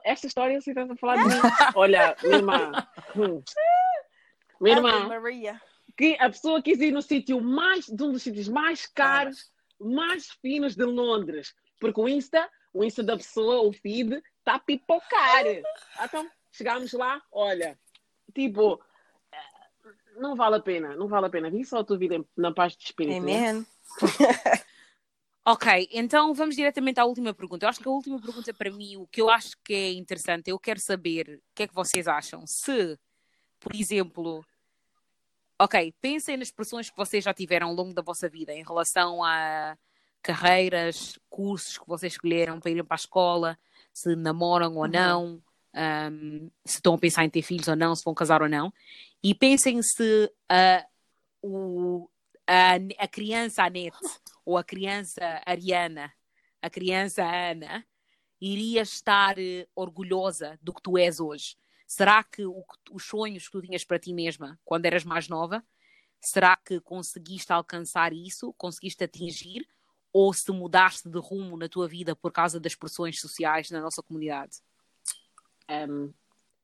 Esta 0.05 0.29
história 0.29 0.61
você 0.61 0.71
está 0.71 0.85
a 0.85 0.97
falar 0.97 1.17
de 1.17 1.25
mim. 1.25 1.35
Olha, 1.75 2.17
minha 2.23 2.37
irmã. 2.37 2.73
Hum. 3.17 3.43
Minha 4.61 4.77
irmã. 4.77 5.09
Maria 5.09 5.61
que 5.97 6.17
a 6.19 6.29
pessoa 6.29 6.63
quis 6.63 6.81
ir 6.81 6.93
no 6.93 7.03
sítio 7.03 7.41
mais, 7.41 7.87
de 7.87 8.03
um 8.03 8.13
dos 8.13 8.23
sítios 8.23 8.49
mais 8.49 8.87
caros, 8.87 9.51
mais 9.79 10.29
finos 10.41 10.75
de 10.75 10.85
Londres. 10.85 11.55
Porque 11.79 12.01
o 12.01 12.09
Insta, 12.09 12.49
o 12.73 12.85
Insta 12.85 13.03
da 13.03 13.17
pessoa, 13.17 13.63
o 13.63 13.73
feed, 13.73 14.23
está 14.39 14.55
a 14.55 14.59
pipocar. 14.59 15.45
Então, 16.03 16.29
chegámos 16.51 16.93
lá, 16.93 17.23
olha, 17.31 17.79
tipo, 18.35 18.81
não 20.17 20.35
vale 20.35 20.57
a 20.57 20.61
pena, 20.61 20.97
não 20.97 21.09
vale 21.09 21.27
a 21.27 21.31
pena. 21.31 21.51
Vi 21.51 21.65
só 21.65 21.79
a 21.79 21.85
tua 21.85 21.99
vida 21.99 22.25
na 22.37 22.53
paz 22.53 22.77
de 22.77 22.85
espírito. 22.85 23.19
Amen. 23.19 23.67
ok, 25.45 25.89
então 25.93 26.33
vamos 26.35 26.57
diretamente 26.57 27.01
à 27.01 27.05
última 27.05 27.35
pergunta. 27.35 27.65
Eu 27.65 27.71
acho 27.71 27.81
que 27.81 27.89
a 27.89 27.93
última 27.93 28.21
pergunta 28.21 28.53
para 28.55 28.71
mim, 28.71 28.97
o 28.97 29.07
que 29.07 29.21
eu 29.21 29.29
acho 29.29 29.57
que 29.65 29.75
é 29.75 29.93
interessante, 29.93 30.51
eu 30.51 30.59
quero 30.59 30.81
saber 30.81 31.41
o 31.51 31.55
que 31.55 31.65
é 31.65 31.67
que 31.67 31.75
vocês 31.75 32.09
acham. 32.09 32.47
Se, 32.47 32.99
por 33.61 33.75
exemplo, 33.75 34.45
Ok, 35.63 35.95
pensem 36.01 36.37
nas 36.37 36.51
pressões 36.51 36.91
que 36.91 36.97
vocês 36.97 37.23
já 37.23 37.33
tiveram 37.33 37.69
ao 37.69 37.75
longo 37.75 37.95
da 37.95 38.03
vossa 38.03 38.29
vida 38.29 38.53
em 38.53 38.65
relação 38.65 39.23
a 39.23 39.79
carreiras, 40.23 41.19
cursos 41.29 41.79
que 41.79 41.87
vocês 41.87 42.13
escolheram 42.13 42.61
para 42.61 42.71
irem 42.71 42.85
para 42.85 42.95
a 42.95 42.97
escola, 42.97 43.59
se 43.93 44.15
namoram 44.17 44.77
ou 44.77 44.85
uhum. 44.85 44.91
não, 44.91 45.43
um, 45.75 46.51
se 46.65 46.77
estão 46.77 46.95
a 46.95 46.99
pensar 46.99 47.25
em 47.25 47.31
ter 47.31 47.43
filhos 47.43 47.69
ou 47.69 47.77
não, 47.77 47.95
se 47.95 48.05
vão 48.05 48.15
casar 48.15 48.43
ou 48.43 48.49
não. 48.49 48.73
E 49.23 49.35
pensem 49.35 49.83
se 49.83 50.33
uh, 50.51 50.87
o, 51.43 52.11
a, 52.47 52.75
a 52.99 53.09
criança 53.09 53.65
Anete 53.65 53.97
ou 54.45 54.57
a 54.57 54.65
criança 54.65 55.43
Ariana, 55.47 56.13
a 56.61 56.71
criança 56.71 57.25
Ana, 57.25 57.85
iria 58.41 58.83
estar 58.83 59.39
uh, 59.39 59.69
orgulhosa 59.75 60.59
do 60.63 60.73
que 60.73 60.83
tu 60.83 60.99
és 60.99 61.21
hoje. 61.21 61.57
Será 61.87 62.25
que 62.25 62.45
o, 62.45 62.65
os 62.91 63.05
sonhos 63.05 63.47
que 63.47 63.53
tu 63.53 63.63
tinhas 63.63 63.85
para 63.85 63.99
ti 63.99 64.13
mesma 64.13 64.59
quando 64.65 64.87
eras 64.87 65.05
mais 65.05 65.29
nova, 65.29 65.65
será 66.21 66.57
que 66.57 66.81
conseguiste 66.81 67.53
alcançar 67.53 68.13
isso? 68.13 68.53
Conseguiste 68.55 69.05
atingir? 69.05 69.67
Ou 70.13 70.33
se 70.33 70.51
mudaste 70.53 71.09
de 71.09 71.19
rumo 71.19 71.57
na 71.57 71.69
tua 71.69 71.89
vida 71.89 72.15
por 72.15 72.33
causa 72.33 72.61
das 72.61 72.75
pressões 72.75 73.21
sociais 73.21 73.71
na 73.71 73.81
nossa 73.81 74.03
comunidade? 74.03 74.59
Um, 75.71 76.13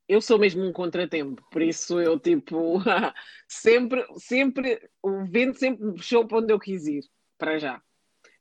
eu 0.09 0.21
sou 0.21 0.39
mesmo 0.39 0.65
um 0.65 0.73
contratempo, 0.73 1.43
por 1.51 1.63
isso 1.63 2.01
eu 2.01 2.19
tipo 2.19 2.81
sempre, 3.47 4.07
sempre, 4.17 4.91
o 5.03 5.25
vento 5.25 5.59
sempre 5.59 5.85
me 5.85 5.95
puxou 5.95 6.27
para 6.27 6.39
onde 6.39 6.53
eu 6.53 6.59
quis 6.59 6.87
ir, 6.87 7.05
para 7.37 7.59
já. 7.59 7.83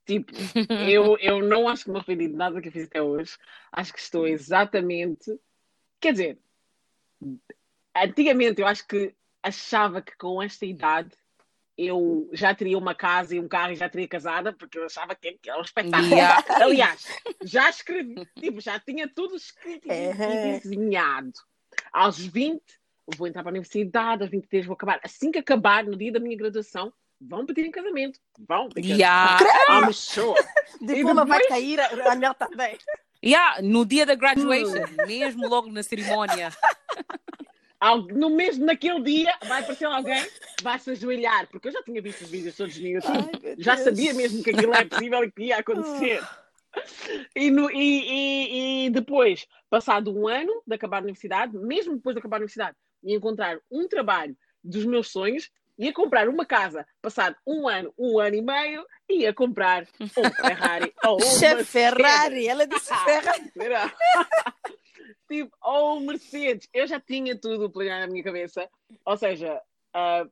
Tipo, 0.06 0.32
eu, 0.90 1.18
eu 1.20 1.44
não 1.44 1.68
acho 1.68 1.84
que 1.84 1.92
me 1.92 1.98
arrependi 1.98 2.30
de 2.30 2.36
nada 2.36 2.62
que 2.62 2.70
eu 2.70 2.72
fiz 2.72 2.86
até 2.86 3.02
hoje. 3.02 3.38
Acho 3.72 3.94
que 3.94 4.00
estou 4.00 4.26
exatamente. 4.26 5.38
Quer 6.00 6.14
dizer, 6.14 6.40
antigamente 7.94 8.62
eu 8.62 8.68
acho 8.68 8.88
que 8.88 9.14
achava 9.44 10.02
que 10.02 10.16
com 10.16 10.42
esta 10.42 10.66
idade 10.66 11.12
eu 11.78 12.28
já 12.34 12.56
teria 12.56 12.78
uma 12.78 12.96
casa 12.96 13.36
e 13.36 13.40
um 13.40 13.48
carro 13.48 13.72
e 13.72 13.76
já 13.76 13.88
teria 13.88 14.08
casada, 14.08 14.52
porque 14.52 14.80
eu 14.80 14.86
achava 14.86 15.14
que 15.14 15.38
era 15.46 15.60
um 15.60 15.62
espetáculo. 15.62 16.12
Yeah. 16.12 16.44
Aliás, 16.50 17.06
já 17.44 17.70
escrevi, 17.70 18.28
tipo, 18.40 18.60
já 18.60 18.80
tinha 18.80 19.08
tudo 19.08 19.36
escrito 19.36 19.88
e 19.92 20.60
desenhado. 20.60 21.34
Aos 21.94 22.18
20, 22.18 22.60
eu 23.12 23.18
vou 23.18 23.28
entrar 23.28 23.44
para 23.44 23.52
a 23.52 23.54
universidade, 23.54 24.24
aos 24.24 24.32
23 24.32 24.66
vou 24.66 24.74
acabar. 24.74 25.00
Assim 25.04 25.32
que 25.32 25.38
acabar, 25.38 25.84
no 25.84 25.96
dia 25.96 26.12
da 26.12 26.20
minha 26.20 26.36
graduação, 26.36 26.92
vão 27.22 27.46
pedir 27.46 27.66
em 27.66 27.72
casamento. 27.72 28.20
Vão. 28.40 28.70
Yeah. 28.76 29.38
I'm 29.70 29.94
sure. 29.94 30.40
Diploma 30.82 31.26
vai 31.26 31.40
depois- 31.40 31.62
cair, 31.62 31.80
a 31.80 32.12
anel 32.12 32.34
também. 32.34 32.78
Yeah, 33.26 33.64
no 33.64 33.84
dia 33.84 34.06
da 34.06 34.14
graduation, 34.14 34.86
mesmo 35.08 35.48
logo 35.48 35.72
na 35.72 35.82
cerimónia. 35.82 36.52
No 38.16 38.30
mesmo, 38.32 38.66
naquele 38.66 39.02
dia, 39.02 39.34
vai 39.48 39.62
aparecer 39.62 39.86
alguém, 39.86 40.26
vai 40.64 40.80
se 40.80 40.90
ajoelhar, 40.92 41.48
porque 41.48 41.68
eu 41.68 41.72
já 41.72 41.84
tinha 41.84 42.02
visto 42.02 42.22
os 42.24 42.30
vídeos 42.30 42.56
todos 42.58 42.78
no 42.80 42.88
YouTube, 42.88 43.56
já 43.60 43.78
sabia 43.78 44.14
mesmo 44.16 44.44
que 44.44 44.50
aquilo 44.50 44.74
é 44.74 44.84
possível 44.86 45.24
e 45.24 45.32
que 45.32 45.44
ia 45.44 45.58
acontecer. 45.58 46.24
E, 47.36 47.50
no- 47.52 47.70
e- 47.72 47.76
e- 48.10 48.86
e 48.86 48.90
depois, 48.90 49.48
passado 49.70 50.12
um 50.16 50.28
ano 50.28 50.62
de 50.66 50.76
acabar 50.76 50.98
a 50.98 51.02
universidade, 51.02 51.56
mesmo 51.58 51.96
depois 51.96 52.16
de 52.16 52.20
acabar 52.20 52.38
a 52.38 52.40
universidade, 52.40 52.76
ia 53.04 53.16
encontrar 53.16 53.60
um 53.72 53.88
trabalho 53.88 54.36
dos 54.64 54.84
meus 54.86 55.12
sonhos, 55.12 55.50
ia 55.78 55.94
comprar 55.94 56.28
uma 56.28 56.46
casa, 56.46 56.86
passado 57.02 57.36
um 57.46 57.68
ano, 57.68 57.94
um 57.98 58.20
ano 58.20 58.36
e 58.36 58.42
meio, 58.42 58.84
ia 59.10 59.32
comprar 59.34 59.88
um 60.02 60.08
Ferrari 60.08 60.94
ou 61.06 61.18
uma 61.18 61.64
Ferrari, 61.64 62.48
ela 62.48 62.66
disse 62.68 62.90
Ferrari. 63.06 63.52
Tipo, 65.28 65.56
ou 65.62 66.00
Mercedes. 66.00 66.70
Eu 66.74 66.88
já 66.88 67.00
tinha 67.00 67.38
tudo 67.38 67.70
planeado 67.70 68.08
na 68.08 68.12
minha 68.12 68.24
cabeça. 68.24 68.70
Ou 69.06 69.18
seja, 69.18 69.62
ah, 69.94 70.26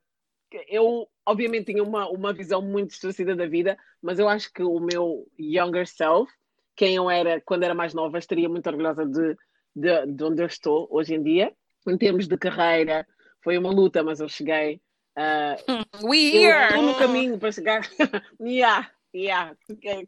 eu 0.68 1.08
obviamente 1.26 1.72
tinha 1.72 1.84
uma, 1.84 2.08
uma 2.10 2.34
visão 2.34 2.62
muito 2.62 2.92
distorcida 2.92 3.36
da 3.36 3.48
vida, 3.48 3.78
mas 4.02 4.20
eu 4.20 4.30
acho 4.30 4.52
que 4.54 4.64
o 4.64 4.80
meu 4.80 5.28
younger 5.40 5.88
self, 5.88 6.32
quem 6.76 6.96
eu 6.96 7.10
era 7.10 7.42
quando 7.42 7.64
era 7.64 7.74
mais 7.74 7.94
nova, 7.94 8.18
estaria 8.18 8.48
muito 8.48 8.68
orgulhosa 8.68 9.06
de, 9.06 9.36
de, 9.76 10.06
de 10.08 10.24
onde 10.24 10.42
eu 10.42 10.48
estou 10.48 10.88
hoje 10.92 11.16
em 11.16 11.24
dia. 11.24 11.54
Em 11.88 11.98
termos 11.98 12.28
de 12.28 12.38
carreira, 12.38 13.06
foi 13.44 13.58
uma 13.58 13.70
luta, 13.70 14.04
mas 14.04 14.20
eu 14.20 14.30
cheguei. 14.30 14.82
ah, 15.16 15.56
We 16.04 16.18
here! 16.18 16.68
estou 16.68 16.84
no 16.84 16.96
caminho 16.96 17.38
para 17.38 17.52
chegar. 17.52 17.82
yeah, 18.42 18.90
yeah. 19.14 19.56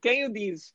Quem, 0.02 0.26
o 0.26 0.34
diz? 0.34 0.74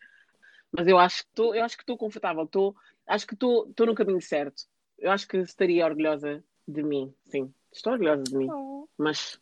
Mas 0.70 0.87
eu 0.87 0.98
acho 0.98 1.22
que 1.25 1.29
estou, 1.29 1.55
eu 1.55 1.64
acho 1.64 1.77
que 1.77 1.83
estou 1.83 1.98
confortável. 1.98 2.44
Estou, 2.44 2.75
acho 3.07 3.27
que 3.27 3.35
estou, 3.35 3.69
estou 3.69 3.87
no 3.87 3.95
caminho 3.95 4.21
certo. 4.21 4.65
Eu 4.99 5.11
acho 5.11 5.27
que 5.27 5.38
estaria 5.38 5.85
orgulhosa 5.85 6.43
de 6.67 6.83
mim. 6.83 7.15
Sim, 7.27 7.53
estou 7.73 7.93
orgulhosa 7.93 8.23
de 8.23 8.37
mim. 8.37 8.49
Mas 8.97 9.41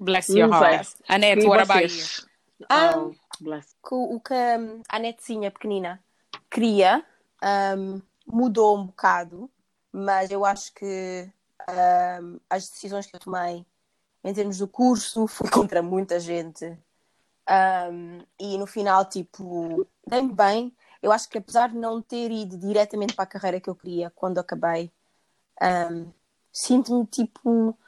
Bless 0.00 0.30
your 0.30 0.50
heart. 0.50 0.88
Annette, 1.08 1.42
e 1.42 1.48
what 1.48 1.62
about 1.62 1.92
you? 1.92 2.04
Ah. 2.68 2.96
Oh, 2.96 3.14
bless. 3.40 3.74
que 3.86 3.94
o 3.94 4.20
que 4.20 4.34
hum, 4.34 4.82
a 4.88 4.98
netezinha 4.98 5.50
pequenina 5.50 6.02
queria 6.50 7.04
hum, 7.76 8.00
mudou 8.26 8.78
um 8.78 8.86
bocado, 8.86 9.50
mas 9.92 10.30
eu 10.30 10.44
acho 10.44 10.72
que 10.74 11.30
hum, 12.20 12.38
as 12.48 12.68
decisões 12.68 13.06
que 13.06 13.16
eu 13.16 13.20
tomei 13.20 13.64
em 14.24 14.34
termos 14.34 14.58
do 14.58 14.68
curso 14.68 15.26
fui 15.26 15.48
contra 15.50 15.82
muita 15.82 16.20
gente. 16.20 16.66
Hum, 17.48 18.20
e 18.38 18.58
no 18.58 18.66
final, 18.66 19.04
tipo, 19.04 19.86
dei-me 20.06 20.32
bem. 20.32 20.76
Eu 21.06 21.12
acho 21.12 21.28
que 21.28 21.38
apesar 21.38 21.68
de 21.68 21.76
não 21.76 22.02
ter 22.02 22.32
ido 22.32 22.58
diretamente 22.58 23.14
para 23.14 23.22
a 23.22 23.28
carreira 23.28 23.60
que 23.60 23.70
eu 23.70 23.76
queria 23.76 24.10
quando 24.10 24.38
acabei, 24.38 24.90
hum, 25.62 26.12
sinto-me 26.52 27.06
tipo, 27.06 27.78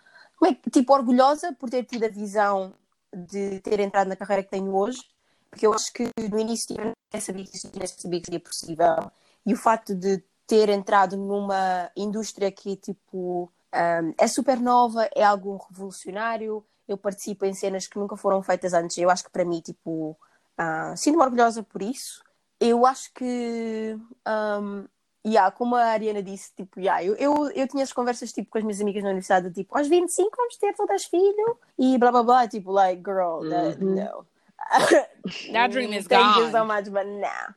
é 0.45 0.55
tipo 0.71 0.93
orgulhosa 0.93 1.53
por 1.53 1.69
ter 1.69 1.85
tido 1.85 2.05
a 2.05 2.09
visão 2.09 2.73
de 3.13 3.61
ter 3.61 3.81
entrado 3.81 4.07
na 4.07 4.15
carreira 4.17 4.45
que 4.45 4.51
tenho 4.51 4.73
hoje 4.73 5.03
porque 5.51 5.67
eu 5.67 5.75
acho 5.75 5.93
que 5.93 6.09
no 6.31 6.39
início 6.39 6.77
eu 6.79 6.93
nem 7.13 7.21
sabia 7.21 7.45
que 7.45 7.51
nem 7.77 7.87
sabia 7.87 8.21
que 8.21 8.27
seria 8.27 8.41
possível. 8.41 9.11
E 9.45 9.53
o 9.53 9.57
facto 9.57 9.95
de 9.95 10.23
ter 10.47 10.69
entrado 10.69 11.17
numa 11.17 11.91
indústria 11.97 12.53
que 12.53 12.77
tipo 12.77 13.51
um, 13.75 14.15
é 14.17 14.29
super 14.29 14.61
nova, 14.61 15.09
é 15.15 15.25
algo 15.25 15.57
revolucionário 15.69 16.65
eu 16.87 16.97
participo 16.97 17.45
em 17.45 17.53
cenas 17.53 17.87
que 17.87 17.99
nunca 17.99 18.17
foram 18.17 18.43
feitas 18.43 18.73
antes 18.73 18.97
eu 18.97 19.11
acho 19.11 19.25
que 19.25 19.31
para 19.31 19.45
mim 19.45 19.61
tipo 19.61 20.17
ah, 20.57 20.95
sinto-me 20.97 21.23
orgulhosa 21.23 21.63
por 21.63 21.83
isso 21.83 22.23
eu 22.61 22.85
acho 22.87 23.13
que 23.15 23.97
um, 24.27 24.87
yeah, 25.27 25.51
como 25.51 25.77
a 25.77 25.85
Ariana 25.85 26.23
disse, 26.23 26.53
tipo, 26.55 26.81
yeah, 26.81 27.03
eu, 27.05 27.15
eu, 27.17 27.51
eu 27.51 27.69
tinha 27.69 27.83
as 27.85 27.93
conversas 27.93 28.33
tipo, 28.33 28.51
com 28.51 28.59
as 28.59 28.65
minhas 28.65 28.81
amigas 28.81 29.03
na 29.03 29.11
universidade, 29.11 29.51
tipo, 29.53 29.77
aos 29.77 29.87
25 29.89 30.37
vamos 30.37 30.57
ter 30.57 30.75
todas 30.75 31.05
filho 31.05 31.59
e 31.79 31.99
blá 31.99 32.11
blá 32.11 32.23
blá, 32.23 32.49
tipo, 32.49 32.71
like, 32.73 33.03
girl, 33.03 33.41
that, 33.49 33.79
Uhum. 33.81 33.95
no. 33.95 34.27
That 35.53 35.71
dream 35.73 35.93
is 35.93 36.07
Thank 36.07 36.37
you 36.39 36.45
gone. 36.45 36.53
so 36.53 36.65
much, 36.65 36.91
but 36.91 37.07
no. 37.07 37.55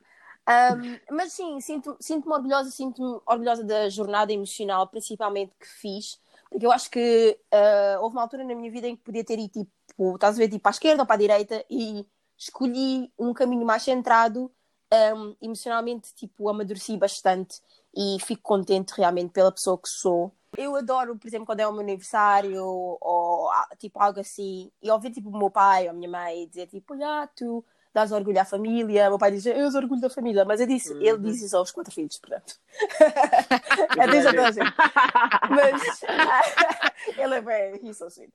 Um, 0.48 0.98
mas 1.10 1.32
sim, 1.32 1.60
sinto- 1.60 1.96
sinto-me 2.00 2.34
orgulhosa, 2.34 2.70
sinto-me 2.70 3.20
orgulhosa 3.26 3.62
da 3.64 3.88
jornada 3.88 4.32
emocional, 4.32 4.86
principalmente 4.88 5.54
que 5.58 5.66
fiz, 5.66 6.18
porque 6.50 6.66
eu 6.66 6.72
acho 6.72 6.90
que 6.90 7.38
ah, 7.52 7.98
houve 8.00 8.16
uma 8.16 8.22
altura 8.22 8.44
na 8.44 8.54
minha 8.54 8.70
vida 8.70 8.88
em 8.88 8.96
que 8.96 9.02
podia 9.02 9.24
ter 9.24 9.38
ido 9.38 9.66
tipo, 9.86 10.14
estás 10.14 10.34
a 10.34 10.38
ver, 10.38 10.48
tipo, 10.48 10.60
para 10.60 10.70
a 10.70 10.72
esquerda 10.72 11.02
ou 11.02 11.06
para 11.06 11.14
a 11.14 11.18
direita, 11.18 11.64
e 11.70 12.04
escolhi 12.36 13.12
um 13.18 13.32
caminho 13.32 13.64
mais 13.64 13.82
centrado, 13.84 14.50
um, 15.14 15.34
emocionalmente, 15.40 16.14
tipo, 16.14 16.48
amadureci 16.48 16.96
bastante 16.96 17.60
e 17.94 18.18
fico 18.20 18.42
contente 18.42 18.92
realmente 18.96 19.32
pela 19.32 19.52
pessoa 19.52 19.78
que 19.78 19.88
sou. 19.88 20.32
Eu 20.56 20.76
adoro, 20.76 21.16
por 21.16 21.26
exemplo, 21.26 21.46
quando 21.46 21.60
é 21.60 21.66
o 21.66 21.72
meu 21.72 21.80
aniversário 21.80 22.62
ou 22.62 23.50
ah, 23.50 23.68
tipo 23.78 23.98
algo 23.98 24.20
assim, 24.20 24.70
e 24.82 24.90
ouvir 24.90 25.10
tipo 25.10 25.30
o 25.30 25.38
meu 25.38 25.50
pai 25.50 25.84
ou 25.84 25.90
a 25.90 25.92
minha 25.94 26.10
mãe 26.10 26.46
dizer 26.46 26.66
tipo, 26.66 26.92
olha, 26.92 27.26
tu 27.34 27.64
dás 27.94 28.12
orgulho 28.12 28.38
à 28.40 28.44
família. 28.44 29.06
O 29.06 29.10
meu 29.10 29.18
pai 29.18 29.30
diz, 29.30 29.46
eu 29.46 29.70
dou 29.70 29.80
orgulho 29.80 30.00
da 30.02 30.10
família, 30.10 30.44
mas 30.44 30.60
eu 30.60 30.66
disse, 30.66 30.92
ele 30.94 31.12
Uhum. 31.12 31.22
diz 31.22 31.40
isso 31.42 31.56
aos 31.56 31.70
quatro 31.70 31.92
filhos, 31.92 32.18
portanto. 32.18 32.54
é 33.98 34.06
disso 34.08 34.28
a 34.28 34.30
toda 34.30 34.48
a 34.48 34.52
gente. 34.52 34.72
Mas 35.50 36.00
ele 37.18 37.34
é 37.34 37.40
bem, 37.40 37.80
he's 37.86 37.96
so 37.98 38.06
sweet. 38.08 38.32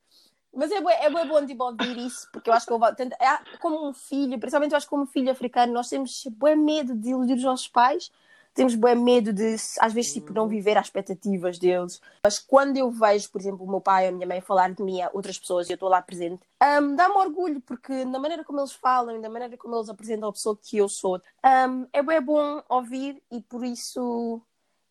Mas 0.57 0.71
é, 0.71 0.77
é 0.77 1.09
bué 1.09 1.23
bom 1.23 1.45
tipo, 1.45 1.63
ouvir 1.63 1.97
isso, 1.99 2.27
porque 2.31 2.49
eu 2.49 2.53
acho 2.53 2.65
que 2.65 2.95
tanto, 2.95 3.13
é, 3.13 3.57
como 3.59 3.87
um 3.87 3.93
filho, 3.93 4.39
principalmente 4.39 4.71
eu 4.71 4.77
acho 4.77 4.87
que 4.87 4.89
como 4.89 5.05
filho 5.05 5.29
africano, 5.31 5.71
nós 5.71 5.87
temos 5.87 6.23
bué 6.31 6.55
medo 6.55 6.95
de 6.95 7.09
iludir 7.09 7.35
os 7.35 7.43
nossos 7.43 7.67
pais, 7.67 8.11
temos 8.55 8.73
bué 8.73 8.95
medo 8.95 9.31
de, 9.31 9.55
às 9.79 9.93
vezes, 9.93 10.13
tipo, 10.13 10.33
não 10.33 10.47
viver 10.47 10.75
às 10.79 10.87
expectativas 10.87 11.59
deles. 11.59 12.01
Mas 12.23 12.39
quando 12.39 12.75
eu 12.75 12.89
vejo, 12.89 13.29
por 13.29 13.39
exemplo, 13.39 13.63
o 13.63 13.69
meu 13.69 13.79
pai 13.79 14.05
ou 14.05 14.09
a 14.09 14.11
minha 14.13 14.25
mãe 14.25 14.41
falar 14.41 14.73
de 14.73 14.81
mim 14.81 14.99
a 14.99 15.11
outras 15.13 15.37
pessoas 15.37 15.69
e 15.69 15.73
eu 15.73 15.75
estou 15.75 15.89
lá 15.89 16.01
presente, 16.01 16.41
hum, 16.81 16.95
dá-me 16.95 17.15
orgulho, 17.17 17.61
porque 17.61 18.03
da 18.05 18.17
maneira 18.17 18.43
como 18.43 18.59
eles 18.59 18.71
falam, 18.73 19.21
da 19.21 19.29
maneira 19.29 19.55
como 19.57 19.75
eles 19.75 19.89
apresentam 19.89 20.27
a 20.29 20.33
pessoa 20.33 20.57
que 20.59 20.75
eu 20.77 20.89
sou, 20.89 21.21
hum, 21.45 21.85
é 21.93 22.01
bué 22.01 22.19
bom 22.19 22.63
ouvir 22.67 23.21
e 23.31 23.39
por 23.43 23.63
isso, 23.63 24.41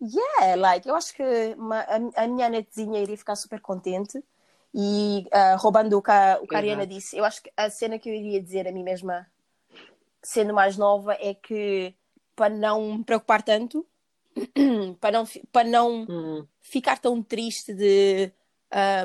yeah, 0.00 0.55
like, 0.57 0.88
eu 0.88 0.94
acho 0.94 1.12
que 1.12 1.24
uma- 1.59 1.81
a, 1.81 2.22
a 2.24 2.29
minha 2.29 2.48
netezinha 2.48 3.02
iria 3.02 3.16
ficar 3.18 3.35
super 3.35 3.61
contente. 3.61 4.22
E 4.74 5.26
ah, 5.33 5.57
roubando 5.57 5.96
o 5.98 6.02
que 6.02 6.11
a, 6.11 6.38
o 6.42 6.46
que 6.46 6.55
a 6.55 6.59
Ariana 6.59 6.87
disse, 6.87 7.16
eu 7.16 7.24
acho 7.24 7.42
que 7.42 7.50
a 7.57 7.70
cena 7.70 7.98
que 7.98 8.09
eu 8.09 8.14
iria 8.14 8.42
dizer 8.42 8.68
a 8.68 8.72
mim 8.72 8.83
mesma, 8.83 9.26
sendo 10.22 10.52
mais 10.55 10.76
nova, 10.76 11.14
é 11.14 11.35
que 11.35 11.94
para 12.35 12.55
não 12.55 12.98
me 12.98 13.05
preocupar 13.05 13.42
tanto, 13.42 13.87
para 15.00 15.12
não, 15.12 15.24
para 15.52 15.68
não 15.68 16.09
Hum, 16.09 16.46
ficar 16.61 16.98
tão 16.98 17.22
triste 17.22 17.72
de 17.74 18.33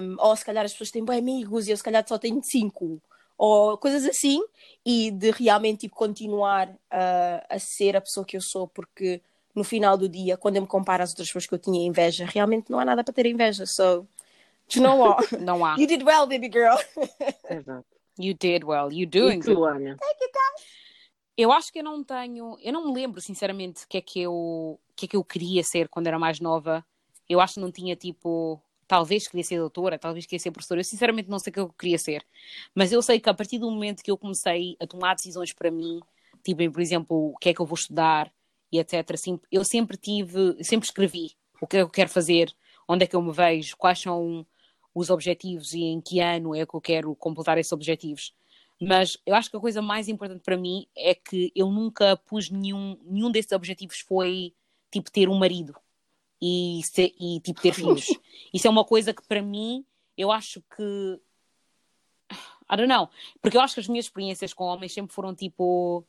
um, 0.02 0.15
ou 0.19 0.36
se 0.36 0.43
calhar 0.45 0.65
as 0.65 0.71
pessoas 0.71 0.91
têm 0.91 1.06
bem 1.06 1.19
amigos 1.19 1.67
e 1.67 1.71
eu 1.71 1.78
se 1.78 1.84
calhar 1.84 2.06
só 2.08 2.17
tenho 2.17 2.41
cinco 2.43 3.02
ou 3.38 3.78
coisas 3.78 4.06
assim 4.06 4.41
e 4.86 5.12
de 5.12 5.32
realmente 5.32 5.81
tipo, 5.81 5.96
continuar 5.96 6.69
a, 6.90 7.46
a 7.50 7.60
ser 7.60 7.96
a 7.96 8.02
pessoa 8.02 8.25
que 8.25 8.36
eu 8.38 8.42
sou 8.42 8.67
porque 8.67 9.21
no 9.56 9.63
final 9.63 9.98
do 9.98 10.10
dia 10.10 10.38
quando 10.38 10.58
eu 10.58 10.62
me 10.63 10.67
comparo 10.67 11.04
às 11.04 11.12
outras 11.12 11.27
pessoas 11.27 11.48
que 11.48 11.54
eu 11.54 11.60
tinha 11.60 11.86
inveja 11.86 12.25
realmente 12.25 12.69
não 12.71 12.79
há 12.79 12.86
nada 12.86 13.04
para 13.04 13.13
ter 13.13 13.25
inveja 13.27 13.65
so 13.65 14.08
you 14.76 14.84
know 14.84 14.98
what 14.98 15.32
Não 15.40 15.63
há. 15.65 15.76
you 15.78 15.88
did 15.88 16.04
well 16.04 16.28
baby 16.28 16.50
girl 16.50 16.78
exato. 17.50 17.86
You 18.17 18.34
did 18.34 18.63
well. 18.63 18.92
You 18.92 19.04
E 19.04 19.06
doing 19.06 19.40
good. 19.40 19.56
tu, 19.56 19.63
Ana? 19.65 19.98
Eu 21.38 21.52
acho 21.52 21.72
que 21.72 21.80
eu 21.80 21.84
não 21.84 22.04
tenho, 22.04 22.58
eu 22.62 22.74
não 22.74 22.86
me 22.88 22.94
lembro 22.94 23.22
sinceramente 23.22 23.86
o 23.86 23.88
que 23.88 23.98
é 23.98 24.02
que 24.02 24.22
eu, 24.22 24.80
que 24.96 25.06
é 25.06 25.08
que 25.08 25.15
eu 25.15 25.24
queria 25.24 25.63
ser 25.63 25.88
quando 25.88 26.08
era 26.08 26.19
mais 26.19 26.40
nova. 26.40 26.86
Eu 27.28 27.40
acho 27.40 27.56
que 27.56 27.60
não 27.62 27.72
tinha 27.72 27.96
tipo, 27.96 28.62
talvez 28.88 29.28
queria 29.28 29.44
ser 29.44 29.58
doutora, 29.58 29.98
talvez 29.98 30.26
queria 30.26 30.40
ser 30.40 30.52
professora. 30.52 30.82
Eu 30.82 30.84
sinceramente 30.86 31.30
não 31.30 31.40
sei 31.40 31.50
o 31.52 31.54
que 31.54 31.60
eu 31.62 31.69
queria 31.69 31.98
ser. 31.98 32.24
Mas 32.76 32.92
eu 32.92 33.02
sei 33.02 33.19
que 33.19 33.30
a 33.30 33.34
partir 33.34 33.58
do 33.58 33.72
momento 33.72 34.04
que 34.04 34.12
eu 34.12 34.17
comecei 34.17 34.76
a 34.80 34.86
tomar 34.86 35.15
decisões 35.15 35.54
para 35.54 35.72
mim, 35.72 36.00
tipo, 36.44 36.69
por 36.72 36.82
exemplo, 36.82 37.32
o 37.32 37.38
que 37.38 37.50
é 37.50 37.54
que 37.54 37.62
eu 37.62 37.65
vou 37.65 37.76
estudar 37.78 38.32
e 38.72 38.78
etc, 38.78 39.12
assim, 39.13 39.40
eu 39.52 39.63
sempre 39.63 39.98
tive, 39.98 40.56
eu 40.60 40.63
sempre 40.63 40.86
escrevi 40.86 41.32
o 41.62 41.65
que 41.65 41.78
é 41.78 41.80
que 41.80 41.84
eu 41.84 41.90
quero 41.90 42.10
fazer, 42.10 42.54
onde 42.88 43.06
é 43.06 43.08
que 43.08 43.15
eu 43.15 43.22
me 43.22 43.32
vejo, 43.32 43.76
quais 43.78 44.00
são 44.00 44.46
os 44.94 45.10
objetivos 45.10 45.73
e 45.73 45.81
em 45.83 46.02
que 46.02 46.19
ano 46.19 46.54
é 46.56 46.65
que 46.65 46.73
eu 46.75 46.81
quero 46.81 47.15
completar 47.15 47.58
esses 47.58 47.71
objetivos. 47.71 48.33
Mas 48.79 49.17
eu 49.25 49.35
acho 49.35 49.50
que 49.50 49.58
a 49.58 49.60
coisa 49.60 49.81
mais 49.81 50.08
importante 50.08 50.42
para 50.44 50.58
mim 50.58 50.87
é 50.98 51.13
que 51.13 51.52
eu 51.56 51.69
nunca 51.69 52.17
pus 52.17 52.50
nenhum, 52.50 52.98
nenhum 53.04 53.29
desses 53.31 53.52
objetivos 53.52 54.00
foi 54.00 54.54
tipo 54.92 55.12
ter 55.12 55.29
um 55.29 55.37
marido. 55.37 55.75
e, 56.42 56.81
ser, 56.83 57.13
e 57.19 57.39
tipo 57.42 57.62
ter 57.62 57.73
filhos. 57.73 58.08
Isso 58.52 58.65
é 58.67 58.69
uma 58.69 58.83
coisa 58.83 59.13
que 59.13 59.21
para 59.27 59.42
mim 59.44 59.85
eu 60.17 60.31
acho 60.31 60.62
que 60.75 61.19
I 62.71 62.75
don't 62.77 62.87
know, 62.87 63.10
porque 63.42 63.58
eu 63.58 63.62
acho 63.62 63.73
que 63.75 63.81
as 63.81 63.87
minhas 63.87 64.06
experiências 64.06 64.54
com 64.54 64.63
homens 64.63 64.94
sempre 64.94 65.13
foram 65.13 65.35
tipo 65.35 66.04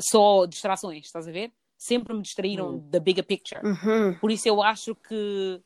só 0.00 0.46
distrações, 0.46 1.04
estás 1.06 1.28
a 1.28 1.32
ver? 1.32 1.52
Sempre 1.76 2.14
me 2.14 2.22
distraíram 2.22 2.76
Hum. 2.76 2.90
da 2.90 2.98
bigger 2.98 3.24
picture. 3.24 3.60
Uhum. 3.64 4.14
Por 4.18 4.30
isso 4.30 4.48
eu 4.48 4.62
acho 4.62 4.94
que 4.94 5.60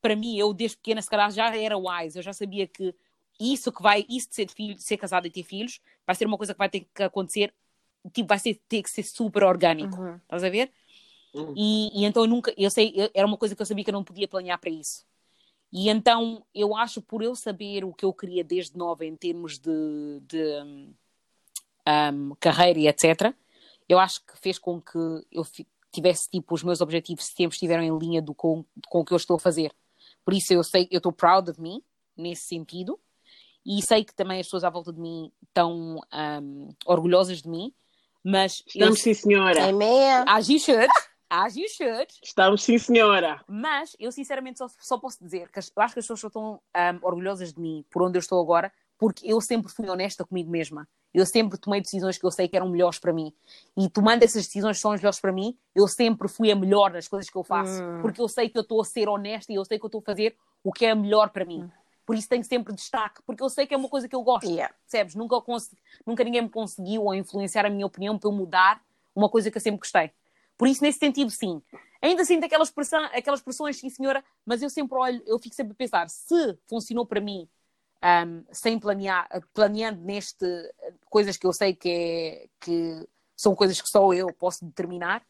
para 0.00 0.16
mim, 0.16 0.36
eu 0.38 0.52
desde 0.52 0.76
pequena 0.76 1.02
se 1.02 1.08
calhar 1.10 1.30
já 1.30 1.54
era 1.56 1.76
wise, 1.76 2.18
eu 2.18 2.22
já 2.22 2.32
sabia 2.32 2.66
que 2.66 2.94
isso 3.40 3.70
que 3.72 3.82
vai, 3.82 4.04
isso 4.08 4.28
de 4.28 4.34
ser, 4.34 4.50
filho, 4.50 4.74
de 4.74 4.82
ser 4.82 4.96
casado 4.96 5.26
e 5.26 5.30
ter 5.30 5.42
filhos, 5.44 5.80
vai 6.06 6.14
ser 6.16 6.26
uma 6.26 6.36
coisa 6.36 6.52
que 6.54 6.58
vai 6.58 6.68
ter 6.68 6.86
que 6.94 7.02
acontecer, 7.02 7.54
tipo, 8.12 8.28
vai 8.28 8.38
ser, 8.38 8.60
ter 8.68 8.82
que 8.82 8.90
ser 8.90 9.02
super 9.04 9.44
orgânico, 9.44 9.96
Uhum. 10.00 10.16
estás 10.16 10.42
a 10.44 10.50
ver? 10.50 10.72
Hum. 11.34 11.54
E, 11.56 12.00
e 12.02 12.04
então 12.04 12.24
eu 12.24 12.28
nunca, 12.28 12.52
eu 12.56 12.70
sei, 12.70 12.92
eu- 12.96 13.10
era 13.14 13.26
uma 13.26 13.36
coisa 13.36 13.54
que 13.54 13.62
eu 13.62 13.66
sabia 13.66 13.84
que 13.84 13.90
eu 13.90 13.94
não 13.94 14.04
podia 14.04 14.26
planear 14.28 14.58
para 14.58 14.70
isso. 14.70 15.06
E 15.72 15.88
então 15.88 16.44
eu 16.54 16.74
acho 16.76 17.02
por 17.02 17.22
eu 17.22 17.34
saber 17.36 17.84
o 17.84 17.92
que 17.92 18.04
eu 18.04 18.12
queria 18.12 18.42
desde 18.42 18.76
nova 18.76 19.04
em 19.04 19.14
termos 19.14 19.58
de, 19.58 20.20
de 20.22 20.42
hum, 20.62 20.94
hum, 22.12 22.34
carreira 22.40 22.78
e 22.78 22.88
etc., 22.88 23.34
eu 23.88 23.98
acho 23.98 24.24
que 24.26 24.36
fez 24.38 24.58
com 24.58 24.80
que 24.80 24.98
eu 25.32 25.46
tivesse 25.90 26.28
tipo 26.30 26.54
os 26.54 26.62
meus 26.62 26.80
objetivos 26.80 27.24
sempre 27.24 27.54
estiveram 27.54 27.82
em 27.82 27.98
linha 27.98 28.20
do, 28.20 28.34
com, 28.34 28.64
com 28.88 29.00
o 29.00 29.04
que 29.04 29.12
eu 29.12 29.16
estou 29.16 29.36
a 29.36 29.40
fazer. 29.40 29.72
Por 30.28 30.34
isso 30.34 30.52
eu 30.52 30.62
sei, 30.62 30.86
eu 30.90 30.98
estou 30.98 31.10
proud 31.10 31.50
of 31.50 31.58
me 31.58 31.82
nesse 32.14 32.48
sentido 32.48 33.00
e 33.64 33.80
sei 33.80 34.04
que 34.04 34.14
também 34.14 34.38
as 34.38 34.44
pessoas 34.46 34.62
à 34.62 34.68
volta 34.68 34.92
de 34.92 35.00
mim 35.00 35.32
estão 35.42 36.02
hum, 36.42 36.68
orgulhosas 36.84 37.40
de 37.40 37.48
mim, 37.48 37.72
mas 38.22 38.58
eu, 38.66 38.72
Estamos 38.92 39.00
sim, 39.00 39.14
senhora. 39.14 39.66
Amen. 39.70 40.24
as 40.28 40.50
you 40.50 40.58
should, 40.58 40.90
as 41.30 41.56
you 41.56 41.66
should, 41.70 42.08
Estamos 42.22 42.62
sim, 42.62 42.76
senhora. 42.76 43.42
mas 43.48 43.96
eu 43.98 44.12
sinceramente 44.12 44.58
só, 44.58 44.66
só 44.78 44.98
posso 44.98 45.16
dizer 45.24 45.50
que 45.50 45.60
as- 45.60 45.72
eu 45.74 45.82
acho 45.82 45.94
que 45.94 46.00
as 46.00 46.04
pessoas 46.04 46.20
só 46.20 46.26
estão 46.26 46.60
ahm, 46.74 46.98
orgulhosas 47.00 47.54
de 47.54 47.58
mim 47.62 47.82
por 47.88 48.02
onde 48.02 48.18
eu 48.18 48.20
estou 48.20 48.38
agora, 48.38 48.70
porque 48.98 49.26
eu 49.26 49.40
sempre 49.40 49.72
fui 49.72 49.88
honesta 49.88 50.26
comigo 50.26 50.50
mesma. 50.50 50.86
Eu 51.12 51.24
sempre 51.24 51.58
tomei 51.58 51.80
decisões 51.80 52.18
que 52.18 52.24
eu 52.24 52.30
sei 52.30 52.48
que 52.48 52.56
eram 52.56 52.68
melhores 52.68 52.98
para 52.98 53.12
mim. 53.12 53.32
E 53.76 53.88
tomando 53.88 54.22
essas 54.22 54.46
decisões 54.46 54.76
que 54.76 54.82
são 54.82 54.92
as 54.92 55.00
melhores 55.00 55.18
para 55.18 55.32
mim, 55.32 55.56
eu 55.74 55.88
sempre 55.88 56.28
fui 56.28 56.50
a 56.50 56.56
melhor 56.56 56.92
nas 56.92 57.08
coisas 57.08 57.30
que 57.30 57.36
eu 57.36 57.42
faço. 57.42 57.82
Hum. 57.82 58.02
Porque 58.02 58.20
eu 58.20 58.28
sei 58.28 58.48
que 58.48 58.58
eu 58.58 58.62
estou 58.62 58.80
a 58.80 58.84
ser 58.84 59.08
honesta 59.08 59.52
e 59.52 59.56
eu 59.56 59.64
sei 59.64 59.78
que 59.78 59.84
eu 59.84 59.88
estou 59.88 60.00
a 60.00 60.04
fazer 60.04 60.36
o 60.62 60.72
que 60.72 60.84
é 60.84 60.94
melhor 60.94 61.30
para 61.30 61.44
mim. 61.44 61.70
Por 62.04 62.16
isso 62.16 62.28
tenho 62.28 62.44
sempre 62.44 62.74
destaque, 62.74 63.20
porque 63.26 63.42
eu 63.42 63.50
sei 63.50 63.66
que 63.66 63.74
é 63.74 63.76
uma 63.76 63.88
coisa 63.88 64.08
que 64.08 64.16
eu 64.16 64.22
gosto. 64.22 64.48
Yeah. 64.48 64.74
Percebes? 64.82 65.14
Nunca, 65.14 65.42
nunca 66.06 66.24
ninguém 66.24 66.42
me 66.42 66.48
conseguiu 66.48 67.04
ou 67.04 67.14
influenciar 67.14 67.66
a 67.66 67.70
minha 67.70 67.84
opinião 67.84 68.18
para 68.18 68.28
eu 68.28 68.32
mudar 68.32 68.82
uma 69.14 69.28
coisa 69.28 69.50
que 69.50 69.58
eu 69.58 69.60
sempre 69.60 69.80
gostei. 69.80 70.10
Por 70.56 70.66
isso, 70.66 70.82
nesse 70.82 70.98
sentido, 70.98 71.30
sim. 71.30 71.62
Ainda 72.00 72.24
sinto 72.24 72.44
aquelas, 72.44 72.70
pressão, 72.70 73.04
aquelas 73.12 73.40
pressões, 73.40 73.76
sim, 73.76 73.90
senhora, 73.90 74.24
mas 74.46 74.62
eu 74.62 74.70
sempre 74.70 74.96
olho, 74.96 75.22
eu 75.26 75.38
fico 75.38 75.54
sempre 75.54 75.72
a 75.72 75.74
pensar, 75.74 76.08
se 76.08 76.58
funcionou 76.66 77.04
para 77.04 77.20
mim 77.20 77.48
ahm, 78.02 78.42
sem 78.52 78.78
planear, 78.78 79.28
planeando 79.52 80.00
neste 80.02 80.46
coisas 81.10 81.36
que 81.36 81.46
eu 81.46 81.52
sei 81.52 81.74
que, 81.74 81.88
é, 81.88 82.48
que 82.60 83.08
são 83.36 83.54
coisas 83.54 83.80
que 83.80 83.88
só 83.88 84.12
eu 84.12 84.32
posso 84.32 84.64
determinar, 84.64 85.22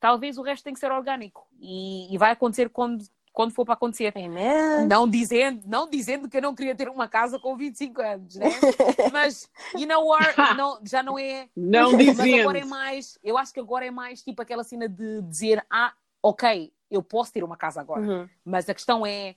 talvez 0.00 0.36
o 0.36 0.42
resto 0.42 0.64
tem 0.64 0.74
que 0.74 0.80
ser 0.80 0.90
orgânico. 0.90 1.46
E, 1.60 2.12
e 2.12 2.18
vai 2.18 2.32
acontecer 2.32 2.68
quando, 2.68 3.04
quando 3.32 3.52
for 3.52 3.64
para 3.64 3.74
acontecer. 3.74 4.12
Amen. 4.16 4.86
Não 4.88 5.08
dizendo, 5.08 5.62
não 5.66 5.88
dizendo 5.88 6.28
que 6.28 6.36
eu 6.36 6.42
não 6.42 6.54
queria 6.54 6.74
ter 6.74 6.88
uma 6.88 7.08
casa 7.08 7.38
com 7.38 7.56
25 7.56 8.02
anos, 8.02 8.34
né? 8.34 8.46
Mas, 9.12 9.48
you 9.76 9.86
know 9.86 10.06
what? 10.06 10.34
Não, 10.56 10.80
já 10.84 11.02
não 11.02 11.18
é. 11.18 11.48
Não 11.56 11.92
Mas 11.92 12.06
dizendo. 12.16 12.40
agora 12.40 12.58
é 12.58 12.64
mais. 12.64 13.18
Eu 13.22 13.38
acho 13.38 13.52
que 13.52 13.60
agora 13.60 13.86
é 13.86 13.90
mais 13.90 14.22
tipo 14.22 14.42
aquela 14.42 14.64
cena 14.64 14.88
de 14.88 15.22
dizer: 15.22 15.64
ah, 15.70 15.92
ok, 16.22 16.72
eu 16.90 17.02
posso 17.02 17.32
ter 17.32 17.42
uma 17.42 17.56
casa 17.56 17.80
agora. 17.80 18.02
Uhum. 18.02 18.28
Mas 18.44 18.68
a 18.68 18.74
questão 18.74 19.06
é: 19.06 19.36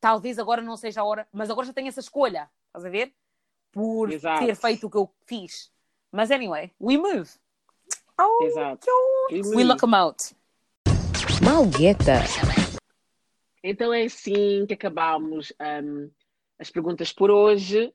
talvez 0.00 0.38
agora 0.38 0.62
não 0.62 0.76
seja 0.76 1.00
a 1.00 1.04
hora, 1.04 1.26
mas 1.32 1.50
agora 1.50 1.66
já 1.66 1.72
tenho 1.72 1.88
essa 1.88 2.00
escolha, 2.00 2.50
estás 2.66 2.84
a 2.84 2.90
ver? 2.90 3.12
Por 3.72 4.10
Exato. 4.10 4.46
ter 4.46 4.54
feito 4.54 4.86
o 4.86 4.90
que 4.90 4.96
eu 4.96 5.10
fiz. 5.26 5.70
Mas 6.10 6.30
anyway, 6.30 6.72
we 6.80 6.96
move. 6.96 7.28
Oh, 8.20 8.44
Exato. 8.44 8.86
We 9.30 9.62
look 9.64 9.80
them 9.80 9.94
out. 9.94 10.34
Malgueta. 11.44 12.14
Então 13.62 13.92
é 13.92 14.04
assim 14.04 14.64
que 14.66 14.74
acabamos 14.74 15.52
hum, 15.82 16.10
as 16.58 16.70
perguntas 16.70 17.12
por 17.12 17.30
hoje. 17.30 17.92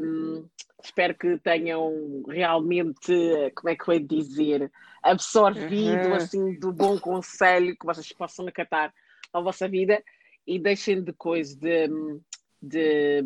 Hum, 0.00 0.48
espero 0.82 1.14
que 1.14 1.38
tenham 1.38 2.22
realmente, 2.28 3.12
como 3.54 3.68
é 3.70 3.76
que 3.76 3.88
eu 3.88 3.94
ia 3.94 4.00
dizer, 4.00 4.72
absorvido 5.02 6.08
Uhum. 6.08 6.14
assim 6.14 6.58
do 6.58 6.72
bom 6.72 6.98
conselho 6.98 7.76
que 7.76 7.86
vocês 7.86 8.10
possam 8.12 8.46
acatar 8.46 8.92
na 9.32 9.40
vossa 9.40 9.68
vida 9.68 10.02
e 10.46 10.58
deixem 10.58 11.02
de 11.02 11.12
coisa 11.12 11.56
de, 11.56 11.88
de 12.60 13.24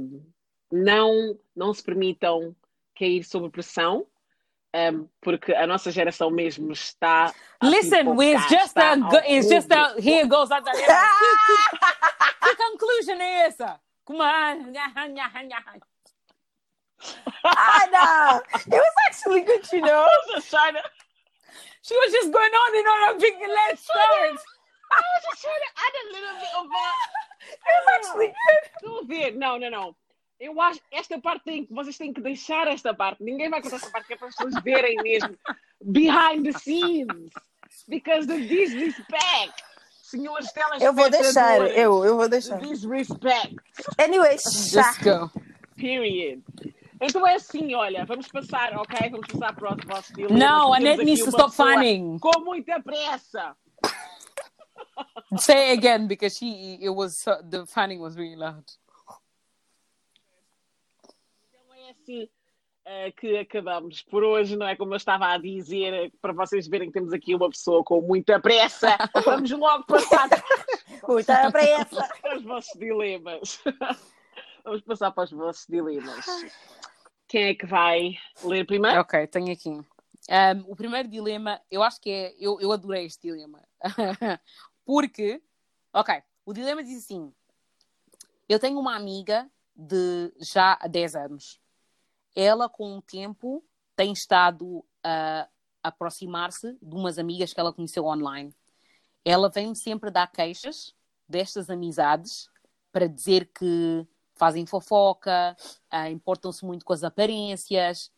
não, 0.71 1.39
não 1.55 1.73
se 1.75 1.83
permitam 1.83 2.55
cair 2.97 3.25
sob 3.25 3.51
pressão. 3.51 4.07
hum, 4.75 5.09
porque 5.21 5.53
a 5.55 5.67
nossa 5.67 5.91
geração 5.91 6.31
mesmo 6.31 6.73
está 6.73 7.33
a 7.61 7.67
Listen, 7.67 8.07
it's 8.21 8.49
just 8.51 8.77
a, 8.77 8.95
it's 9.27 9.49
just 9.49 9.73
a, 9.73 9.95
here 9.99 10.27
goes 10.27 10.51
a 10.51 10.61
que, 10.63 10.71
que 12.43 12.57
conclusion 12.57 13.21
é 13.21 13.47
essa? 13.47 13.81
Come 14.05 14.21
on. 14.21 14.73
Anna, 17.45 18.43
it 18.67 18.71
was 18.71 18.95
actually 19.09 19.43
good, 19.43 19.73
you 19.73 19.81
know. 19.81 20.07
Just 20.35 20.51
trying 20.51 20.75
to- 20.75 20.91
She 21.83 21.95
was 21.97 22.13
just 22.13 22.33
going 22.33 22.51
on 22.53 22.77
and 22.77 22.87
on. 22.87 23.15
I'm 23.15 23.21
thinking, 23.21 23.49
let's 23.49 23.83
start. 23.83 24.39
I 24.91 25.01
was 25.15 25.25
just 25.31 25.43
trying 25.43 25.63
to 25.67 25.73
add 25.85 25.95
a 26.03 26.07
little 26.13 26.37
bit 26.41 26.53
of 26.61 26.67
a... 26.67 26.89
It 27.51 27.61
was 27.77 27.87
actually 27.97 28.27
good. 28.29 28.63
Estou 28.77 29.01
a 29.01 29.05
ver. 29.05 29.37
Não, 29.37 29.59
não, 29.59 29.71
não. 29.71 29.97
Eu 30.41 30.61
acho 30.61 30.81
esta 30.93 31.21
parte 31.21 31.45
tem 31.45 31.67
que 31.67 31.75
vocês 31.75 31.97
têm 31.99 32.13
que 32.13 32.21
deixar 32.21 32.69
esta 32.69 32.95
parte. 32.95 33.23
Ninguém 33.23 33.51
vai 33.51 33.61
contar 33.61 33.77
esta 33.77 33.91
parte 33.91 34.07
que 34.07 34.15
é 34.15 34.17
para 34.17 34.29
as 34.29 34.37
pessoas 34.37 34.63
verem 34.63 34.97
mesmo 35.03 35.37
behind 35.83 36.45
the 36.45 36.59
scenes. 36.59 37.31
Because 37.89 38.27
the 38.27 38.39
disrespect. 38.39 39.63
Senhores 40.03 40.49
Eu 40.81 40.95
vou 40.95 41.11
deixar, 41.11 41.59
telespectadores. 41.59 41.77
eu, 41.77 42.05
eu 42.05 42.17
vou 42.17 42.25
The 42.25 42.31
deixar. 42.31 42.59
disrespect. 42.61 43.57
Anyway. 43.99 44.39
Just 44.39 45.03
go. 45.03 45.31
Period. 45.77 46.43
Então 47.01 47.27
é 47.27 47.35
assim, 47.35 47.75
olha, 47.75 48.05
vamos 48.07 48.27
passar, 48.29 48.77
ok? 48.77 49.11
Vamos 49.11 49.27
passar 49.29 49.55
para 49.55 49.73
o 49.73 49.77
vosso 49.87 50.13
needs 51.05 51.21
aqui 51.21 51.31
to 51.31 51.37
uma 51.37 51.47
stop 51.47 51.55
fanning. 51.55 52.19
Com 52.19 52.41
muita 52.41 52.81
pressa. 52.83 53.55
Say 55.39 55.71
it 55.71 55.79
again 55.79 56.09
because 56.09 56.37
she, 56.37 56.79
it 56.81 56.91
was, 56.91 57.25
the 57.25 57.67
fanning 57.67 58.01
was 58.01 58.17
really 58.17 58.37
loud. 58.37 58.65
Então 61.51 61.75
é 61.75 61.91
assim 61.91 62.29
que 63.17 63.37
acabamos 63.37 64.03
por 64.03 64.25
hoje, 64.25 64.57
não 64.57 64.67
é? 64.67 64.75
Como 64.75 64.95
eu 64.95 64.97
estava 64.97 65.27
a 65.27 65.39
dizer, 65.39 65.93
eh, 65.93 66.11
para 66.23 66.33
vocês 66.33 66.67
verem 66.67 66.89
que 66.89 66.95
temos 66.95 67.13
aqui 67.13 67.35
uma 67.35 67.51
pessoa 67.51 67.85
com 67.85 68.01
muita 68.01 68.41
pressa, 68.41 68.97
vamos 69.25 69.51
logo 69.51 69.85
passar 69.85 70.29
Muita 71.07 71.51
pressa. 71.51 72.09
para 72.23 72.37
os 72.37 72.45
vossos 72.45 72.79
dilemas. 72.79 73.61
Vamos 74.65 74.81
passar 74.83 75.11
para 75.11 75.25
os 75.25 75.31
vossos 75.31 75.67
dilemas. 75.69 76.25
Quem 77.29 77.45
é 77.45 77.55
que 77.55 77.67
vai 77.67 78.17
ler 78.43 78.67
primeiro? 78.67 79.01
Ok, 79.01 79.27
tenho 79.27 79.53
aqui. 79.53 79.71
Um, 79.71 79.85
o 80.67 80.77
primeiro 80.77 81.09
dilema, 81.09 81.61
eu 81.71 81.83
acho 81.83 82.01
que 82.01 82.11
é. 82.11 82.35
Eu, 82.39 82.61
eu 82.61 82.73
adorei 82.73 83.07
este 83.07 83.29
dilema. 83.29 83.63
Porque, 84.89 85.43
ok, 85.93 86.23
o 86.47 86.55
dilema 86.55 86.83
diz 86.83 87.05
assim: 87.05 87.31
eu 88.49 88.59
tenho 88.59 88.81
uma 88.81 88.97
amiga 88.97 89.47
de 89.77 90.33
já 90.41 90.79
há 90.81 90.89
10 90.89 91.15
anos. 91.15 91.61
Ela, 92.35 92.71
com 92.71 92.97
o 92.97 93.03
tempo, 93.03 93.63
tem 93.95 94.15
estado 94.15 94.83
a 95.05 95.47
aproximar-se 95.83 96.73
de 96.81 96.97
umas 96.97 97.19
amigas 97.19 97.53
que 97.53 97.61
ela 97.61 97.71
conheceu 97.71 98.07
online. 98.07 98.57
Ela 99.23 99.51
vem-me 99.51 99.77
sempre 99.77 100.11
dar 100.11 100.33
queixas 100.33 100.95
destas 101.29 101.69
amizades 101.69 102.49
para 102.91 103.07
dizer 103.07 103.53
que 103.53 104.07
fazem 104.37 104.65
fofoca, 104.65 105.55
ah, 105.91 106.09
importam-se 106.09 106.65
muito 106.65 106.87
com 106.87 106.95
as 106.95 107.05
aparências, 107.05 108.11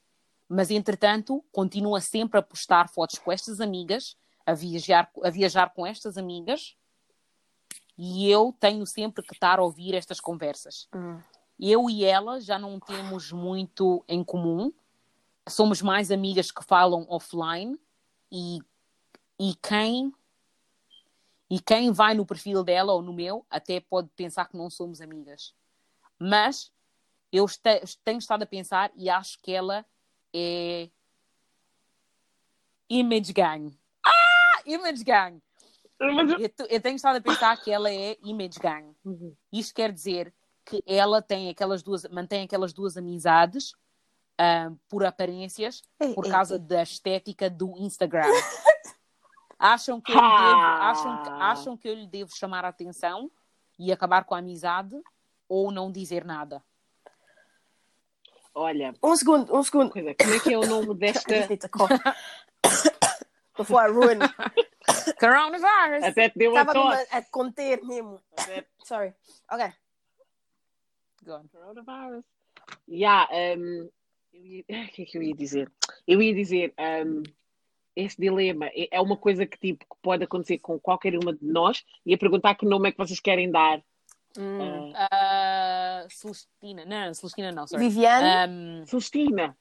mas 0.48 0.70
entretanto 0.70 1.44
continua 1.50 2.00
sempre 2.00 2.38
a 2.38 2.42
postar 2.42 2.88
fotos 2.88 3.18
com 3.18 3.32
estas 3.32 3.60
amigas, 3.60 4.16
a 4.46 4.54
viajar, 4.54 5.10
a 5.22 5.30
viajar 5.30 5.72
com 5.74 5.86
estas 5.86 6.16
amigas, 6.16 6.76
e 7.96 8.30
eu 8.30 8.56
tenho 8.58 8.86
sempre 8.86 9.22
que 9.22 9.34
estar 9.34 9.58
a 9.58 9.62
ouvir 9.62 9.94
estas 9.94 10.20
conversas. 10.20 10.88
Hum. 10.94 11.20
Eu 11.58 11.90
e 11.90 12.04
ela 12.04 12.40
já 12.40 12.58
não 12.58 12.80
temos 12.80 13.30
muito 13.30 14.02
em 14.08 14.24
comum, 14.24 14.72
somos 15.48 15.82
mais 15.82 16.10
amigas 16.10 16.50
que 16.50 16.64
falam 16.64 17.06
offline, 17.08 17.78
e, 18.32 18.58
e 19.38 19.54
quem. 19.56 20.12
E 21.52 21.58
quem 21.58 21.90
vai 21.90 22.14
no 22.14 22.24
perfil 22.24 22.62
dela 22.62 22.92
ou 22.92 23.02
no 23.02 23.12
meu 23.12 23.44
até 23.50 23.80
pode 23.80 24.08
pensar 24.14 24.46
que 24.46 24.56
não 24.56 24.70
somos 24.70 25.00
amigas. 25.00 25.52
Mas 26.16 26.72
eu 27.32 27.44
este- 27.44 27.98
tenho 28.04 28.18
estado 28.18 28.44
a 28.44 28.46
pensar 28.46 28.92
e 28.94 29.10
acho 29.10 29.36
que 29.40 29.52
ela 29.52 29.84
é 30.32 30.88
image 32.88 33.32
gang. 33.32 33.76
Image 34.74 35.04
gang. 35.04 35.42
Mas 35.98 36.30
eu- 36.30 36.38
Eu, 36.38 36.48
te- 36.48 36.66
eu 36.70 36.80
tenho 36.80 36.96
estado 36.96 37.16
a 37.16 37.20
pensar 37.20 37.56
que 37.62 37.70
ela 37.70 37.90
é 37.90 38.16
image 38.22 38.58
gang. 38.58 38.94
Isto 39.52 39.74
quer 39.74 39.92
dizer 39.92 40.32
que 40.64 40.82
ela 40.86 41.20
tem 41.20 41.48
aquelas 41.50 41.82
duas, 41.82 42.04
mantém 42.08 42.44
aquelas 42.44 42.72
duas 42.72 42.96
amizades 42.96 43.72
ah, 44.38 44.70
por 44.88 45.04
aparências, 45.04 45.82
Ei, 46.00 46.14
por 46.14 46.24
ei, 46.24 46.30
causa 46.30 46.54
ei. 46.54 46.60
da 46.60 46.82
estética 46.82 47.50
do 47.50 47.76
Instagram. 47.76 48.22
acham, 49.58 50.00
que 50.00 50.10
eu 50.10 50.14
lhe 50.16 50.20
devo, 50.20 50.60
Ah. 50.60 50.90
acham, 50.90 51.22
que, 51.22 51.28
acham 51.28 51.76
que 51.76 51.88
eu 51.88 51.94
lhe 51.94 52.06
devo 52.06 52.34
chamar 52.34 52.64
a 52.64 52.68
atenção 52.68 53.30
e 53.78 53.92
acabar 53.92 54.24
com 54.24 54.34
a 54.34 54.38
amizade 54.38 54.98
ou 55.46 55.70
não 55.70 55.92
dizer 55.92 56.24
nada? 56.24 56.62
Olha, 58.54 58.94
Um 59.02 59.14
segundo, 59.16 59.54
um 59.54 59.62
segundo. 59.62 59.90
coisa, 59.90 60.14
como 60.14 60.34
é 60.34 60.40
que 60.40 60.52
é 60.54 60.58
o 60.58 60.66
nome 60.66 60.94
desta. 60.98 61.34
Before 63.56 63.86
I 63.88 63.90
ruin. 63.92 64.18
Coronavirus! 65.20 66.04
Até 66.04 66.30
te 66.30 66.38
deu 66.38 66.56
a 66.56 66.60
Estava 66.60 66.74
mesmo 66.78 66.90
tosse. 66.96 67.14
a, 67.14 67.18
a 67.18 67.22
conter 67.24 67.82
mesmo. 67.84 68.20
Até- 68.36 68.66
Sorry. 68.84 69.14
Ok. 69.50 69.72
Go 71.24 71.32
on. 71.34 71.44
Coronavirus. 71.48 72.24
Yeah, 72.88 73.28
um, 73.58 73.88
eu 74.32 74.46
ia- 74.46 74.64
o 74.84 74.88
que 74.88 75.02
é 75.02 75.04
que 75.04 75.18
eu 75.18 75.22
ia 75.22 75.34
dizer? 75.34 75.70
Eu 76.06 76.22
ia 76.22 76.34
dizer, 76.34 76.74
um, 77.06 77.22
esse 77.94 78.20
dilema 78.20 78.66
é 78.68 78.88
é 78.92 79.00
uma 79.00 79.16
coisa 79.16 79.44
que, 79.46 79.58
tipo, 79.58 79.84
que 79.84 80.00
pode 80.02 80.24
acontecer 80.24 80.58
com 80.58 80.78
qualquer 80.78 81.14
uma 81.16 81.32
de 81.34 81.44
nós. 81.44 81.84
Ia 82.06 82.16
perguntar 82.16 82.54
que 82.54 82.64
nome 82.66 82.88
é 82.88 82.92
que 82.92 82.98
vocês 82.98 83.20
querem 83.20 83.50
dar. 83.50 83.82
Hum. 84.38 84.90
Uh, 84.92 86.08
Celestina, 86.08 86.84
não, 86.84 87.06
não, 87.06 87.14
Celestina 87.14 87.52
não, 87.52 87.66
sorry. 87.66 87.88
Viviane? 87.88 88.50
Um, 88.52 88.86
Celestina. 88.86 89.56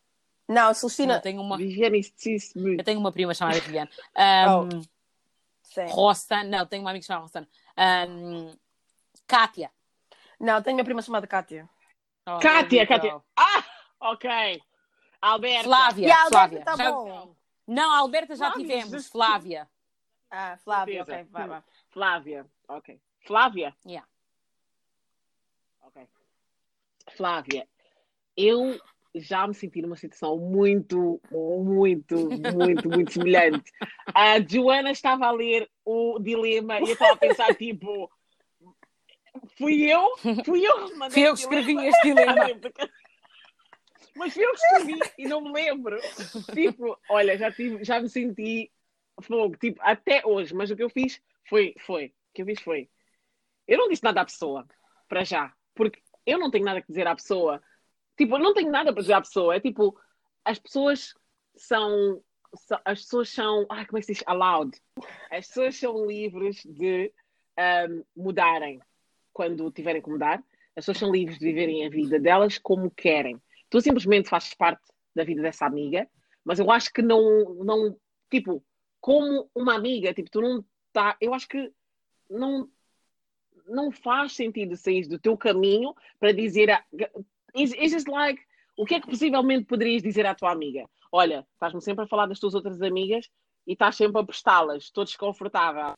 Não, 0.50 0.68
eu 0.70 0.74
Celestina. 0.74 1.22
tenho 1.22 1.42
uma, 1.42 1.58
eu 1.62 2.84
tenho 2.84 3.00
uma 3.00 3.12
prima 3.12 3.34
chamada 3.34 3.60
Viviane. 3.62 3.90
Um. 4.18 4.82
Rossana, 5.92 6.44
não, 6.44 6.66
tenho 6.66 6.82
uma 6.82 6.90
amiga 6.90 7.06
chamada 7.06 7.24
Rossana. 7.24 7.48
Um, 8.10 8.58
Kátia. 9.28 9.72
Não, 10.40 10.62
tenho 10.62 10.78
uma 10.78 10.84
prima 10.84 11.02
chamada 11.02 11.28
Kátia. 11.28 11.70
Oh, 12.28 12.40
Kátia, 12.40 12.86
Kátia. 12.88 13.22
Ah, 13.38 13.64
ok. 14.00 14.62
Alberta. 15.22 15.64
Flávia. 15.64 16.08
E 16.08 16.12
a 16.12 16.24
Alberta 16.24 16.30
Flávia. 16.40 16.66
tá 16.66 16.76
Já- 16.76 16.92
bom. 16.92 17.36
Não, 17.68 17.92
a 17.94 17.98
Alberta 18.00 18.36
já 18.36 18.48
Flávia, 18.52 18.62
tivemos. 18.68 18.90
just- 18.92 19.12
Flávia. 19.12 19.70
Ah, 20.32 20.58
Flávia, 20.64 21.04
ok. 21.04 21.24
Vai, 21.30 21.48
vai. 21.48 21.64
Flávia. 21.90 22.46
Ok. 22.68 23.00
Flávia? 23.26 23.76
Yeah. 23.86 24.08
Ok. 25.82 26.08
Flávia, 27.16 27.68
eu 28.38 28.80
já 29.16 29.48
me 29.48 29.54
senti 29.54 29.82
numa 29.82 29.96
situação 29.96 30.38
muito, 30.38 31.20
muito, 31.32 32.30
muito, 32.30 32.90
muito 32.90 33.14
semelhante. 33.14 33.72
A 34.14 34.40
Joana 34.40 34.92
estava 34.92 35.26
a 35.28 35.32
ler 35.32 35.70
o 35.84 36.20
dilema 36.20 36.80
e 36.80 36.84
eu 36.84 36.94
estava 36.94 37.14
a 37.14 37.18
pensar, 37.18 37.56
tipo, 37.56 38.10
fui 39.58 39.92
eu? 39.92 40.16
Fui 40.46 40.66
eu 40.66 40.88
que 40.88 40.96
mandei 40.96 41.14
Fui 41.14 41.28
eu 41.28 41.34
que 41.34 41.42
escrevi 41.42 41.68
dilema? 41.68 41.88
este 41.90 42.02
dilema. 42.08 42.46
Mas 44.16 44.34
fui 44.34 44.44
eu 44.44 44.52
que 44.52 44.58
escrevi 44.58 45.00
e 45.18 45.28
não 45.28 45.42
me 45.42 45.52
lembro. 45.54 45.98
Tipo, 46.54 47.00
olha, 47.10 47.38
já, 47.38 47.52
tive, 47.52 47.84
já 47.84 48.02
me 48.02 48.10
senti 48.10 48.70
fogo, 49.22 49.56
tipo, 49.56 49.80
até 49.82 50.26
hoje. 50.26 50.54
Mas 50.54 50.70
o 50.70 50.76
que 50.76 50.84
eu 50.84 50.90
fiz 50.90 51.22
foi, 51.48 51.74
foi, 51.80 52.08
o 52.08 52.12
que 52.34 52.42
eu 52.42 52.46
fiz 52.46 52.62
foi, 52.62 52.90
eu 53.68 53.78
não 53.78 53.88
disse 53.88 54.04
nada 54.04 54.22
à 54.22 54.26
pessoa, 54.26 54.68
para 55.08 55.24
já, 55.24 55.54
porque 55.74 56.02
eu 56.26 56.38
não 56.38 56.52
tenho 56.52 56.66
nada 56.66 56.80
a 56.80 56.84
dizer 56.84 57.08
à 57.08 57.16
pessoa. 57.16 57.62
Tipo, 58.20 58.36
eu 58.36 58.40
não 58.40 58.54
tenho 58.54 58.70
nada 58.70 58.92
para 58.92 59.02
dizer 59.02 59.14
à 59.14 59.22
pessoa. 59.22 59.56
É 59.56 59.62
tipo, 59.62 59.98
as 60.44 60.60
pessoas 60.60 61.14
são, 61.56 62.22
as 62.84 63.02
pessoas 63.04 63.30
são, 63.30 63.66
ai, 63.70 63.86
como 63.86 63.98
é 63.98 64.02
que 64.02 64.08
se 64.08 64.14
diz? 64.14 64.24
Allowed. 64.28 64.78
As 65.32 65.48
pessoas 65.48 65.78
são 65.78 66.06
livres 66.06 66.62
de 66.66 67.14
ahm, 67.58 68.04
mudarem 68.14 68.82
quando 69.32 69.72
tiverem 69.72 70.02
que 70.02 70.10
mudar. 70.10 70.44
As 70.76 70.84
pessoas 70.84 70.98
são 70.98 71.14
livres 71.14 71.40
de 71.40 71.46
viverem 71.46 71.86
a 71.86 71.90
vida 71.90 72.20
delas 72.20 72.58
como 72.58 72.92
querem. 72.92 73.42
Tu 73.70 73.80
simplesmente 73.80 74.28
fazes 74.28 74.54
parte 74.54 74.84
da 75.16 75.24
vida 75.24 75.42
dessa 75.42 75.66
amiga, 75.66 76.06
mas 76.44 76.60
eu 76.60 76.70
acho 76.70 76.92
que 76.92 77.02
não, 77.02 77.54
não 77.64 77.98
tipo, 78.30 78.62
como 79.00 79.50
uma 79.56 79.76
amiga, 79.76 80.14
tipo, 80.14 80.30
tu 80.30 80.42
não 80.42 80.66
tá, 80.92 81.16
eu 81.22 81.34
acho 81.34 81.48
que 81.48 81.72
não 82.30 82.70
não 83.66 83.92
faz 83.92 84.34
sentido 84.34 84.76
sair 84.76 85.08
do 85.08 85.20
teu 85.20 85.38
caminho 85.38 85.94
para 86.20 86.32
dizer 86.32 86.70
it's, 87.56 87.74
it's 87.74 87.92
just 87.92 88.08
like, 88.08 88.42
o 88.78 88.86
que 88.86 88.96
é 88.96 89.02
que 89.02 89.08
possivelmente 89.08 89.66
poderias 89.66 90.02
dizer 90.02 90.26
à 90.26 90.36
tua 90.36 90.52
amiga? 90.52 90.86
Olha, 91.12 91.46
estás-me 91.54 91.82
sempre 91.82 92.06
a 92.06 92.08
falar 92.08 92.28
das 92.28 92.40
tuas 92.40 92.54
outras 92.54 92.82
amigas 92.82 93.30
e 93.68 93.74
estás 93.74 93.96
sempre 93.96 94.22
a 94.22 94.24
prestá-las, 94.24 94.84
estou 94.84 95.04
desconfortável. 95.04 95.94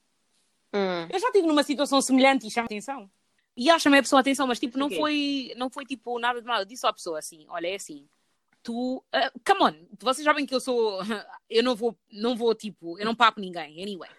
Hum. 0.73 1.07
Eu 1.11 1.19
já 1.19 1.27
estive 1.27 1.47
numa 1.47 1.63
situação 1.63 2.01
semelhante 2.01 2.47
e 2.47 2.51
chamei 2.51 2.65
atenção. 2.65 3.09
E 3.55 3.69
ela 3.69 3.79
chamei 3.79 3.99
a 3.99 4.03
pessoa 4.03 4.19
a 4.19 4.21
atenção, 4.21 4.47
mas 4.47 4.59
tipo, 4.59 4.77
não 4.77 4.89
foi, 4.89 5.53
não 5.57 5.69
foi 5.69 5.85
tipo 5.85 6.17
nada 6.19 6.41
de 6.41 6.47
mal. 6.47 6.59
Eu 6.59 6.65
disse 6.65 6.87
à 6.87 6.93
pessoa 6.93 7.19
assim: 7.19 7.45
olha, 7.49 7.67
é 7.67 7.75
assim, 7.75 8.07
tu. 8.63 9.03
ah, 9.11 9.31
come 9.45 9.63
on, 9.63 9.87
vocês 9.99 10.23
sabem 10.23 10.45
que 10.45 10.55
eu 10.55 10.59
sou. 10.59 10.99
Eu 11.49 11.63
não 11.63 11.75
vou, 11.75 11.97
não 12.09 12.33
vou 12.33 12.55
tipo, 12.55 12.97
eu 12.97 13.03
não 13.03 13.13
papo 13.13 13.41
ninguém, 13.41 13.83
anyway. 13.83 14.09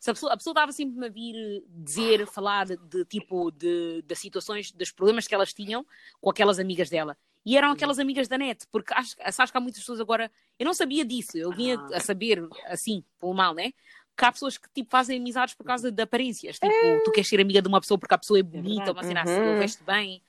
Se 0.00 0.10
a 0.10 0.14
pessoa, 0.14 0.34
estava 0.34 0.72
sempre 0.72 1.06
a 1.06 1.08
vir 1.10 1.62
dizer, 1.68 2.26
falar 2.26 2.64
de, 2.66 2.76
de, 2.78 3.04
tipo, 3.04 3.50
de, 3.50 4.02
das 4.06 4.18
situações, 4.18 4.72
dos 4.72 4.90
problemas 4.90 5.28
que 5.28 5.34
elas 5.34 5.52
tinham 5.52 5.86
com 6.20 6.30
aquelas 6.30 6.58
amigas 6.58 6.88
dela. 6.88 7.16
E 7.44 7.56
eram 7.56 7.70
aquelas 7.70 7.98
amigas 7.98 8.26
da 8.26 8.36
net, 8.38 8.66
porque 8.72 8.92
acho, 8.94 9.14
acho 9.20 9.52
que 9.52 9.58
há 9.58 9.60
muitas 9.60 9.80
pessoas 9.80 10.00
agora. 10.00 10.30
Eu 10.58 10.64
não 10.64 10.74
sabia 10.74 11.04
disso, 11.04 11.36
eu 11.36 11.52
vinha 11.52 11.76
Ah. 11.78 11.96
a 11.96 12.00
saber 12.00 12.46
assim, 12.66 13.04
pelo 13.18 13.34
mal, 13.34 13.54
né? 13.54 13.72
que 14.16 14.24
há 14.26 14.32
pessoas 14.32 14.58
que 14.58 14.68
tipo, 14.74 14.90
fazem 14.90 15.18
amizades 15.18 15.54
por 15.54 15.64
causa 15.64 15.90
de 15.90 16.02
aparências. 16.02 16.58
Tipo, 16.58 16.74
tu 17.04 17.10
queres 17.10 17.26
ser 17.26 17.40
amiga 17.40 17.62
de 17.62 17.68
uma 17.68 17.80
pessoa 17.80 17.96
porque 17.98 18.14
a 18.14 18.18
pessoa 18.18 18.38
é 18.38 18.42
bonita, 18.42 18.92
uma 18.92 19.02
cena 19.02 19.22
assim, 19.22 19.40
Uhum. 19.40 19.52
ou 19.54 19.58
veste 19.58 19.82
bem. 19.82 20.22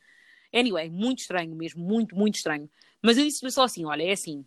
Anyway, 0.53 0.89
muito 0.89 1.19
estranho 1.19 1.53
mesmo, 1.55 1.83
muito, 1.83 2.15
muito 2.15 2.35
estranho. 2.35 2.69
Mas 3.01 3.17
eu 3.17 3.25
disse-lhe 3.25 3.51
só 3.51 3.63
assim: 3.63 3.83
olha, 3.83 4.03
é 4.03 4.11
assim. 4.13 4.45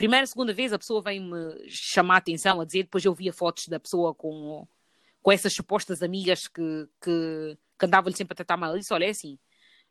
Primeira, 0.00 0.26
segunda 0.26 0.54
vez 0.54 0.72
a 0.72 0.78
pessoa 0.78 1.02
vem-me 1.02 1.36
chamar 1.68 2.14
a 2.14 2.16
atenção 2.16 2.58
a 2.58 2.64
dizer, 2.64 2.84
depois 2.84 3.04
eu 3.04 3.12
via 3.12 3.34
fotos 3.34 3.68
da 3.68 3.78
pessoa 3.78 4.14
com, 4.14 4.66
com 5.20 5.30
essas 5.30 5.52
supostas 5.52 6.02
amigas 6.02 6.48
que, 6.48 6.88
que, 7.02 7.58
que 7.78 7.84
andavam-lhe 7.84 8.16
sempre 8.16 8.32
a 8.32 8.36
tratar 8.36 8.56
mal. 8.56 8.72
Eu 8.72 8.78
disse: 8.78 8.94
olha, 8.94 9.04
é 9.04 9.10
assim, 9.10 9.38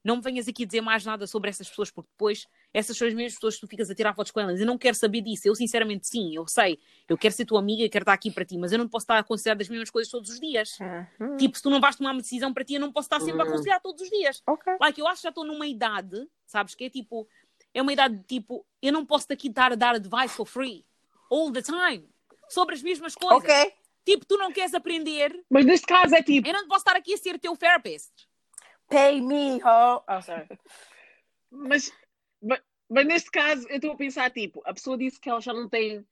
não 0.04 0.16
me 0.16 0.24
venhas 0.24 0.48
aqui 0.48 0.66
dizer 0.66 0.82
mais 0.82 1.06
nada 1.06 1.28
sobre 1.28 1.52
essas 1.52 1.70
pessoas, 1.70 1.92
porque 1.92 2.10
depois 2.10 2.48
essas 2.74 2.98
são 2.98 3.08
as 3.08 3.14
mesmas 3.14 3.36
pessoas 3.36 3.54
que 3.54 3.62
tu 3.62 3.68
ficas 3.68 3.88
a 3.88 3.94
tirar 3.94 4.16
fotos 4.16 4.32
com 4.32 4.40
elas. 4.40 4.60
Eu 4.60 4.66
não 4.66 4.80
quero 4.80 4.96
saber 4.96 5.22
disso. 5.22 5.48
Eu, 5.48 5.54
sinceramente, 5.54 6.08
sim, 6.08 6.36
eu 6.36 6.48
sei. 6.48 6.80
Eu 7.08 7.16
quero 7.16 7.36
ser 7.36 7.46
tua 7.46 7.60
amiga 7.60 7.84
e 7.84 7.90
quero 7.90 8.02
estar 8.02 8.14
aqui 8.14 8.32
para 8.32 8.44
ti, 8.44 8.58
mas 8.58 8.72
eu 8.72 8.80
não 8.80 8.90
posso 8.90 9.04
estar 9.04 9.18
a 9.18 9.20
aconselhar 9.20 9.62
as 9.62 9.70
mesmas 9.70 9.92
coisas 9.92 10.10
todos 10.10 10.32
os 10.32 10.40
dias. 10.40 10.76
Uhum. 10.80 11.38
Tipo, 11.38 11.56
se 11.56 11.62
tu 11.62 11.70
não 11.70 11.80
vais 11.80 11.96
tomar 11.96 12.14
uma 12.14 12.22
decisão 12.22 12.52
para 12.52 12.64
ti, 12.64 12.74
eu 12.74 12.80
não 12.80 12.92
posso 12.92 13.06
estar 13.06 13.20
sempre 13.20 13.42
a 13.42 13.46
Uhum. 13.46 13.52
aconselhar 13.52 13.80
todos 13.80 14.02
os 14.02 14.10
dias. 14.10 14.42
Ok. 14.48 14.74
Like, 14.82 15.00
eu 15.00 15.08
acho 15.08 15.18
que 15.22 15.24
já 15.24 15.30
estou 15.30 15.46
numa 15.46 15.68
idade, 15.68 16.28
sabes, 16.48 16.74
que 16.74 16.86
é 16.86 16.90
tipo, 16.90 17.28
é 17.74 17.82
uma 17.82 17.94
idade 17.94 18.18
de 18.18 18.24
tipo, 18.24 18.66
eu 18.82 18.92
não 18.92 19.06
posso 19.06 19.28
daqui 19.28 19.48
estar 19.48 19.72
a 19.72 19.76
dar 19.76 19.96
advice 19.96 20.36
for 20.36 20.46
free 20.46 20.86
all 21.30 21.52
the 21.52 21.62
time 21.62 22.10
sobre 22.50 22.76
as 22.76 22.82
mesmas 22.82 23.16
coisas. 23.16 23.44
Ok. 23.44 23.74
Tipo, 24.06 24.26
tu 24.26 24.38
não 24.38 24.52
queres 24.52 24.74
aprender, 24.74 25.46
Mas 25.50 25.66
neste 25.66 25.86
caso 25.86 26.16
é 26.16 26.24
tipo, 26.24 26.48
eu 26.48 26.54
não 26.54 26.68
posso 26.68 26.82
estar 26.82 26.96
aqui 26.96 27.14
a 27.14 27.18
ser 27.18 27.38
teu 27.38 27.56
therapist. 27.56 28.12
Pay 28.88 29.22
me, 29.22 29.62
ho. 29.64 30.04
Oh, 30.08 30.22
sorry. 30.22 30.48
mas, 31.52 31.92
mas, 32.42 32.60
mas 32.90 33.06
neste 33.06 33.30
caso 33.30 33.68
eu 33.70 33.76
estou 33.76 33.92
a 33.92 33.98
pensar, 33.98 34.32
tipo, 34.32 34.62
a 34.66 34.74
pessoa 34.74 34.98
disse 34.98 35.20
que 35.20 35.30
ela 35.30 35.40
já 35.40 35.54
não 35.54 35.70
tem 35.70 36.04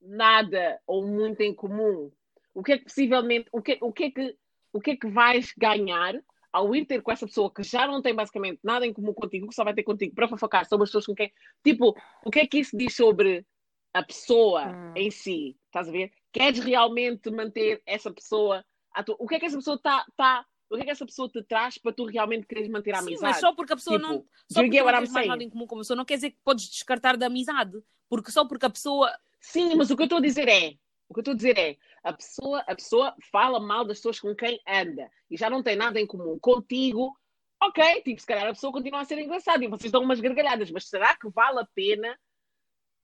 nada 0.00 0.80
ou 0.86 1.06
muito 1.06 1.42
em 1.42 1.54
comum. 1.54 2.10
O 2.54 2.62
que 2.62 2.72
é 2.72 2.78
que 2.78 2.84
possivelmente, 2.84 3.48
o 3.52 3.60
que, 3.60 3.78
o 3.80 3.92
que 3.92 4.04
é 4.04 4.10
que, 4.10 4.38
o 4.72 4.80
que 4.80 4.90
é 4.92 4.96
que 4.96 5.08
vais 5.08 5.52
ganhar 5.56 6.14
ao 6.54 6.72
ir 6.72 6.84
ter 6.86 7.02
com 7.02 7.10
essa 7.10 7.26
pessoa 7.26 7.52
que 7.52 7.64
já 7.64 7.84
não 7.84 8.00
tem 8.00 8.14
basicamente 8.14 8.60
nada 8.62 8.86
em 8.86 8.92
comum 8.92 9.12
contigo, 9.12 9.48
que 9.48 9.54
só 9.54 9.64
vai 9.64 9.74
ter 9.74 9.82
contigo 9.82 10.14
para 10.14 10.28
fofocar 10.28 10.64
sobre 10.68 10.84
as 10.84 10.90
pessoas 10.90 11.06
com 11.06 11.14
quem, 11.14 11.32
tipo, 11.64 11.96
o 12.24 12.30
que 12.30 12.38
é 12.38 12.46
que 12.46 12.58
isso 12.58 12.76
diz 12.76 12.94
sobre 12.94 13.44
a 13.92 14.02
pessoa 14.04 14.68
Hum. 14.68 14.92
em 14.94 15.10
si? 15.10 15.56
Estás 15.66 15.88
a 15.88 15.90
ver? 15.92 16.12
Queres 16.32 16.60
realmente 16.60 17.28
manter 17.28 17.82
essa 17.84 18.12
pessoa 18.12 18.64
à 18.92 19.02
tua... 19.02 19.16
O 19.18 19.26
que 19.26 19.34
é 19.34 19.40
que 19.40 19.46
essa 19.46 19.56
pessoa 19.56 19.74
está 19.74 20.06
tá... 20.16 20.46
O 20.70 20.76
que 20.76 20.82
é 20.82 20.84
que 20.84 20.90
essa 20.92 21.04
pessoa 21.04 21.28
te 21.28 21.42
traz 21.42 21.76
para 21.76 21.92
tu 21.92 22.04
realmente 22.06 22.46
queres 22.46 22.68
manter 22.68 22.92
a 22.94 22.98
Sim, 22.98 23.08
amizade? 23.08 23.32
mas 23.32 23.40
só 23.40 23.52
porque 23.52 23.72
a 23.72 23.76
pessoa 23.76 23.98
Tipo, 23.98 24.08
não. 24.12 24.24
Só 24.50 24.62
porque 24.62 24.80
não 24.82 24.92
tens 24.98 25.10
mais 25.10 25.26
nada 25.28 25.42
em 25.42 25.50
comum 25.50 25.66
com 25.66 25.74
a 25.74 25.78
pessoa, 25.78 25.96
não 25.96 26.04
quer 26.04 26.14
dizer 26.14 26.30
que 26.30 26.38
podes 26.44 26.68
descartar 26.70 27.16
da 27.16 27.26
amizade. 27.26 27.82
Porque 28.08 28.30
só 28.30 28.46
porque 28.46 28.66
a 28.66 28.70
pessoa. 28.70 29.12
Sim, 29.40 29.74
mas 29.74 29.90
o 29.90 29.96
que 29.96 30.02
eu 30.02 30.04
estou 30.04 30.18
a 30.18 30.22
dizer 30.22 30.48
é, 30.48 30.74
o 31.08 31.14
que 31.14 31.20
eu 31.20 31.22
estou 31.22 31.32
a 31.32 31.36
dizer 31.36 31.58
é, 31.58 31.76
a 32.02 32.12
pessoa, 32.12 32.60
a 32.60 32.74
pessoa 32.74 33.14
fala 33.30 33.60
mal 33.60 33.84
das 33.84 33.98
pessoas 33.98 34.20
com 34.20 34.34
quem 34.34 34.60
anda 34.66 35.10
e 35.30 35.36
já 35.36 35.50
não 35.50 35.62
tem 35.62 35.76
nada 35.76 36.00
em 36.00 36.06
comum 36.06 36.38
contigo. 36.38 37.16
Ok, 37.62 38.02
tipo, 38.02 38.20
se 38.20 38.26
calhar 38.26 38.46
a 38.46 38.52
pessoa 38.52 38.72
continua 38.72 39.00
a 39.00 39.04
ser 39.04 39.18
engraçada 39.18 39.64
e 39.64 39.68
vocês 39.68 39.90
dão 39.90 40.02
umas 40.02 40.20
gargalhadas, 40.20 40.70
mas 40.70 40.88
será 40.88 41.16
que 41.16 41.28
vale 41.30 41.60
a 41.60 41.68
pena, 41.74 42.18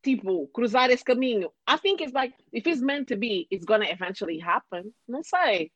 tipo, 0.02 0.48
cruzar 0.48 0.90
esse 0.90 1.04
caminho? 1.04 1.52
I 1.68 1.78
think 1.78 2.02
it's 2.02 2.12
like, 2.12 2.34
if 2.52 2.66
it's 2.66 2.82
meant 2.82 3.08
to 3.08 3.16
be, 3.16 3.46
it's 3.50 3.64
gonna 3.64 3.88
eventually 3.88 4.40
happen. 4.40 4.92
Não 5.08 5.22
sei. 5.22 5.72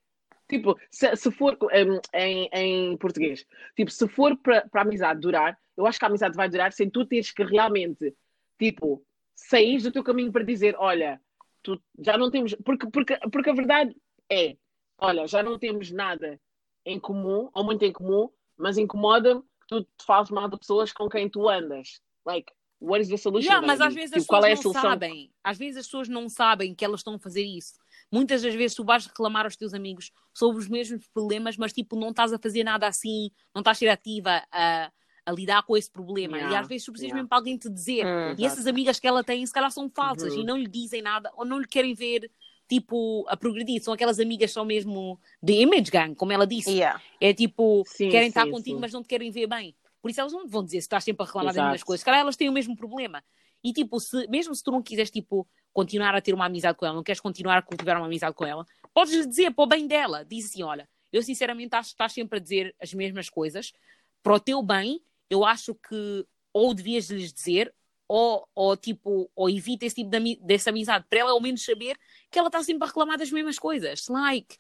Tipo, 0.49 0.79
se, 0.91 1.16
se 1.16 1.31
for 1.31 1.57
um, 1.62 2.01
em, 2.12 2.51
em 2.53 2.97
português, 2.99 3.47
tipo, 3.75 3.91
se 3.91 4.07
for 4.09 4.37
para 4.37 4.68
a 4.75 4.81
amizade 4.81 5.20
durar, 5.20 5.59
eu 5.77 5.87
acho 5.87 5.99
que 5.99 6.05
a 6.05 6.09
amizade 6.09 6.37
vai 6.37 6.49
durar 6.49 6.72
sem 6.72 6.91
tu 6.91 7.07
teres 7.07 7.31
que 7.31 7.43
realmente, 7.43 8.14
tipo, 8.59 9.03
sair 9.35 9.81
do 9.81 9.91
teu 9.91 10.05
caminho 10.05 10.31
para 10.31 10.45
dizer, 10.45 10.77
olha, 10.79 11.20
tu 11.65 11.83
já 11.99 12.17
não 12.17 12.31
temos. 12.31 12.55
Porque, 12.65 12.89
porque, 12.89 13.19
porque 13.33 13.51
a 13.51 13.55
verdade 13.55 13.97
é, 14.31 14.57
olha, 14.99 15.27
já 15.27 15.43
não 15.43 15.59
temos 15.59 15.91
nada 15.91 16.41
em 16.87 17.01
comum, 17.01 17.51
ou 17.53 17.65
muito 17.65 17.85
em 17.85 17.93
comum, 17.93 18.31
mas 18.57 18.79
incomoda-me 18.79 19.41
que 19.41 19.67
tu 19.67 19.83
te 19.83 20.05
fales 20.07 20.31
mal 20.31 20.49
de 20.49 20.59
pessoas 20.59 20.93
com 20.93 21.09
quem 21.09 21.29
tu 21.29 21.49
andas. 21.49 22.01
Like, 22.25 22.53
what 22.79 23.01
is 23.01 23.09
the 23.09 23.17
solution? 23.17 23.49
Yeah, 23.49 23.67
mas 23.67 23.81
às 23.81 23.95
vezes 23.95 24.12
as 24.12 24.27
qual 24.27 24.43
pessoas 24.43 24.51
é 24.51 24.53
a 24.53 24.57
não 24.57 24.62
solução? 24.62 24.91
sabem. 24.91 25.33
Às 25.43 25.59
vezes 25.59 25.77
as 25.79 25.87
pessoas 25.87 26.09
não 26.09 26.29
sabem 26.29 26.75
que 26.75 26.85
elas 26.85 27.01
estão 27.01 27.15
a 27.15 27.19
fazer 27.19 27.43
isso. 27.43 27.75
Muitas 28.12 28.43
das 28.43 28.55
vezes 28.55 28.77
tu 28.77 28.85
vais 28.85 29.07
reclamar 29.07 29.47
aos 29.47 29.57
teus 29.57 29.73
amigos 29.75 30.12
sobre 30.33 30.59
os 30.59 30.69
mesmos 30.69 31.09
problemas, 31.09 31.57
mas 31.57 31.73
tipo, 31.73 31.97
não 31.97 32.11
estás 32.11 32.33
a 32.33 32.39
fazer 32.39 32.62
nada 32.62 32.87
assim, 32.87 33.31
não 33.55 33.61
estás 33.61 33.79
a 33.79 33.81
ser 33.81 33.89
ativa 33.89 34.43
a, 34.53 34.93
a 35.27 35.33
lidar 35.33 35.62
com 35.62 35.77
esse 35.77 35.91
problema. 35.91 36.37
E 36.37 36.41
Yeah, 36.41 36.61
às 36.61 36.68
vezes 36.68 36.85
tu 36.85 36.93
precisas 36.93 37.09
yeah. 37.09 37.16
mesmo 37.16 37.29
para 37.29 37.39
alguém 37.39 37.57
te 37.57 37.68
dizer. 37.70 38.05
Hum. 38.07 38.35
E 38.39 38.45
essas 38.45 38.66
amigas 38.66 38.99
que 39.01 39.07
ela 39.07 39.25
tem, 39.25 39.45
se 39.47 39.53
calhar 39.53 39.70
são 39.70 39.89
falsas 39.89 40.33
Uhum. 40.35 40.41
e 40.41 40.45
não 40.45 40.57
lhe 40.57 40.68
dizem 40.68 41.01
nada 41.03 41.31
ou 41.37 41.45
não 41.45 41.59
lhe 41.59 41.66
querem 41.66 41.95
ver, 41.95 42.31
tipo, 42.68 43.25
a 43.29 43.37
progredir. 43.37 43.83
São 43.83 43.95
aquelas 43.95 44.20
amigas 44.20 44.51
que 44.51 44.55
são 44.55 44.64
mesmo 44.64 45.18
de 45.43 45.55
image 45.55 45.91
gang, 45.91 46.14
como 46.14 46.33
ela 46.33 46.47
disse. 46.47 46.70
Yeah. 46.70 47.01
É 47.20 47.33
tipo, 47.33 47.85
Sim, 47.87 48.11
querem 48.11 48.25
sim, 48.25 48.29
estar 48.29 48.47
contigo, 48.51 48.77
sim. 48.77 48.81
mas 48.81 48.93
não 48.93 49.03
te 49.03 49.09
querem 49.09 49.31
ver 49.31 49.47
bem. 49.47 49.75
Por 50.03 50.11
isso 50.11 50.20
elas 50.20 50.33
não 50.33 50.47
vão 50.47 50.62
dizer 50.62 50.81
se 50.83 50.87
estás 50.87 51.03
sempre 51.03 51.22
a 51.22 51.27
reclamar 51.27 51.55
das 51.55 51.62
mesmas 51.62 51.83
coisas. 51.83 52.01
Se 52.01 52.05
calhar 52.05 52.20
elas 52.20 52.37
têm 52.37 52.49
o 52.49 52.53
mesmo 52.53 52.77
problema. 52.77 53.25
E 53.62 53.72
tipo, 53.72 53.99
se, 53.99 54.29
mesmo 54.29 54.55
se 54.55 54.62
tu 54.62 54.70
não 54.70 54.83
quiseres 54.83 55.11
tipo, 55.11 55.49
continuar 55.72 56.14
a 56.14 56.20
ter 56.20 56.35
uma 56.35 56.45
amizade 56.45 56.77
com 56.77 56.85
ela, 56.85 56.95
não 56.95 57.03
queres 57.03 57.20
continuar 57.20 57.57
a 57.57 57.62
cultivar 57.62 57.97
uma 57.97 58.05
amizade 58.05 58.35
com 58.37 58.45
ela, 58.45 58.66
podes 58.93 59.14
lhe 59.14 59.27
dizer 59.27 59.51
para 59.53 59.64
o 59.64 59.66
bem 59.66 59.87
dela. 59.87 60.22
Diz 60.22 60.45
assim: 60.45 60.62
olha, 60.62 60.87
eu 61.11 61.22
sinceramente 61.22 61.75
acho 61.75 61.89
que 61.89 61.95
estás 61.95 62.12
sempre 62.12 62.39
a 62.39 62.43
dizer 62.43 62.75
as 62.79 62.93
mesmas 62.93 63.31
coisas. 63.31 63.72
Para 64.22 64.35
o 64.35 64.41
teu 64.41 64.62
bem, 64.62 65.01
eu 65.31 65.45
acho 65.45 65.75
que 65.75 66.27
ou 66.53 66.75
devias 66.75 67.11
lhes 67.11 67.33
dizer, 67.33 67.75
ou, 68.07 68.49
ou 68.55 68.77
tipo, 68.77 69.31
ou 69.35 69.51
evita 69.51 69.85
esse 69.87 69.97
tipo 69.97 70.11
de 70.11 70.37
dessa 70.37 70.70
amizade, 70.70 71.05
para 71.09 71.20
ela 71.20 71.31
ao 71.33 71.41
menos 71.41 71.64
saber 71.64 71.99
que 72.31 72.39
ela 72.39 72.49
está 72.49 72.62
sempre 72.62 72.85
a 72.85 72.87
reclamar 72.89 73.18
das 73.18 73.31
mesmas 73.31 73.59
coisas. 73.59 74.07
Like, 74.09 74.59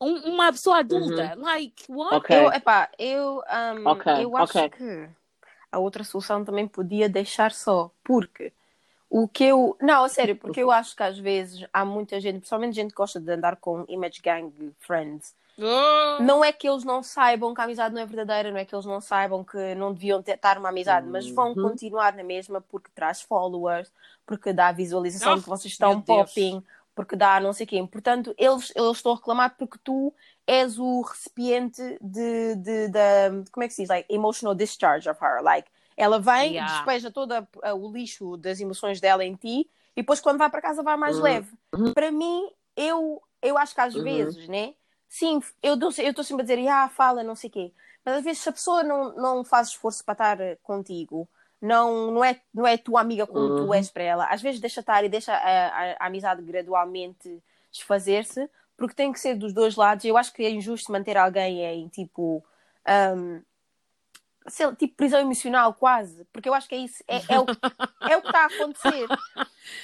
um- 0.00 0.32
uma 0.34 0.52
pessoa 0.52 0.78
adulta. 0.78 1.34
Like, 1.36 1.84
what? 1.88 2.16
Ok. 2.16 2.30
Eu, 2.34 2.52
epá, 2.52 2.90
eu, 2.98 3.38
um, 3.76 3.84
Ok, 3.90 4.06
eu 4.14 4.36
acho 4.36 4.52
ok. 4.52 4.70
que 4.70 5.08
a 5.70 5.78
outra 5.78 6.04
solução 6.04 6.44
também 6.44 6.66
podia 6.68 7.08
deixar 7.08 7.52
só, 7.52 7.90
porque 8.02 8.52
o 9.10 9.28
que 9.28 9.44
eu. 9.44 9.76
Não, 9.80 10.04
a 10.04 10.08
sério, 10.08 10.36
porque 10.36 10.60
eu 10.60 10.70
acho 10.70 10.96
que 10.96 11.02
às 11.02 11.18
vezes 11.18 11.66
há 11.72 11.84
muita 11.84 12.20
gente, 12.20 12.38
principalmente 12.38 12.74
gente 12.76 12.90
que 12.90 12.96
gosta 12.96 13.20
de 13.20 13.30
andar 13.32 13.56
com 13.56 13.84
image 13.88 14.20
gang 14.22 14.52
friends, 14.80 15.34
Oh. 15.56 16.22
não 16.22 16.44
é 16.44 16.52
que 16.52 16.68
eles 16.68 16.82
não 16.84 17.02
saibam 17.02 17.54
que 17.54 17.60
a 17.60 17.64
amizade 17.64 17.94
não 17.94 18.02
é 18.02 18.06
verdadeira, 18.06 18.50
não 18.50 18.58
é 18.58 18.64
que 18.64 18.74
eles 18.74 18.84
não 18.86 19.00
saibam 19.00 19.44
que 19.44 19.74
não 19.76 19.92
deviam 19.92 20.20
estar 20.20 20.58
uma 20.58 20.68
amizade, 20.70 21.06
mas 21.06 21.28
vão 21.30 21.48
Uhum. 21.48 21.54
continuar 21.54 22.12
na 22.14 22.24
mesma 22.24 22.60
porque 22.60 22.90
traz 22.94 23.22
followers, 23.22 23.92
porque 24.26 24.52
dá 24.52 24.72
visualização 24.72 25.32
Oh, 25.34 25.36
de 25.36 25.42
que 25.42 25.48
vocês 25.48 25.72
estão 25.72 26.00
Deus. 26.00 26.06
popping, 26.06 26.62
porque 26.94 27.14
dá 27.16 27.38
não 27.40 27.52
sei 27.52 27.66
quem. 27.66 27.86
Portanto, 27.86 28.34
eles, 28.36 28.72
eles 28.74 28.96
estão 28.96 29.12
a 29.12 29.16
reclamar 29.16 29.54
porque 29.56 29.78
tu 29.82 30.12
és 30.46 30.78
o 30.78 31.00
recipiente 31.02 31.82
de, 32.00 32.54
de, 32.56 32.88
de- 32.88 33.50
como 33.50 33.64
é 33.64 33.68
que 33.68 33.74
se 33.74 33.82
diz? 33.82 33.88
Like, 33.88 34.12
emotional 34.12 34.54
discharge 34.54 35.08
of 35.08 35.22
her. 35.24 35.42
Like, 35.42 35.68
ela 35.96 36.18
vem, 36.18 36.54
Yeah. 36.54 36.72
despeja 36.72 37.10
todo 37.10 37.32
a- 37.32 37.74
o 37.74 37.92
lixo 37.92 38.36
das 38.36 38.60
emoções 38.60 39.00
dela 39.00 39.24
em 39.24 39.34
ti 39.36 39.70
e 39.96 40.02
depois 40.02 40.20
quando 40.20 40.38
vai 40.38 40.50
para 40.50 40.60
casa 40.60 40.82
vai 40.82 40.96
mais 40.96 41.16
Uhum. 41.16 41.22
leve. 41.22 41.52
Para 41.94 42.10
mim, 42.10 42.48
eu, 42.76 43.22
eu 43.40 43.56
acho 43.56 43.74
que 43.74 43.80
às 43.80 43.94
Uhum. 43.94 44.02
vezes, 44.02 44.48
né? 44.48 44.74
Sim, 45.14 45.38
eu 45.62 45.74
estou 45.76 46.24
sempre 46.24 46.42
a 46.42 46.44
dizer, 46.46 46.66
ah, 46.68 46.88
fala, 46.88 47.22
não 47.22 47.36
sei 47.36 47.48
o 47.48 47.52
quê. 47.52 47.72
Mas 48.04 48.16
às 48.16 48.24
vezes 48.24 48.42
se 48.42 48.48
a 48.48 48.52
pessoa 48.52 48.82
não, 48.82 49.14
não 49.14 49.44
faz 49.44 49.68
esforço 49.68 50.04
para 50.04 50.12
estar 50.12 50.40
eh, 50.40 50.56
contigo, 50.62 51.28
não, 51.62 52.10
não, 52.10 52.24
é, 52.24 52.40
não 52.52 52.66
é 52.66 52.76
tua 52.76 53.00
amiga 53.00 53.24
como 53.24 53.48
tu 53.52 53.62
Uhum. 53.66 53.74
és 53.74 53.88
para 53.90 54.02
ela, 54.02 54.26
às 54.26 54.42
vezes 54.42 54.60
deixa 54.60 54.80
estar 54.80 55.04
e 55.04 55.08
deixa 55.08 55.32
a, 55.32 55.68
a- 55.68 55.96
a 56.00 56.06
amizade 56.06 56.42
gradualmente 56.42 57.40
desfazer-se, 57.70 58.50
porque 58.76 58.94
tem 58.96 59.12
que 59.12 59.20
ser 59.20 59.36
dos 59.36 59.52
dois 59.52 59.76
lados. 59.76 60.04
Eu 60.04 60.16
acho 60.16 60.32
que 60.32 60.42
é 60.44 60.50
injusto 60.50 60.90
manter 60.90 61.16
alguém 61.16 61.60
em 61.64 61.88
tipo. 61.88 62.44
ahm, 62.84 63.40
sei 64.46 64.66
lá, 64.66 64.74
tipo 64.74 64.94
prisão 64.94 65.20
emocional, 65.20 65.74
quase, 65.74 66.24
porque 66.32 66.48
eu 66.48 66.54
acho 66.54 66.68
que 66.68 66.74
é 66.74 66.78
isso, 66.78 67.02
é, 67.08 67.16
é, 67.28 67.40
o, 67.40 67.44
é 68.10 68.16
o 68.16 68.20
que 68.22 68.26
está 68.28 68.42
a 68.42 68.46
acontecer. 68.46 69.06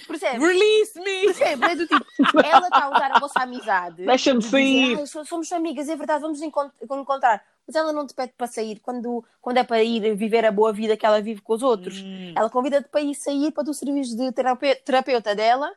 Percebes? 0.07 0.41
Release 0.47 0.99
me! 1.01 1.25
Percebes? 1.27 1.71
É 1.71 1.75
do 1.77 1.87
tipo, 1.87 2.41
ela 2.45 2.67
está 2.69 2.85
a 2.85 2.89
usar 2.91 3.17
a 3.17 3.19
vossa 3.19 3.41
amizade. 3.41 4.05
Deixa-me 4.05 4.43
sair. 4.43 4.99
"Ai, 4.99 5.07
so- 5.07 5.25
somos 5.25 5.51
amigas, 5.53 5.89
é 5.89 5.97
verdade, 5.97 6.21
vamos 6.23 6.41
encont- 6.43 6.73
encontrar. 6.83 7.43
Mas 7.67 7.77
ela 7.77 7.93
não 7.93 8.07
te 8.07 8.13
pede 8.15 8.33
para 8.37 8.47
sair 8.49 8.81
quando, 8.81 9.25
quando 9.41 9.59
é 9.59 9.65
para 9.65 9.83
ir 9.83 10.15
viver 10.17 10.45
a 10.45 10.51
boa 10.51 10.73
vida 10.73 10.97
que 10.97 11.07
ela 11.07 11.21
vive 11.23 11.41
com 11.41 11.53
os 11.55 11.63
outros. 11.63 12.01
Hum. 12.01 12.33
Ela 12.37 12.51
convida-te 12.51 12.89
para 12.89 13.01
ir 13.01 13.15
sair 13.15 13.53
para 13.53 13.65
tu 13.65 13.73
servires 13.73 14.15
de 14.15 14.33
terape- 14.33 14.77
terapeuta 14.85 15.35
dela, 15.35 15.71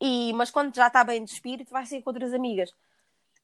e, 0.00 0.32
mas 0.34 0.50
quando 0.50 0.74
já 0.74 0.86
está 0.86 1.02
bem 1.04 1.24
de 1.24 1.30
espírito, 1.30 1.70
vai 1.72 1.84
sair 1.86 2.02
com 2.02 2.10
outras 2.10 2.32
amigas. 2.32 2.72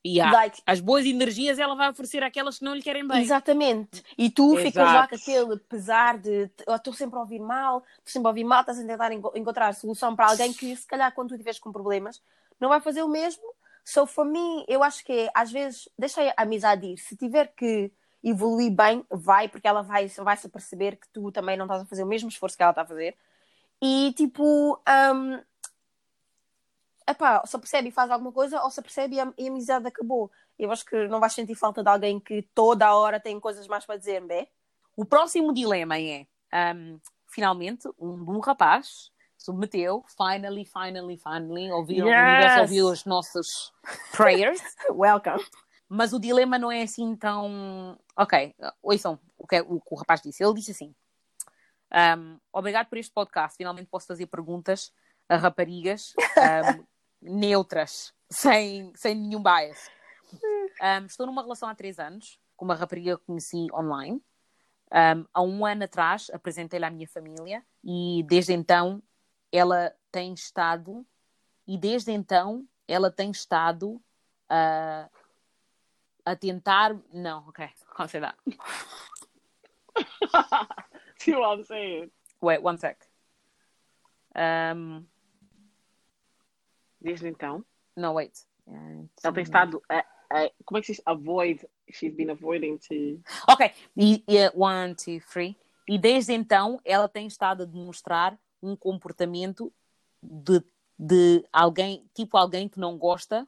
Yeah. 0.06 0.32
Like, 0.32 0.62
As 0.66 0.80
boas 0.80 1.04
energias 1.04 1.58
ela 1.58 1.74
vai 1.74 1.90
oferecer 1.90 2.22
àquelas 2.22 2.58
que 2.58 2.64
não 2.64 2.74
lhe 2.74 2.82
querem 2.82 3.06
bem. 3.06 3.20
Exatamente. 3.22 4.02
E 4.16 4.30
tu 4.30 4.52
Exato. 4.54 4.66
ficas 4.66 4.84
lá 4.92 5.08
com 5.08 5.14
aquele 5.14 5.56
pesar 5.58 6.18
de 6.18 6.50
"Oh, 6.66 6.74
estou 6.76 6.92
sempre 6.92 7.16
a 7.18 7.20
ouvir 7.22 7.40
mal, 7.40 7.78
estou 7.98 8.12
sempre 8.12 8.26
a 8.28 8.30
ouvir 8.30 8.44
mal, 8.44 8.60
estás 8.60 8.78
a 8.78 8.84
tentar 8.86 9.12
enco- 9.12 9.32
encontrar 9.34 9.74
solução 9.74 10.14
para 10.14 10.28
alguém 10.30 10.52
que 10.52 10.74
se 10.76 10.86
calhar 10.86 11.12
quando 11.14 11.28
tu 11.30 11.34
estiveres 11.34 11.58
com 11.58 11.72
problemas 11.72 12.22
não 12.60 12.68
vai 12.68 12.80
fazer 12.80 13.02
o 13.02 13.08
mesmo. 13.08 13.42
So 13.84 14.06
for 14.06 14.24
me, 14.24 14.64
eu 14.66 14.82
acho 14.82 15.04
que 15.04 15.12
é, 15.12 15.30
às 15.34 15.52
vezes 15.52 15.88
deixa 15.98 16.20
a 16.36 16.42
amizade 16.42 16.86
ir. 16.86 16.98
Se 16.98 17.14
tiver 17.16 17.52
que 17.56 17.90
evoluir 18.24 18.72
bem, 18.72 19.04
vai, 19.10 19.46
porque 19.48 19.68
ela 19.68 19.82
vai, 19.82 20.08
vai 20.08 20.36
se 20.36 20.48
perceber 20.48 20.96
que 20.96 21.06
tu 21.12 21.30
também 21.30 21.56
não 21.56 21.66
estás 21.66 21.82
a 21.82 21.86
fazer 21.86 22.02
o 22.02 22.06
mesmo 22.06 22.28
esforço 22.28 22.56
que 22.56 22.62
ela 22.62 22.70
está 22.72 22.82
a 22.82 22.86
fazer. 22.86 23.14
E 23.80 24.12
tipo, 24.16 24.42
um, 25.14 25.40
epá, 27.08 27.42
se 27.46 27.58
percebe 27.58 27.88
e 27.88 27.92
faz 27.92 28.10
alguma 28.10 28.32
coisa, 28.32 28.60
ou 28.62 28.70
se 28.70 28.82
percebe 28.82 29.16
e 29.16 29.20
a, 29.20 29.32
e 29.38 29.46
a 29.46 29.50
amizade 29.50 29.86
acabou. 29.86 30.30
Eu 30.58 30.72
acho 30.72 30.84
que 30.84 31.06
não 31.08 31.20
vais 31.20 31.32
sentir 31.32 31.54
falta 31.54 31.82
de 31.82 31.88
alguém 31.88 32.18
que 32.18 32.42
toda 32.54 32.86
a 32.86 32.94
hora 32.94 33.20
tem 33.20 33.38
coisas 33.38 33.66
mais 33.68 33.84
para 33.84 33.96
dizer, 33.98 34.20
bem? 34.26 34.48
O 34.96 35.04
próximo 35.04 35.52
dilema 35.52 35.98
é: 35.98 36.26
um, 36.74 36.98
finalmente, 37.28 37.86
um, 37.98 38.36
um 38.36 38.40
rapaz 38.40 39.10
submeteu, 39.36 40.04
finally, 40.16 40.64
finally, 40.64 41.18
finally, 41.18 41.70
ouviu, 41.70 42.06
o 42.06 42.08
Yes! 42.08 42.18
universo 42.18 42.60
ouviu 42.60 42.86
os 42.88 43.04
nossos 43.04 43.72
prayers, 44.16 44.60
Welcome. 44.90 45.44
mas 45.88 46.12
o 46.12 46.18
dilema 46.18 46.58
não 46.58 46.72
é 46.72 46.82
assim 46.82 47.14
tão. 47.14 47.98
Ok, 48.16 48.54
ouçam 48.82 49.20
o 49.38 49.46
que, 49.46 49.60
o 49.60 49.80
que 49.80 49.94
o 49.94 49.96
rapaz 49.96 50.22
disse. 50.22 50.42
Ele 50.42 50.54
disse 50.54 50.70
assim: 50.72 50.94
um, 52.18 52.38
Obrigado 52.52 52.88
por 52.88 52.98
este 52.98 53.12
podcast, 53.12 53.56
finalmente 53.56 53.88
posso 53.88 54.06
fazer 54.06 54.26
perguntas 54.26 54.92
a 55.28 55.36
raparigas 55.36 56.14
um, 56.18 56.84
neutras, 57.26 58.12
sem, 58.30 58.92
sem 58.94 59.14
nenhum 59.14 59.42
bias. 59.42 59.90
Um, 60.82 61.06
estou 61.06 61.26
numa 61.26 61.42
relação 61.42 61.68
há 61.68 61.74
três 61.74 61.98
anos 61.98 62.38
com 62.56 62.64
uma 62.64 62.74
rapariga 62.74 63.18
que 63.18 63.24
conheci 63.24 63.66
online. 63.72 64.22
Um, 64.92 65.26
há 65.32 65.42
um 65.42 65.66
ano 65.66 65.84
atrás 65.84 66.30
apresentei-lhe 66.30 66.84
à 66.84 66.90
minha 66.90 67.08
família 67.08 67.64
e 67.82 68.24
desde 68.28 68.52
então 68.52 69.02
ela 69.52 69.92
tem 70.12 70.32
estado 70.32 71.04
e 71.66 71.76
desde 71.76 72.12
então 72.12 72.66
ela 72.86 73.10
tem 73.10 73.30
estado 73.30 74.00
a 74.48 75.08
a 76.24 76.34
tentar 76.34 76.96
não, 77.12 77.46
ok, 77.48 77.68
can't 77.96 78.10
say 78.10 78.20
that. 78.20 78.36
See 81.18 81.34
what 81.34 81.58
I'm 81.58 81.64
saying? 81.64 82.10
Wait, 82.40 82.60
one 82.62 82.78
sec. 82.78 82.98
Um, 84.34 85.06
Desde 87.06 87.28
então, 87.28 87.64
no, 87.96 88.14
wait. 88.14 88.36
ela 89.22 89.32
tem 89.32 89.44
estado. 89.44 89.80
a- 89.88 90.04
a- 90.28 90.50
como 90.64 90.78
é 90.78 90.80
que 90.80 90.86
se 90.88 90.92
diz? 90.94 91.02
Avoid. 91.06 91.64
She's 91.92 92.12
been 92.12 92.30
avoiding 92.30 92.78
to. 92.78 93.22
Ok, 93.48 93.70
e, 93.96 94.24
e, 94.26 94.50
one, 94.56 94.92
two, 94.96 95.20
three. 95.32 95.56
E 95.88 95.96
desde 95.98 96.32
então 96.32 96.80
ela 96.84 97.08
tem 97.08 97.28
estado 97.28 97.62
a 97.62 97.66
demonstrar 97.66 98.36
um 98.60 98.74
comportamento 98.74 99.72
de, 100.20 100.60
de 100.98 101.44
alguém, 101.52 102.10
tipo 102.12 102.36
alguém 102.36 102.68
que 102.68 102.80
não 102.80 102.98
gosta 102.98 103.46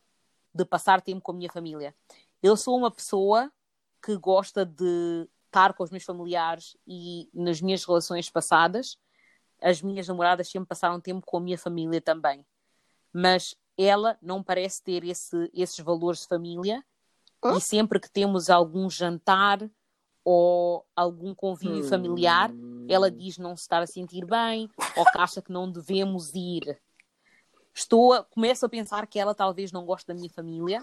de 0.54 0.64
passar 0.64 1.02
tempo 1.02 1.20
com 1.20 1.32
a 1.32 1.34
minha 1.34 1.50
família. 1.50 1.92
Eu 2.40 2.56
sou 2.56 2.78
uma 2.78 2.92
pessoa 2.92 3.52
que 4.00 4.16
gosta 4.16 4.64
de 4.64 5.28
estar 5.46 5.74
com 5.74 5.82
os 5.82 5.90
meus 5.90 6.04
familiares 6.04 6.76
e 6.86 7.28
nas 7.34 7.60
minhas 7.60 7.84
relações 7.84 8.30
passadas, 8.30 8.96
as 9.60 9.82
minhas 9.82 10.06
namoradas 10.06 10.48
sempre 10.48 10.68
passaram 10.68 11.00
tempo 11.00 11.26
com 11.26 11.38
a 11.38 11.40
minha 11.40 11.58
família 11.58 12.00
também. 12.00 12.46
Mas 13.12 13.54
ela 13.76 14.18
não 14.20 14.42
parece 14.42 14.82
ter 14.82 15.04
esse, 15.04 15.50
esses 15.54 15.78
valores 15.78 16.20
de 16.22 16.28
família 16.28 16.84
e 17.56 17.60
sempre 17.60 18.00
que 18.00 18.10
temos 18.10 18.50
algum 18.50 18.90
jantar 18.90 19.68
ou 20.24 20.84
algum 20.94 21.34
convívio 21.34 21.84
Hum. 21.84 21.88
familiar, 21.88 22.54
ela 22.88 23.10
diz 23.10 23.38
não 23.38 23.56
se 23.56 23.62
estar 23.62 23.82
a 23.82 23.86
sentir 23.86 24.24
bem 24.26 24.68
ou 24.96 25.04
que 25.04 25.18
acha 25.18 25.40
que 25.40 25.52
não 25.52 25.70
devemos 25.70 26.34
ir. 26.34 26.80
Estou 27.74 28.12
a, 28.12 28.24
começo 28.24 28.66
a 28.66 28.68
pensar 28.68 29.06
que 29.06 29.18
ela 29.18 29.34
talvez 29.34 29.70
não 29.70 29.84
goste 29.84 30.06
da 30.08 30.14
minha 30.14 30.28
família, 30.28 30.82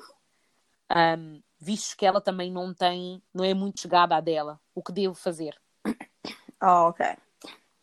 ahm, 0.89 1.41
visto 1.59 1.97
que 1.97 2.05
ela 2.05 2.21
também 2.21 2.51
não 2.51 2.73
tem, 2.73 3.21
não 3.34 3.43
é 3.43 3.53
muito 3.53 3.82
chegada 3.82 4.15
à 4.15 4.21
dela. 4.21 4.59
O 4.73 4.82
que 4.82 4.93
devo 4.93 5.13
fazer? 5.13 5.59
Oh, 6.61 6.88
ok. 6.89 7.05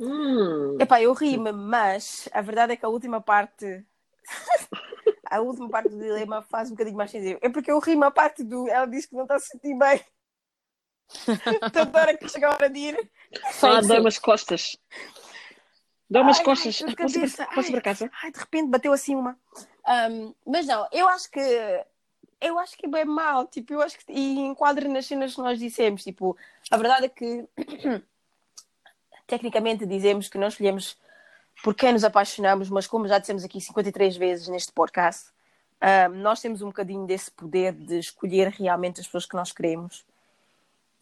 Hum. 0.00 0.78
Epá, 0.80 1.00
eu 1.00 1.12
ri-me, 1.12 1.52
mas 1.52 2.28
a 2.32 2.40
verdade 2.40 2.72
é 2.72 2.76
que 2.76 2.84
a 2.86 2.88
última 2.88 3.20
parte. 3.20 3.84
a 5.30 5.40
última 5.40 5.68
parte 5.68 5.88
do 5.88 5.98
dilema 5.98 6.42
faz 6.42 6.68
um 6.68 6.72
bocadinho 6.72 6.96
mais 6.96 7.10
sentido. 7.10 7.38
É 7.42 7.48
porque 7.48 7.70
eu 7.70 7.78
rimo 7.78 8.04
a 8.04 8.10
parte 8.10 8.42
do. 8.44 8.68
Ela 8.68 8.86
diz 8.86 9.06
que 9.06 9.14
não 9.14 9.22
está 9.22 9.36
a 9.36 9.38
se 9.38 9.48
sentir 9.48 9.74
bem. 9.76 10.00
Toda 11.72 12.00
hora 12.00 12.16
que 12.16 12.28
chega 12.28 12.48
a 12.48 12.54
hora 12.54 12.70
de 12.70 12.78
ir. 12.78 13.10
Ah, 13.62 13.80
dói-me 13.80 14.08
as 14.08 14.18
costas. 14.18 14.76
Dói-me 16.08 16.30
as 16.30 16.38
Ai, 16.38 16.44
costas. 16.44 16.82
ai, 16.86 16.94
Posso, 16.94 17.18
ir 17.18 17.46
posso 17.54 17.68
ir 17.68 17.72
para 17.72 17.80
casa? 17.80 18.10
Ai, 18.22 18.30
de 18.32 18.38
repente 18.38 18.68
bateu 18.68 18.92
assim 18.92 19.14
uma. 19.16 19.38
Ahm, 19.86 20.34
mas 20.46 20.66
não, 20.66 20.86
eu 20.92 21.08
acho 21.08 21.30
que. 21.30 21.40
Eu 22.40 22.58
acho 22.58 22.76
que 22.76 22.86
é 22.86 22.88
bem 22.88 23.04
mal, 23.04 23.46
tipo, 23.46 23.72
eu 23.72 23.80
acho 23.80 23.96
que. 23.98 24.12
E 24.12 24.38
enquadra 24.40 24.88
nas 24.88 25.06
cenas 25.06 25.34
que 25.34 25.40
nós 25.40 25.58
dissemos, 25.58 26.02
tipo, 26.02 26.36
a 26.70 26.76
verdade 26.76 27.06
é 27.06 27.08
que. 27.08 27.46
Tecnicamente 29.26 29.86
dizemos 29.86 30.28
que 30.28 30.36
não 30.38 30.48
escolhemos 30.48 30.98
por 31.62 31.74
quem 31.74 31.92
nos 31.92 32.04
apaixonamos, 32.04 32.68
mas 32.70 32.86
como 32.86 33.06
já 33.08 33.18
dissemos 33.18 33.44
aqui 33.44 33.60
53 33.60 34.16
vezes 34.16 34.48
neste 34.48 34.72
podcast, 34.72 35.30
ahm, 35.80 36.14
nós 36.20 36.40
temos 36.40 36.62
um 36.62 36.66
bocadinho 36.66 37.06
desse 37.06 37.30
poder 37.30 37.72
de 37.72 37.98
escolher 37.98 38.48
realmente 38.48 39.00
as 39.00 39.06
pessoas 39.06 39.26
que 39.26 39.36
nós 39.36 39.52
queremos. 39.52 40.04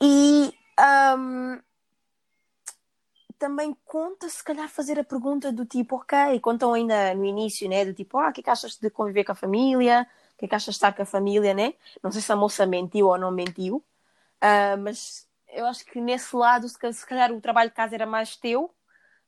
E. 0.03 0.53
ahm, 0.79 1.61
também 3.41 3.75
conta, 3.87 4.29
se 4.29 4.45
calhar, 4.45 4.69
fazer 4.69 5.01
a 5.01 5.05
pergunta 5.05 5.51
do 5.51 5.65
tipo, 5.65 5.97
ok, 5.97 6.39
contam 6.41 6.75
ainda 6.75 7.15
no 7.15 7.25
início, 7.25 7.67
né? 7.71 7.87
Do 7.87 7.95
tipo, 7.95 8.19
ah, 8.19 8.29
o 8.29 8.33
que 8.33 8.41
é 8.41 8.45
que 8.45 8.51
achas 8.51 8.77
de 8.77 8.91
conviver 8.91 9.25
com 9.25 9.33
a 9.33 9.35
família? 9.35 10.07
O 10.35 10.39
que 10.39 10.45
é 10.45 10.49
que 10.49 10.55
achas 10.55 10.75
de 10.75 10.77
estar 10.77 10.93
com 10.93 11.03
a 11.03 11.07
família, 11.07 11.55
né? 11.55 11.73
Não 12.03 12.13
sei 12.13 12.21
se 12.21 12.31
a 12.31 12.37
moça 12.37 12.67
mentiu 12.67 13.07
ou 13.09 13.17
não 13.17 13.31
mentiu, 13.33 13.83
ah, 14.41 14.77
mas 14.77 15.27
eu 15.49 15.67
acho 15.67 15.85
que 15.87 16.01
nesse 16.01 16.35
lado, 16.37 16.69
se 16.69 17.07
calhar, 17.07 17.33
o 17.33 17.41
trabalho 17.41 17.71
de 17.71 17.77
casa 17.77 17.95
era 17.95 18.07
mais 18.07 18.37
teu, 18.37 18.73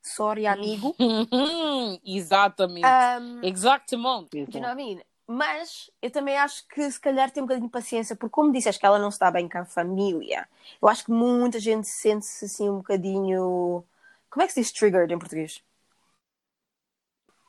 sorry, 0.03 0.45
amigo. 0.45 0.95
Exatamente. 2.05 2.85
Um, 2.85 3.39
Exatamente. 3.43 4.37
You 4.37 4.45
know 4.61 4.61
what 4.69 4.73
I 4.73 4.75
mean? 4.75 5.01
Mas 5.25 5.89
eu 6.01 6.11
também 6.11 6.37
acho 6.37 6.67
que 6.67 6.91
se 6.91 6.99
calhar 6.99 7.31
tem 7.31 7.41
um 7.41 7.45
bocadinho 7.45 7.67
de 7.67 7.71
paciência, 7.71 8.15
porque 8.15 8.31
como 8.31 8.51
disseste 8.51 8.79
que 8.79 8.85
ela 8.85 8.99
não 8.99 9.07
está 9.09 9.31
bem 9.31 9.47
com 9.47 9.57
a 9.57 9.65
família, 9.65 10.47
eu 10.81 10.87
acho 10.89 11.05
que 11.05 11.11
muita 11.11 11.59
gente 11.59 11.87
sente-se 11.87 12.45
assim 12.45 12.69
um 12.69 12.77
bocadinho. 12.77 13.83
Como 14.29 14.43
é 14.43 14.47
que 14.47 14.53
se 14.53 14.61
diz 14.61 14.71
triggered 14.71 15.13
em 15.13 15.17
português? 15.19 15.63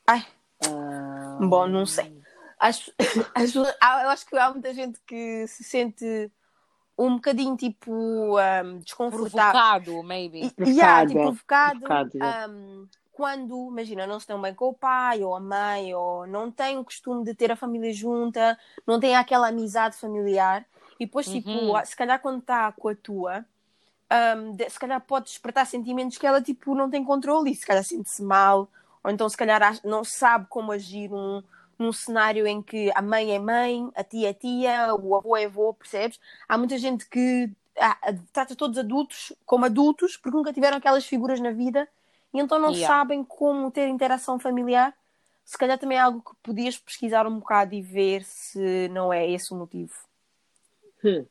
Ai, 0.06 0.24
Ah, 0.64 1.38
bom, 1.40 1.66
não 1.66 1.84
sei. 1.86 2.22
Acho, 2.58 2.92
acho- 3.34 3.58
eu 3.58 4.08
acho 4.10 4.26
que 4.26 4.36
há 4.38 4.50
muita 4.52 4.72
gente 4.72 5.00
que 5.06 5.46
se 5.48 5.64
sente 5.64 6.30
um 6.98 7.16
bocadinho 7.16 7.56
tipo 7.56 7.90
um, 7.92 8.78
desconfortável. 8.78 9.30
Provocado, 9.52 10.02
maybe. 10.02 10.46
E- 10.46 10.50
Provocada. 10.50 10.70
yeah, 10.80 11.06
tipo, 11.06 11.20
provocado, 11.20 11.80
Provocado, 11.80 12.10
yeah. 12.14 12.48
um, 12.52 12.86
quando, 13.12 13.68
imagina, 13.70 14.06
não 14.06 14.18
se 14.18 14.26
dão 14.26 14.40
bem 14.40 14.54
com 14.54 14.68
o 14.68 14.74
pai 14.74 15.22
ou 15.22 15.34
a 15.36 15.40
mãe, 15.40 15.94
ou 15.94 16.26
não 16.26 16.50
têm 16.50 16.78
o 16.78 16.84
costume 16.84 17.24
de 17.24 17.34
ter 17.34 17.50
a 17.52 17.56
família 17.56 17.92
junta, 17.92 18.58
não 18.86 18.98
têm 18.98 19.14
aquela 19.14 19.48
amizade 19.48 19.96
familiar, 19.96 20.64
e 20.98 21.06
depois, 21.06 21.26
tipo, 21.26 21.48
Uhum. 21.48 21.84
se 21.84 21.94
calhar 21.96 22.20
quando 22.20 22.40
está 22.40 22.72
com 22.72 22.88
a 22.88 22.94
tua, 22.94 23.44
um, 24.36 24.52
de- 24.56 24.68
se 24.68 24.78
calhar 24.78 25.00
pode 25.00 25.26
despertar 25.26 25.66
sentimentos 25.66 26.18
que 26.18 26.26
ela, 26.26 26.40
tipo, 26.42 26.74
não 26.74 26.90
tem 26.90 27.04
controle 27.04 27.50
e 27.50 27.54
se 27.54 27.66
calhar 27.66 27.84
sente-se 27.84 28.22
mal, 28.22 28.68
ou 29.02 29.10
então 29.10 29.28
se 29.28 29.36
calhar 29.36 29.78
não 29.84 30.02
sabe 30.04 30.46
como 30.48 30.72
agir 30.72 31.08
num, 31.08 31.42
num 31.78 31.92
cenário 31.92 32.46
em 32.46 32.62
que 32.62 32.90
a 32.94 33.02
mãe 33.02 33.34
é 33.34 33.38
mãe, 33.38 33.90
a 33.94 34.04
tia 34.04 34.30
é 34.30 34.32
tia, 34.32 34.94
o 34.94 35.16
avô 35.16 35.36
é 35.36 35.44
avô, 35.44 35.74
percebes? 35.74 36.20
Há 36.48 36.56
muita 36.58 36.78
gente 36.78 37.08
que 37.08 37.50
ah, 37.78 37.98
trata 38.32 38.54
todos 38.54 38.78
adultos 38.78 39.32
como 39.44 39.64
adultos 39.64 40.16
porque 40.16 40.36
nunca 40.36 40.52
tiveram 40.52 40.76
aquelas 40.76 41.04
figuras 41.06 41.40
na 41.40 41.50
vida 41.50 41.88
e 42.32 42.40
então 42.40 42.58
não 42.58 42.72
Yeah. 42.72 42.86
sabem 42.86 43.24
como 43.24 43.70
ter 43.70 43.88
interação 43.88 44.38
familiar. 44.38 44.94
Se 45.44 45.58
calhar 45.58 45.78
também 45.78 45.98
é 45.98 46.00
algo 46.00 46.22
que 46.22 46.34
podias 46.42 46.78
pesquisar 46.78 47.26
um 47.26 47.38
bocado 47.38 47.74
e 47.74 47.82
ver 47.82 48.24
se 48.24 48.88
não 48.88 49.12
é 49.12 49.28
esse 49.30 49.52
o 49.52 49.56
motivo. 49.56 49.92
Hum. 51.04 51.26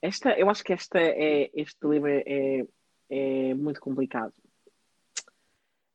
Esta, 0.00 0.38
eu 0.38 0.48
acho 0.48 0.62
que 0.62 0.72
esta 0.72 1.00
é, 1.00 1.50
este 1.52 1.84
livro 1.86 2.08
é, 2.08 2.64
é 3.10 3.54
muito 3.54 3.80
complicado. 3.80 4.32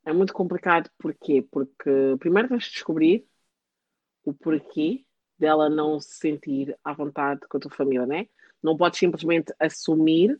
É 0.06 0.14
muito 0.14 0.34
complicado 0.34 0.90
porquê? 0.98 1.42
Porque 1.52 1.90
primeiro 2.20 2.50
vais 2.50 2.64
descobrir 2.64 3.26
o 4.24 4.34
porquê 4.34 5.06
dela 5.38 5.70
não 5.70 6.00
se 6.00 6.16
sentir 6.18 6.78
à 6.84 6.94
vontade 6.94 7.42
com 7.48 7.58
a 7.58 7.60
tua 7.60 7.72
família, 7.72 8.06
né? 8.06 8.28
Não 8.62 8.78
podes 8.78 9.00
simplesmente 9.00 9.54
assumir 9.60 10.40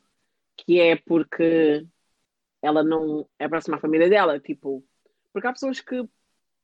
que 0.56 0.80
é 0.80 0.96
porque 0.96 1.88
ela 2.62 2.84
não 2.84 3.28
é 3.40 3.48
próxima 3.48 3.78
à 3.78 3.80
família 3.80 4.10
dela, 4.10 4.40
tipo, 4.40 4.84
porque 5.34 5.48
há 5.48 5.54
pessoas 5.54 5.80
que 5.80 6.08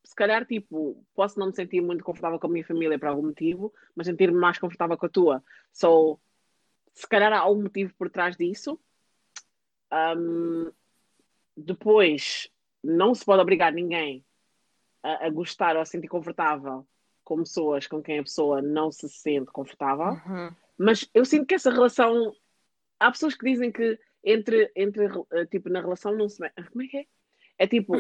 se 0.04 0.16
calhar, 0.16 0.46
tipo, 0.46 1.04
posso 1.14 1.38
não 1.38 1.48
me 1.48 1.56
sentir 1.56 1.82
muito 1.82 2.04
confortável 2.04 2.40
com 2.40 2.48
a 2.48 2.50
minha 2.50 2.64
família 2.66 2.98
por 2.98 3.10
algum 3.10 3.24
motivo, 3.24 3.74
mas 3.94 4.08
sentir-me 4.08 4.40
mais 4.40 4.58
confortável 4.58 4.98
com 4.98 5.06
a 5.06 5.10
tua. 5.10 5.44
So, 5.74 6.18
se 6.94 7.08
calhar 7.08 7.34
há 7.34 7.50
um 7.50 7.64
motivo 7.64 7.94
por 7.98 8.10
trás 8.10 8.38
disso. 8.38 8.80
Um, 9.92 10.72
depois, 11.58 12.50
não 12.88 13.14
se 13.14 13.26
pode 13.26 13.42
obrigar 13.42 13.74
ninguém 13.74 14.26
a, 15.04 15.28
a 15.28 15.30
gostar 15.30 15.76
ou 15.76 15.82
a 15.82 15.86
sentir 15.86 16.08
confortável 16.08 16.88
com 17.24 17.40
pessoas 17.40 17.86
com 17.88 18.02
quem 18.02 18.20
a 18.20 18.24
pessoa 18.24 18.62
não 18.62 18.90
se 18.90 19.10
sente 19.10 19.52
confortável. 19.52 20.14
Mas 20.78 21.10
eu 21.14 21.26
sinto 21.26 21.46
que 21.46 21.56
essa 21.56 21.70
relação. 21.70 22.34
Há 23.00 23.12
pessoas 23.12 23.36
que 23.36 23.46
dizem 23.46 23.72
que 23.72 24.00
entre, 24.24 24.72
entre 24.76 25.08
eh, 25.32 25.46
tipo, 25.46 25.70
na 25.70 25.82
relação 25.82 26.16
não 26.16 26.30
se. 26.30 26.38
Como 26.72 26.84
é 26.84 26.88
que 26.88 26.98
é? 26.98 27.06
É 27.60 27.68
tipo, 27.68 27.96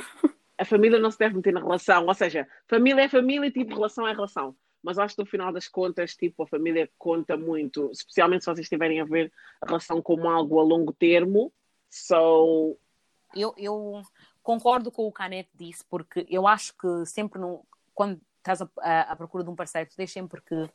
a 0.58 0.64
família 0.64 0.98
não 1.00 1.12
se 1.12 1.20
deve 1.20 1.36
meter 1.36 1.54
na 1.54 1.60
relação. 1.60 2.06
Ou 2.06 2.14
seja, 2.14 2.48
família 2.68 3.02
é 3.02 3.10
família 3.10 3.48
e 3.48 3.52
tipo, 3.52 3.76
relação 3.76 4.08
é 4.08 4.14
relação. 4.14 4.56
Mas 4.82 4.98
acho 4.98 5.16
que 5.16 5.22
no 5.22 5.28
final 5.28 5.52
das 5.52 5.68
contas, 5.68 6.16
tipo, 6.16 6.44
a 6.44 6.48
família 6.48 6.90
conta 6.98 7.36
muito, 7.36 7.92
especialmente 7.92 8.44
se 8.44 8.46
vocês 8.46 8.66
estiverem 8.66 9.02
a 9.02 9.06
ver 9.06 9.32
a 9.62 9.66
relação 9.66 10.02
como 10.02 10.30
algo 10.30 10.60
a 10.60 10.64
longo 10.64 10.94
termo. 10.94 11.52
So, 11.90 12.78
Eu, 13.36 13.54
eu 13.58 14.02
concordo 14.48 14.90
com 14.90 15.06
o 15.06 15.12
que 15.12 15.22
a 15.22 15.26
Anete 15.26 15.50
disse, 15.54 15.84
porque 15.90 16.26
eu 16.30 16.48
acho 16.48 16.74
que 16.78 17.06
sempre 17.06 17.38
no, 17.38 17.66
quando 17.94 18.18
estás 18.38 18.62
à 18.78 19.14
procura 19.18 19.44
de 19.44 19.50
um 19.50 19.56
parceiro, 19.58 19.90
tu 19.90 19.96
tens 19.98 20.10
sempre 20.10 20.40
que. 20.40 20.70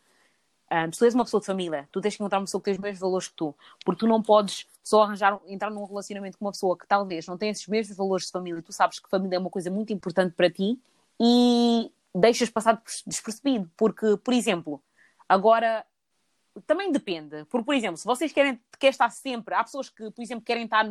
ah, 0.68 0.92
se 0.92 0.98
tu 0.98 1.06
és 1.06 1.14
uma 1.14 1.24
pessoa 1.24 1.40
de 1.40 1.46
família, 1.46 1.88
tu 1.90 1.98
tens 1.98 2.14
que 2.14 2.22
encontrar 2.22 2.38
uma 2.38 2.44
pessoa 2.44 2.60
que 2.60 2.66
tem 2.66 2.74
os 2.74 2.78
mesmos 2.78 3.00
valores 3.00 3.28
que 3.28 3.34
tu, 3.34 3.54
porque 3.82 4.00
tu 4.00 4.06
não 4.06 4.22
podes 4.22 4.66
só 4.84 5.04
arranjar, 5.04 5.40
entrar 5.46 5.70
num 5.70 5.86
relacionamento 5.86 6.36
com 6.36 6.44
uma 6.44 6.52
pessoa 6.52 6.76
que 6.76 6.86
talvez 6.86 7.26
não 7.26 7.38
tenha 7.38 7.50
esses 7.50 7.66
mesmos 7.66 7.96
valores 7.96 8.26
de 8.26 8.32
família, 8.32 8.60
tu 8.60 8.74
sabes 8.74 8.98
que 8.98 9.08
família 9.08 9.36
é 9.36 9.38
uma 9.38 9.48
coisa 9.48 9.70
muito 9.70 9.90
importante 9.90 10.34
para 10.34 10.50
ti 10.50 10.78
e 11.18 11.90
deixas 12.14 12.50
passar 12.50 12.74
des- 12.74 13.02
despercebido, 13.06 13.70
porque, 13.74 14.18
por 14.18 14.34
exemplo, 14.34 14.82
agora 15.26 15.86
também 16.66 16.92
depende, 16.92 17.46
porque, 17.46 17.64
por 17.64 17.74
exemplo, 17.74 17.96
se 17.96 18.04
vocês 18.04 18.30
querem, 18.32 18.60
querem 18.78 18.90
estar 18.90 19.08
sempre, 19.08 19.54
há 19.54 19.64
pessoas 19.64 19.88
que, 19.88 20.10
por 20.10 20.20
exemplo, 20.20 20.44
querem 20.44 20.64
estar 20.64 20.84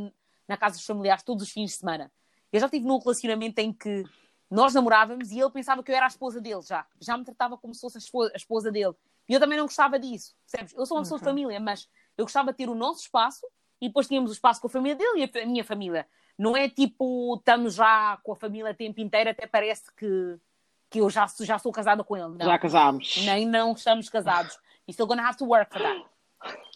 na 0.48 0.58
casa 0.58 0.78
dos 0.78 0.86
familiares 0.88 1.22
todos 1.22 1.44
os 1.44 1.52
fins 1.52 1.70
de 1.70 1.78
semana. 1.78 2.12
Eu 2.52 2.60
já 2.60 2.66
estive 2.66 2.86
num 2.86 3.00
relacionamento 3.00 3.60
em 3.60 3.72
que 3.72 4.04
nós 4.50 4.74
namorávamos 4.74 5.32
e 5.32 5.40
ele 5.40 5.50
pensava 5.50 5.82
que 5.82 5.92
eu 5.92 5.96
era 5.96 6.06
a 6.06 6.10
esposa 6.10 6.42
dele 6.42 6.62
já. 6.62 6.86
Já 7.00 7.18
me 7.18 7.24
tratava 7.24 7.58
como 7.58 7.74
se 7.74 7.80
fosse 7.80 7.98
a 7.98 8.36
esposa, 8.36 8.72
dele. 8.72 8.94
E 9.30 9.34
eu 9.34 9.40
também 9.40 9.58
não 9.58 9.66
gostava 9.66 9.98
disso, 9.98 10.36
percebes? 10.46 10.74
Eu 10.78 10.86
sou 10.86 10.98
uma 10.98 11.04
pessoa 11.04 11.20
de 11.20 11.24
família, 11.24 11.60
mas 11.60 11.88
eu 12.18 12.26
gostava 12.26 12.52
de 12.52 12.58
ter 12.58 12.68
o 12.68 12.76
nosso 12.76 13.02
espaço 13.02 13.48
e 13.80 13.88
depois 13.88 14.08
tínhamos 14.08 14.30
o 14.30 14.34
espaço 14.34 14.60
com 14.60 14.68
a 14.68 14.70
família 14.70 14.96
dele 14.96 15.30
e 15.34 15.40
a 15.40 15.46
minha 15.46 15.64
família. 15.64 16.06
Não 16.38 16.58
é 16.58 16.68
tipo, 16.68 17.36
estamos 17.38 17.76
já 17.76 18.18
com 18.24 18.34
a 18.34 18.36
família 18.36 18.72
o 18.72 18.76
tempo 18.76 19.00
inteiro, 19.00 19.30
até 19.30 19.48
parece 19.48 19.94
que, 19.96 20.38
que 20.90 21.00
eu 21.00 21.10
já, 21.10 21.26
já 21.40 21.58
sou 21.58 21.72
casada 21.72 22.04
com 22.04 22.18
ele. 22.18 22.38
Não. 22.38 22.46
já 22.46 22.60
casámos. 22.60 23.24
Nem 23.26 23.46
não 23.46 23.72
estamos 23.72 24.10
casados. 24.10 24.58
You're 24.88 24.94
still 24.94 25.08
gonna 25.08 25.26
have 25.26 25.38
to 25.38 25.46
work 25.46 25.72
for 25.72 25.82
that. 25.82 26.04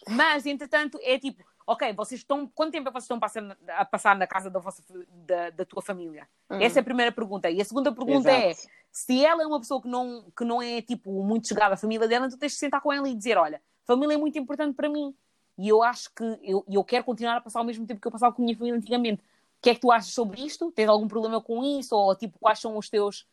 Mas, 0.08 0.46
entretanto, 0.46 0.98
é 1.02 1.18
tipo, 1.18 1.44
ok, 1.66 1.92
vocês 1.94 2.20
estão. 2.20 2.46
Quanto 2.46 2.72
tempo 2.72 2.88
é 2.88 2.90
que 2.90 2.94
vocês 2.94 3.04
estão 3.04 3.18
passando- 3.18 3.56
a 3.68 3.84
passar 3.84 4.16
na 4.16 4.26
casa 4.26 4.48
da, 4.48 4.58
vossa, 4.60 4.82
da, 5.26 5.50
da 5.50 5.64
tua 5.64 5.82
família? 5.82 6.28
Essa 6.62 6.78
é 6.78 6.80
a 6.80 6.84
primeira 6.84 7.10
pergunta. 7.12 7.50
E 7.50 7.60
a 7.60 7.64
segunda 7.64 7.92
pergunta 7.92 8.30
é: 8.30 8.50
Exato. 8.50 8.68
se 8.92 9.24
ela 9.24 9.42
é 9.42 9.46
uma 9.46 9.58
pessoa 9.58 9.82
que 9.82 9.88
não, 9.88 10.24
que 10.36 10.44
não 10.44 10.62
é 10.62 10.80
tipo 10.82 11.10
muito 11.24 11.48
chegada 11.48 11.74
à 11.74 11.76
família 11.76 12.06
dela, 12.06 12.28
tu 12.28 12.38
tens 12.38 12.52
de 12.52 12.58
sentar 12.58 12.80
com 12.80 12.92
ela 12.92 13.08
e 13.08 13.14
dizer: 13.14 13.36
olha, 13.36 13.60
família 13.84 14.14
é 14.14 14.18
muito 14.18 14.38
importante 14.38 14.74
para 14.74 14.88
mim. 14.88 15.14
E 15.58 15.68
eu 15.68 15.82
acho 15.82 16.10
que 16.14 16.22
eu, 16.42 16.64
eu 16.68 16.84
quero 16.84 17.02
continuar 17.04 17.36
a 17.38 17.40
passar 17.40 17.60
o 17.62 17.64
mesmo 17.64 17.86
tempo 17.86 18.00
que 18.00 18.06
eu 18.06 18.12
passava 18.12 18.34
com 18.34 18.42
a 18.42 18.44
minha 18.44 18.56
família 18.56 18.76
antigamente. 18.78 19.22
O 19.58 19.62
que 19.62 19.70
é 19.70 19.74
que 19.74 19.80
tu 19.80 19.90
achas 19.90 20.12
sobre 20.12 20.40
isto? 20.44 20.70
Tens 20.70 20.86
algum 20.88 21.08
problema 21.08 21.40
com 21.40 21.64
isso? 21.64 21.96
Ou 21.96 22.14
tipo, 22.14 22.38
quais 22.38 22.58
são 22.60 22.76
os 22.76 22.88
teus. 22.90 23.26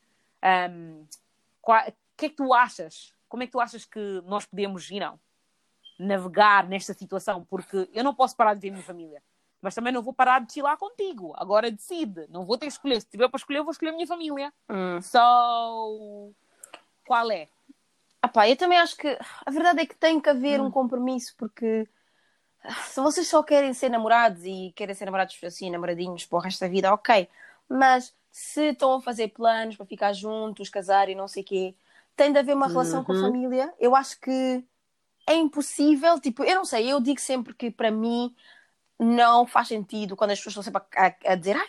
qua- 1.60 1.86
O 1.88 2.16
que 2.16 2.26
é 2.26 2.28
que 2.28 2.36
tu 2.36 2.52
achas? 2.54 3.12
Como 3.28 3.42
é 3.42 3.46
que 3.46 3.52
tu 3.52 3.60
achas 3.60 3.84
que 3.84 4.22
nós 4.24 4.46
podemos, 4.46 4.88
you 4.90 5.00
know, 5.00 5.18
navegar 6.04 6.68
nesta 6.68 6.94
situação? 6.94 7.44
Porque 7.44 7.88
eu 7.92 8.04
não 8.04 8.14
posso 8.14 8.36
parar 8.36 8.54
de 8.54 8.60
ver 8.60 8.68
a 8.68 8.72
minha 8.72 8.84
família. 8.84 9.22
Mas 9.60 9.74
também 9.74 9.92
não 9.92 10.02
vou 10.02 10.12
parar 10.12 10.40
de 10.40 10.52
chilar 10.52 10.76
contigo. 10.76 11.32
Agora 11.36 11.70
decide. 11.70 12.26
Não 12.28 12.44
vou 12.44 12.58
ter 12.58 12.66
que 12.66 12.72
escolher. 12.72 13.00
Se 13.00 13.08
tiver 13.08 13.28
para 13.28 13.38
escolher, 13.38 13.60
eu 13.60 13.64
vou 13.64 13.72
escolher 13.72 13.90
a 13.90 13.94
minha 13.94 14.06
família. 14.06 14.52
Hum. 14.68 15.00
So, 15.00 16.32
qual 17.06 17.30
é? 17.30 17.48
Ah 18.22 18.28
pá, 18.28 18.48
eu 18.48 18.56
também 18.56 18.78
acho 18.78 18.96
que 18.96 19.18
a 19.44 19.50
verdade 19.50 19.80
é 19.80 19.86
que 19.86 19.94
tem 19.96 20.20
que 20.20 20.28
haver 20.30 20.60
um 20.60 20.70
compromisso, 20.70 21.34
porque 21.36 21.86
ah, 22.62 22.72
se 22.74 23.00
vocês 23.00 23.28
só 23.28 23.42
querem 23.42 23.74
ser 23.74 23.90
namorados 23.90 24.42
e 24.44 24.72
querem 24.74 24.94
ser 24.94 25.04
namorados 25.04 25.38
assim, 25.44 25.70
namoradinhos 25.70 26.24
para 26.24 26.38
o 26.38 26.40
resto 26.40 26.60
da 26.60 26.68
vida, 26.68 26.92
ok. 26.92 27.28
Mas 27.68 28.14
se 28.30 28.70
estão 28.70 28.94
a 28.94 29.00
fazer 29.02 29.28
planos 29.28 29.76
para 29.76 29.84
ficar 29.86 30.12
juntos, 30.12 30.68
casar 30.70 31.08
e 31.08 31.14
não 31.14 31.28
sei 31.28 31.42
o 31.42 31.46
quê, 31.46 31.74
tem 32.16 32.32
de 32.32 32.38
haver 32.38 32.54
uma 32.54 32.66
relação 32.66 33.04
com 33.04 33.12
a 33.12 33.14
Uhum. 33.14 33.20
família. 33.20 33.72
Eu 33.78 33.94
acho 33.94 34.18
que 34.20 34.64
é 35.26 35.34
impossível, 35.34 36.20
tipo, 36.20 36.44
eu 36.44 36.56
não 36.56 36.64
sei, 36.64 36.90
eu 36.92 37.00
digo 37.00 37.20
sempre 37.20 37.54
que 37.54 37.70
para 37.70 37.90
mim 37.90 38.34
não 38.98 39.46
faz 39.46 39.68
sentido 39.68 40.16
quando 40.16 40.32
as 40.32 40.38
pessoas 40.40 40.66
estão 40.66 40.80
sempre 40.82 40.98
a, 40.98 41.08
a- 41.08 41.32
a 41.32 41.36
dizer, 41.36 41.56
ah, 41.56 41.68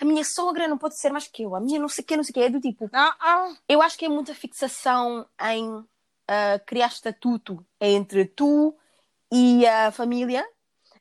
a 0.00 0.04
minha 0.04 0.24
sogra 0.24 0.68
não 0.68 0.78
pode 0.78 0.98
ser 0.98 1.10
mais 1.12 1.28
que 1.28 1.42
eu, 1.44 1.54
a 1.54 1.60
minha 1.60 1.78
não 1.80 1.88
sei 1.88 2.02
o 2.04 2.06
que, 2.06 2.16
não 2.16 2.24
sei 2.24 2.30
o 2.32 2.34
que, 2.34 2.40
é 2.40 2.50
do 2.50 2.60
tipo, 2.60 2.90
Ah, 2.92 3.16
ah. 3.20 3.54
eu 3.68 3.82
acho 3.82 3.98
que 3.98 4.04
é 4.06 4.08
muita 4.08 4.34
fixação 4.34 5.26
em 5.42 5.84
ah, 6.28 6.58
criar 6.66 6.88
estatuto 6.88 7.64
entre 7.80 8.24
tu 8.26 8.76
e 9.32 9.66
a 9.66 9.90
família. 9.92 10.46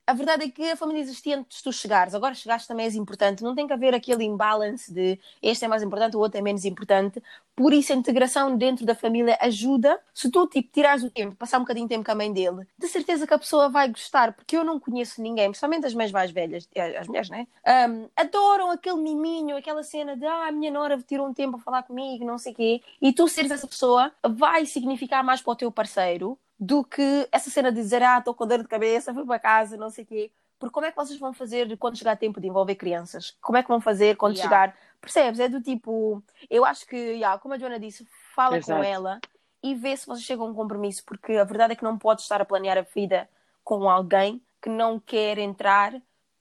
A 0.05 0.13
verdade 0.13 0.43
é 0.43 0.49
que 0.49 0.69
a 0.69 0.75
família 0.75 1.01
existia 1.01 1.37
antes 1.37 1.57
de 1.59 1.63
tu 1.63 1.71
chegares. 1.71 2.13
Agora 2.13 2.33
chegaste 2.33 2.67
também 2.67 2.85
és 2.85 2.95
importante. 2.95 3.41
Não 3.41 3.55
tem 3.55 3.65
que 3.65 3.71
haver 3.71 3.93
aquele 3.95 4.25
imbalance 4.25 4.93
de 4.93 5.17
este 5.41 5.63
é 5.63 5.67
mais 5.67 5.81
importante, 5.81 6.17
o 6.17 6.19
outro 6.19 6.37
é 6.37 6.41
menos 6.41 6.65
importante. 6.65 7.23
Por 7.55 7.71
isso, 7.71 7.93
a 7.93 7.95
integração 7.95 8.57
dentro 8.57 8.85
da 8.85 8.95
família 8.95 9.37
ajuda. 9.39 9.97
Se 10.13 10.29
tu 10.29 10.45
tipo, 10.47 10.69
tirares 10.73 11.03
o 11.03 11.09
tempo, 11.09 11.35
passar 11.35 11.57
um 11.57 11.61
bocadinho 11.61 11.87
de 11.87 11.95
tempo 11.95 12.03
com 12.05 12.11
a 12.11 12.15
mãe 12.15 12.33
dele, 12.33 12.67
de 12.77 12.87
certeza 12.87 13.25
que 13.25 13.33
a 13.33 13.39
pessoa 13.39 13.69
vai 13.69 13.87
gostar, 13.87 14.33
porque 14.33 14.57
eu 14.57 14.63
não 14.63 14.79
conheço 14.79 15.21
ninguém, 15.21 15.49
principalmente 15.49 15.85
as 15.85 15.93
mães 15.93 16.11
mais 16.11 16.31
velhas, 16.31 16.67
eh, 16.75 16.97
as 16.97 17.07
mulheres, 17.07 17.29
né? 17.29 17.47
Ahm, 17.65 18.07
adoram 18.15 18.71
aquele 18.71 18.97
miminho, 18.97 19.55
aquela 19.55 19.83
cena 19.83 20.17
de 20.17 20.25
ah, 20.25 20.47
a 20.47 20.51
minha 20.51 20.71
nora 20.71 20.97
tirou 21.01 21.27
um 21.27 21.33
tempo 21.33 21.57
a 21.57 21.59
falar 21.59 21.83
comigo, 21.83 22.25
não 22.25 22.37
sei 22.37 22.51
o 22.53 22.55
quê. 22.55 22.81
E 23.01 23.13
tu 23.13 23.27
seres 23.27 23.51
essa 23.51 23.67
pessoa 23.67 24.11
vai 24.27 24.65
significar 24.65 25.23
mais 25.23 25.41
para 25.41 25.53
o 25.53 25.55
teu 25.55 25.71
parceiro 25.71 26.37
do 26.59 26.83
que 26.83 27.27
essa 27.31 27.49
cena 27.49 27.71
de 27.71 27.81
dizer 27.81 28.01
ah, 28.03 28.19
estou 28.19 28.33
com 28.33 28.47
dor 28.47 28.59
de 28.61 28.67
cabeça, 28.67 29.13
fui 29.13 29.25
para 29.25 29.39
casa, 29.39 29.77
não 29.77 29.89
sei 29.89 30.03
o 30.03 30.07
quê. 30.07 30.31
Porque 30.59 30.73
como 30.73 30.85
é 30.85 30.91
que 30.91 30.95
vocês 30.95 31.19
vão 31.19 31.33
fazer 31.33 31.75
quando 31.77 31.97
chegar 31.97 32.15
tempo 32.17 32.39
de 32.39 32.47
envolver 32.47 32.75
crianças? 32.75 33.35
Como 33.41 33.57
é 33.57 33.63
que 33.63 33.67
vão 33.67 33.81
fazer 33.81 34.15
quando 34.15 34.35
Yeah. 34.37 34.49
chegar? 34.71 34.77
Percebes? 35.01 35.39
É 35.39 35.49
do 35.49 35.59
tipo, 35.61 36.23
eu 36.49 36.63
acho 36.63 36.85
que, 36.87 36.95
yeah, 36.95 37.37
como 37.37 37.53
a 37.53 37.57
Joana 37.57 37.77
disse, 37.79 38.07
fala 38.33 38.57
Exato. 38.57 38.79
com 38.79 38.83
ela 38.85 39.19
e 39.61 39.75
vê 39.75 39.95
se 39.97 40.05
vocês 40.07 40.23
chegam 40.25 40.45
a 40.45 40.49
um 40.49 40.53
compromisso, 40.53 41.03
porque 41.05 41.33
a 41.33 41.43
verdade 41.43 41.73
é 41.73 41.75
que 41.75 41.83
não 41.83 41.97
podes 41.97 42.23
estar 42.23 42.39
a 42.39 42.45
planear 42.45 42.77
a 42.77 42.81
vida 42.81 43.29
com 43.63 43.89
alguém 43.89 44.41
que 44.61 44.69
não 44.69 44.99
quer 44.99 45.37
entrar 45.37 45.93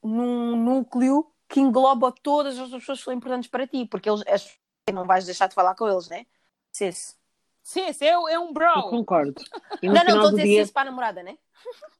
num 0.03 0.57
núcleo 0.57 1.27
que 1.49 1.61
engloba 1.61 2.13
todas 2.23 2.57
as 2.59 2.71
pessoas 2.71 2.99
que 2.99 3.05
são 3.05 3.13
importantes 3.13 3.51
para 3.51 3.67
ti, 3.67 3.85
porque 3.87 4.09
eles 4.09 4.23
as- 4.29 4.57
não 4.93 5.05
vais 5.05 5.25
deixar 5.27 5.49
de 5.49 5.55
falar 5.55 5.75
com 5.75 5.89
eles, 5.89 6.09
né? 6.09 6.27
Cis. 6.73 7.17
Sim, 7.63 7.87
esse 7.87 8.05
é, 8.05 8.11
é 8.11 8.39
um 8.39 8.49
Eu 8.49 8.53
bro. 8.53 8.91
concordo. 8.91 9.35
E 9.83 9.89
no 9.89 9.95
Não, 9.95 10.05
não, 10.05 10.11
final 10.11 10.17
estou 10.17 10.29
a 10.29 10.31
do 10.31 10.37
dizer 10.37 10.47
dia, 10.49 10.65
cis 10.65 10.73
para 10.73 10.83
a 10.83 10.85
namorada, 10.87 11.23
né? 11.23 11.39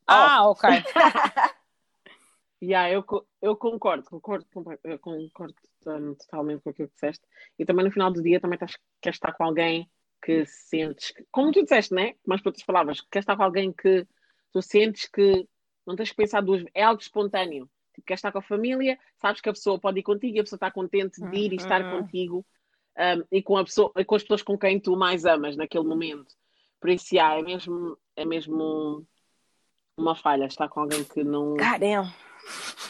Ah, 0.07 0.47
ok. 0.51 0.69
Yeah, 2.63 2.89
eu, 2.93 3.05
eu 3.41 3.57
concordo, 3.57 4.05
concordo, 4.09 4.47
eu 4.85 4.97
concordo 4.99 5.55
um, 5.87 6.15
totalmente 6.15 6.63
com 6.63 6.71
aquilo 6.71 6.89
que 6.89 6.95
disseste. 6.95 7.27
E 7.59 7.65
também 7.65 7.85
no 7.85 7.91
final 7.91 8.13
do 8.13 8.23
dia 8.23 8.39
também 8.41 8.55
estás, 8.55 8.77
queres 9.01 9.17
estar 9.17 9.33
com 9.33 9.43
alguém 9.45 9.91
que 10.25 10.47
sentes, 10.47 11.11
que- 11.11 11.27
como 11.33 11.51
tu 11.51 11.63
disseste, 11.65 11.93
né? 11.93 12.15
Mais 12.25 12.41
por 12.41 12.51
outras 12.51 12.65
palavras, 12.65 13.01
queres 13.11 13.25
estar 13.25 13.37
com 13.37 13.43
alguém 13.43 13.73
que 13.73 14.07
tu 14.53 14.63
sentes 14.63 15.09
que 15.09 15.49
não 15.85 15.97
tens 15.97 16.11
que 16.11 16.17
pensar 16.17 16.41
duas 16.41 16.65
é 16.73 16.85
algo 16.85 17.03
espontâneo. 17.03 17.69
Tipo, 17.95 18.07
queres 18.07 18.19
estar 18.21 18.31
com 18.31 18.39
a 18.39 18.43
família, 18.43 18.97
sabes 19.21 19.41
que 19.41 19.49
a 19.49 19.53
pessoa 19.53 19.81
pode 19.81 19.99
ir 19.99 20.05
contigo 20.05 20.37
e 20.37 20.41
a 20.41 20.45
pessoa 20.45 20.57
está 20.57 20.71
contente 20.71 21.21
de 21.21 21.37
ir 21.37 21.53
e 21.53 21.57
estar 21.57 21.83
Uhum. 21.83 22.01
contigo 22.03 22.47
um, 22.99 23.25
e 23.31 23.43
com, 23.43 23.57
a 23.57 23.65
pessoa, 23.65 23.93
e 23.97 24.05
com 24.05 24.15
as 24.15 24.23
pessoas 24.23 24.43
com 24.43 24.59
quem 24.59 24.79
tu 24.79 24.97
mais 24.97 25.25
amas 25.25 25.57
naquele 25.57 25.85
momento. 25.85 26.35
Por 26.81 26.91
isso, 26.91 27.15
yeah, 27.15 27.39
é 27.39 27.43
mesmo, 27.43 27.97
é 28.17 28.25
mesmo 28.25 29.07
uma 29.97 30.15
falha 30.15 30.47
estar 30.47 30.69
com 30.69 30.81
alguém 30.81 31.05
que 31.05 31.23
não. 31.23 31.55
Caramba. 31.57 32.13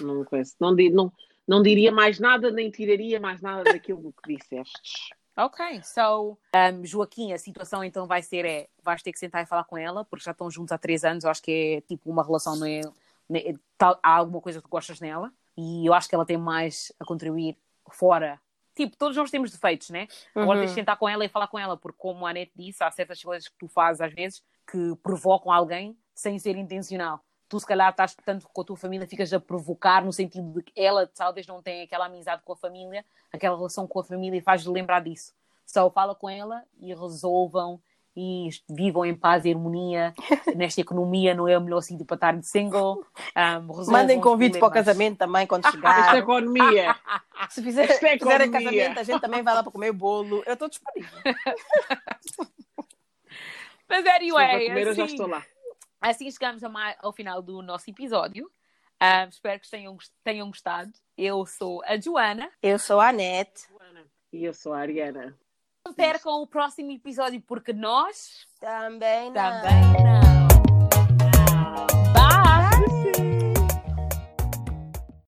Não, 0.00 0.24
conheço. 0.24 0.54
não, 0.58 0.74
não, 0.74 1.12
não 1.46 1.62
diria 1.62 1.92
mais 1.92 2.18
nada, 2.18 2.50
nem 2.50 2.70
tiraria 2.70 3.20
mais 3.20 3.40
nada 3.42 3.64
daquilo 3.64 4.14
que 4.22 4.36
disseste. 4.36 5.14
Ok, 5.36 5.82
so, 5.82 6.36
um, 6.54 6.84
Joaquim, 6.84 7.32
a 7.32 7.38
situação 7.38 7.82
então 7.82 8.06
vai 8.06 8.22
ser 8.22 8.44
é, 8.44 8.68
vais 8.82 9.02
ter 9.02 9.12
que 9.12 9.18
sentar 9.18 9.42
e 9.42 9.46
falar 9.46 9.64
com 9.64 9.78
ela, 9.78 10.04
porque 10.04 10.24
já 10.24 10.32
estão 10.32 10.50
juntos 10.50 10.72
há 10.72 10.78
três 10.78 11.04
anos, 11.04 11.24
eu 11.24 11.30
acho 11.30 11.42
que 11.42 11.76
é 11.76 11.80
tipo 11.80 12.10
uma 12.10 12.22
relação, 12.22 12.54
não 12.56 12.66
é, 12.66 12.82
não 13.28 13.36
é- 13.36 13.54
tal- 13.78 13.98
há 14.02 14.16
alguma 14.16 14.42
coisa 14.42 14.60
que 14.60 14.68
tu 14.68 14.70
gostas 14.70 15.00
nela, 15.00 15.32
e 15.56 15.86
eu 15.86 15.94
acho 15.94 16.06
que 16.06 16.14
ela 16.14 16.26
tem 16.26 16.36
mais 16.36 16.92
a 17.00 17.04
contribuir 17.04 17.56
fora. 17.90 18.38
Tipo, 18.74 18.96
todos 18.96 19.16
nós 19.16 19.30
temos 19.30 19.50
defeitos, 19.50 19.90
né? 19.90 20.08
Agora 20.34 20.58
tens 20.58 20.70
de 20.70 20.72
Uhum. 20.72 20.74
sentar 20.80 20.96
com 20.96 21.08
ela 21.08 21.24
e 21.24 21.28
falar 21.28 21.48
com 21.48 21.58
ela, 21.58 21.76
porque 21.76 21.98
como 21.98 22.26
a 22.26 22.30
Anete 22.30 22.52
disse, 22.56 22.82
há 22.82 22.90
certas 22.90 23.22
coisas 23.22 23.48
que 23.48 23.56
tu 23.58 23.68
fazes 23.68 24.00
às 24.00 24.12
vezes 24.12 24.42
que 24.70 24.96
provocam 25.02 25.52
alguém 25.52 25.96
sem 26.14 26.38
ser 26.38 26.56
intencional. 26.56 27.20
Tu, 27.48 27.60
se 27.60 27.66
calhar, 27.66 27.90
estás 27.90 28.14
tanto 28.24 28.48
com 28.48 28.60
a 28.62 28.64
tua 28.64 28.76
família, 28.76 29.06
ficas 29.06 29.30
a 29.32 29.38
provocar 29.38 30.02
no 30.02 30.12
sentido 30.12 30.50
de 30.54 30.62
que 30.62 30.72
ela 30.80 31.06
talvez 31.06 31.46
não 31.46 31.62
tenha 31.62 31.84
aquela 31.84 32.06
amizade 32.06 32.42
com 32.44 32.54
a 32.54 32.56
família, 32.56 33.04
aquela 33.30 33.56
relação 33.56 33.86
com 33.86 34.00
a 34.00 34.04
família 34.04 34.38
e 34.38 34.40
faz-lhe 34.40 34.72
lembrar 34.72 35.00
disso. 35.00 35.34
Só 35.66 35.90
fala 35.90 36.14
com 36.14 36.30
ela 36.30 36.64
e 36.80 36.94
resolvam 36.94 37.80
e 38.16 38.48
vivam 38.68 39.04
em 39.04 39.14
paz 39.14 39.44
e 39.44 39.50
harmonia. 39.52 40.12
Nesta 40.56 40.80
economia 40.80 41.34
não 41.34 41.48
é 41.48 41.56
o 41.56 41.60
melhor 41.60 41.80
sítio 41.80 42.04
para 42.04 42.14
estar 42.16 42.36
de 42.36 42.46
single. 42.46 43.04
Um, 43.36 43.90
Mandem 43.90 44.20
convite 44.20 44.58
para 44.58 44.68
o 44.68 44.70
casamento 44.70 45.18
também 45.18 45.46
quando 45.46 45.64
Esta 45.66 45.76
chegar. 45.76 46.16
economia! 46.18 46.96
Se 47.48 47.62
fizer, 47.62 47.84
Esta 47.90 48.06
é 48.08 48.18
fizerem 48.18 48.46
economia. 48.48 48.70
casamento, 48.70 49.00
a 49.00 49.02
gente 49.02 49.20
também 49.20 49.42
vai 49.42 49.54
lá 49.54 49.62
para 49.62 49.72
comer 49.72 49.92
bolo. 49.92 50.42
Eu 50.46 50.52
estou 50.54 50.68
disponível. 50.68 51.10
Mas 53.88 54.06
anyway, 54.06 54.68
comer, 54.68 54.86
eu 54.86 54.94
já 54.94 55.04
assim, 55.04 55.12
estou 55.14 55.26
lá. 55.26 55.44
assim 56.00 56.30
chegamos 56.30 56.62
ao 56.98 57.12
final 57.12 57.42
do 57.42 57.60
nosso 57.62 57.90
episódio. 57.90 58.50
Um, 59.02 59.28
espero 59.28 59.60
que 59.60 59.68
tenham, 59.68 59.96
tenham 60.22 60.46
gostado. 60.48 60.92
Eu 61.16 61.44
sou 61.44 61.82
a 61.84 61.98
Joana. 62.00 62.50
Eu 62.62 62.78
sou 62.78 63.00
a 63.00 63.08
Anete. 63.08 63.64
E 64.32 64.44
eu 64.44 64.54
sou 64.54 64.72
a 64.72 64.78
Ariana 64.78 65.36
percam 65.90 66.42
o 66.42 66.46
próximo 66.46 66.92
episódio, 66.92 67.40
porque 67.40 67.72
nós 67.72 68.46
também 68.60 69.30
não. 69.30 69.62
Também 69.62 70.04
não. 70.04 70.22
não. 72.14 72.21